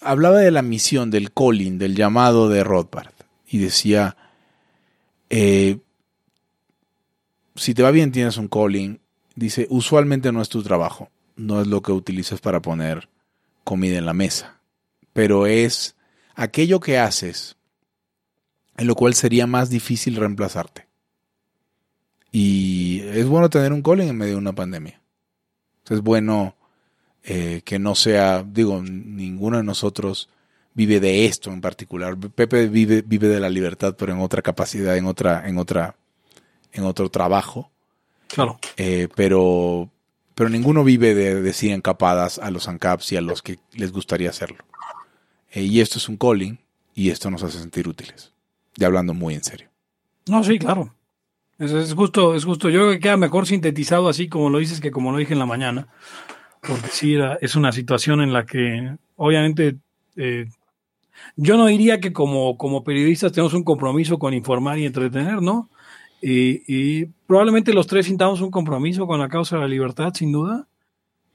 [0.00, 3.12] hablaba de la misión, del calling, del llamado de Rothbard.
[3.46, 4.16] Y decía,
[5.30, 5.78] eh,
[7.54, 8.98] si te va bien tienes un calling,
[9.36, 13.08] dice, usualmente no es tu trabajo, no es lo que utilizas para poner
[13.62, 14.60] comida en la mesa,
[15.12, 15.94] pero es
[16.34, 17.56] aquello que haces
[18.76, 20.87] en lo cual sería más difícil reemplazarte.
[22.30, 25.00] Y es bueno tener un calling en medio de una pandemia.
[25.88, 26.54] Es bueno
[27.22, 30.28] eh, que no sea, digo, ninguno de nosotros
[30.74, 32.16] vive de esto en particular.
[32.16, 35.96] Pepe vive, vive de la libertad, pero en otra capacidad, en otra, en otra,
[36.72, 37.70] en otro trabajo.
[38.28, 38.58] Claro.
[38.76, 39.90] Eh, pero,
[40.34, 44.30] pero ninguno vive de decir encapadas a los ANCAPs y a los que les gustaría
[44.30, 44.58] hacerlo.
[45.50, 46.58] Eh, y esto es un calling
[46.94, 48.32] y esto nos hace sentir útiles.
[48.76, 49.68] Ya hablando muy en serio.
[50.26, 50.94] No, sí, claro.
[51.58, 52.68] Es, justo, es justo.
[52.70, 55.40] Yo creo que queda mejor sintetizado así como lo dices que como lo dije en
[55.40, 55.88] la mañana.
[56.60, 59.76] Porque sí, es una situación en la que, obviamente,
[60.16, 60.46] eh,
[61.36, 65.70] yo no diría que como, como periodistas tenemos un compromiso con informar y entretener, ¿no?
[66.20, 70.32] Y, y probablemente los tres sintamos un compromiso con la causa de la libertad, sin
[70.32, 70.66] duda.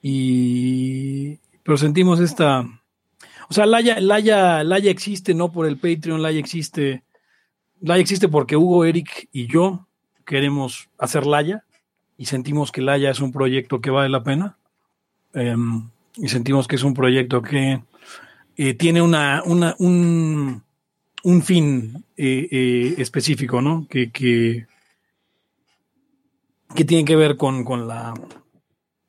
[0.01, 2.65] Y, pero sentimos esta,
[3.49, 7.03] o sea, Laya, Laya, Laya existe no por el Patreon, Laya existe,
[7.79, 9.87] Laya existe porque Hugo, Eric y yo
[10.25, 11.65] queremos hacer Laya
[12.17, 14.57] y sentimos que Laya es un proyecto que vale la pena.
[15.33, 17.81] Em, y sentimos que es un proyecto que
[18.55, 20.63] eh, tiene una, una, un,
[21.23, 23.87] un fin eh, eh, específico, ¿no?
[23.89, 24.67] Que, que,
[26.75, 28.13] que, tiene que ver con, con la,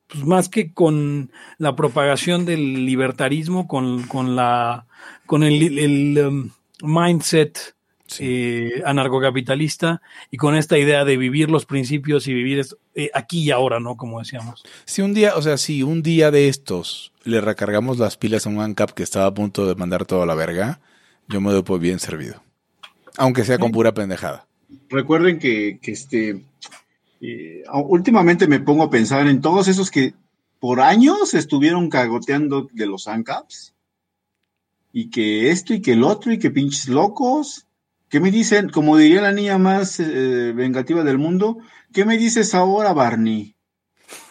[0.07, 4.87] pues más que con la propagación del libertarismo, con, con la,
[5.27, 6.49] con el, el um,
[6.81, 7.74] mindset
[8.19, 10.01] eh, anarcocapitalista
[10.31, 13.97] y con esta idea de vivir los principios y vivir eh, aquí y ahora, ¿no?
[13.97, 14.63] Como decíamos.
[14.85, 18.49] Si un día, o sea, si un día de estos le recargamos las pilas a
[18.49, 20.79] un ANCAP que estaba a punto de mandar toda la verga,
[21.27, 22.43] yo me doy por bien servido.
[23.17, 24.47] Aunque sea con pura pendejada.
[24.89, 26.43] Recuerden que, este,
[27.21, 30.13] eh, últimamente me pongo a pensar en todos esos que
[30.59, 33.73] por años estuvieron cagoteando de los ANCAPs
[34.91, 37.64] y que esto y que el otro y que pinches locos
[38.15, 38.69] ¿Qué me dicen?
[38.69, 41.57] Como diría la niña más eh, vengativa del mundo,
[41.91, 43.57] ¿qué me dices ahora, Barney?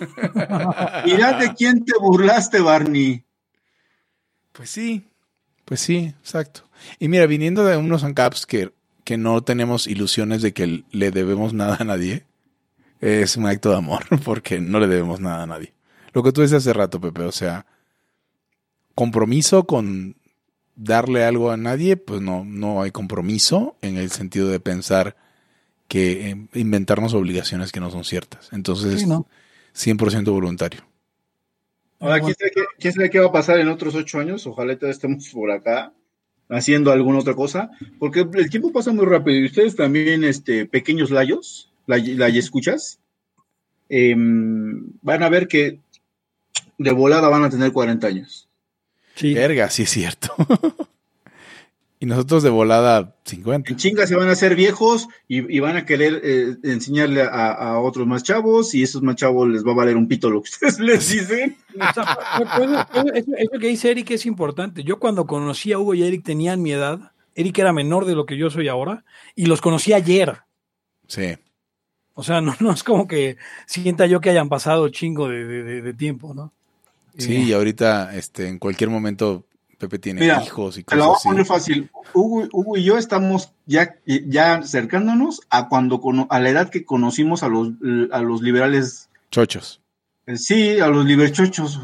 [1.04, 3.26] Mira de quién te burlaste, Barney.
[4.52, 5.06] Pues sí,
[5.66, 6.62] pues sí, exacto.
[6.98, 8.72] Y mira, viniendo de unos ANCAPs que,
[9.04, 12.24] que no tenemos ilusiones de que le debemos nada a nadie,
[13.02, 15.74] es un acto de amor, porque no le debemos nada a nadie.
[16.14, 17.66] Lo que tú decías hace rato, Pepe, o sea,
[18.94, 20.16] compromiso con
[20.76, 25.16] darle algo a nadie, pues no, no hay compromiso en el sentido de pensar
[25.88, 28.52] que eh, inventarnos obligaciones que no son ciertas.
[28.52, 30.82] Entonces, es 100% voluntario.
[32.00, 34.46] Ahora, ¿quién sabe, qué, va a pasar en otros ocho años?
[34.46, 35.92] Ojalá estemos por acá
[36.50, 41.10] haciendo alguna otra cosa, porque el tiempo pasa muy rápido y ustedes también, este, pequeños
[41.10, 43.00] layos, la, la escuchas,
[43.88, 45.80] em, van a ver que
[46.76, 48.48] de volada van a tener 40 años.
[49.14, 49.34] Sí.
[49.34, 50.34] Verga, sí es cierto.
[52.00, 53.70] y nosotros de volada 50.
[53.70, 58.06] En chinga se van a hacer viejos y, van a querer eh, enseñarle a, otros
[58.06, 60.78] más chavos y esos más chavos les va a valer un pito lo que ustedes
[60.80, 61.56] les dicen.
[63.14, 64.82] eso, que dice Eric es importante.
[64.82, 67.12] Yo cuando conocí a Hugo y Eric tenían mi edad.
[67.36, 69.04] Eric era menor de lo que yo soy ahora
[69.34, 70.42] y los conocí ayer.
[71.08, 71.36] Sí.
[72.12, 76.32] O sea, no, no es como que sienta yo que hayan pasado chingo de tiempo,
[76.34, 76.52] ¿no?
[77.16, 79.46] Sí, y ahorita, este, en cualquier momento,
[79.78, 81.90] Pepe tiene hijos y cosas lo voy a poner fácil.
[82.12, 87.48] Hugo, y yo estamos ya, ya acercándonos a cuando a la edad que conocimos a
[87.48, 87.70] los,
[88.10, 89.08] a los liberales.
[89.30, 89.80] Chochos.
[90.26, 91.80] Eh, sí, a los liberchochos.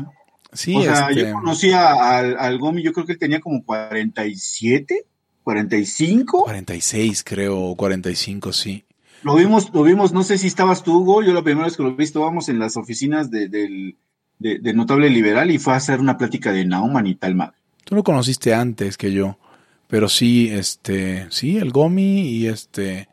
[0.52, 3.64] Sí, o sea, yo este, conocí al, al Gomi, yo creo que él tenía como
[3.64, 5.04] 47,
[5.44, 6.44] 45.
[6.44, 8.84] 46, creo, 45, sí.
[9.22, 11.82] Lo vimos, lo vimos, no sé si estabas tú, Hugo, yo la primera vez que
[11.82, 13.96] lo vi estábamos en las oficinas del
[14.40, 17.56] de, notable liberal y fue a hacer una plática de Nauman y tal madre.
[17.84, 19.38] Tú lo conociste antes que yo,
[19.86, 23.08] pero sí, este, sí, el Gomi y este...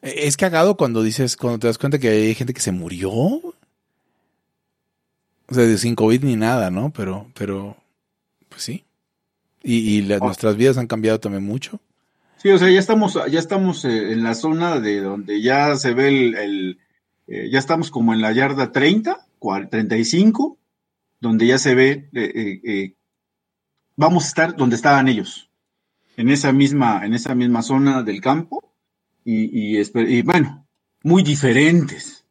[0.00, 3.10] E, es cagado cuando dices, cuando te das cuenta que hay gente que se murió.
[3.10, 3.54] O
[5.50, 6.92] sea, sin COVID ni nada, ¿no?
[6.92, 7.76] Pero, pero,
[8.48, 8.84] pues sí.
[9.62, 10.18] Y, y oh.
[10.18, 11.80] nuestras vidas han cambiado también mucho.
[12.42, 15.94] Sí, o sea, ya estamos, ya estamos eh, en la zona de donde ya se
[15.94, 16.78] ve el,
[17.28, 19.24] eh, ya estamos como en la yarda 30
[19.70, 20.58] 35,
[21.20, 22.96] donde ya se ve, eh, eh, eh,
[23.96, 25.50] vamos a estar donde estaban ellos,
[26.16, 28.72] en esa misma, en esa misma zona del campo,
[29.24, 29.80] y,
[30.22, 30.66] bueno,
[31.04, 32.24] muy diferentes.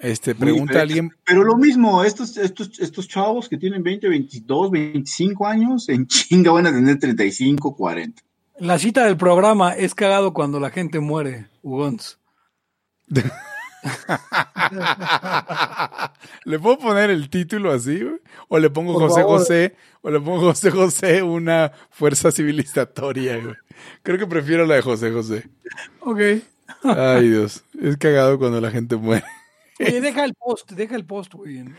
[0.00, 1.10] Este, pregunta alguien.
[1.24, 6.50] Pero lo mismo, estos, estos, estos chavos que tienen 20, 22, 25 años, en chinga
[6.50, 8.22] van a tener 35, 40.
[8.58, 12.18] La cita del programa es cagado cuando la gente muere, Ugons.
[16.44, 18.06] ¿Le puedo poner el título así?
[18.48, 23.40] O le pongo José José, o le pongo José José, una fuerza civilizatoria,
[24.02, 25.48] Creo que prefiero la de José José.
[26.00, 26.20] Ok.
[26.82, 27.64] Ay, Dios.
[27.80, 29.24] Es cagado cuando la gente muere.
[29.78, 31.62] Oye, deja el post, deja el post, güey.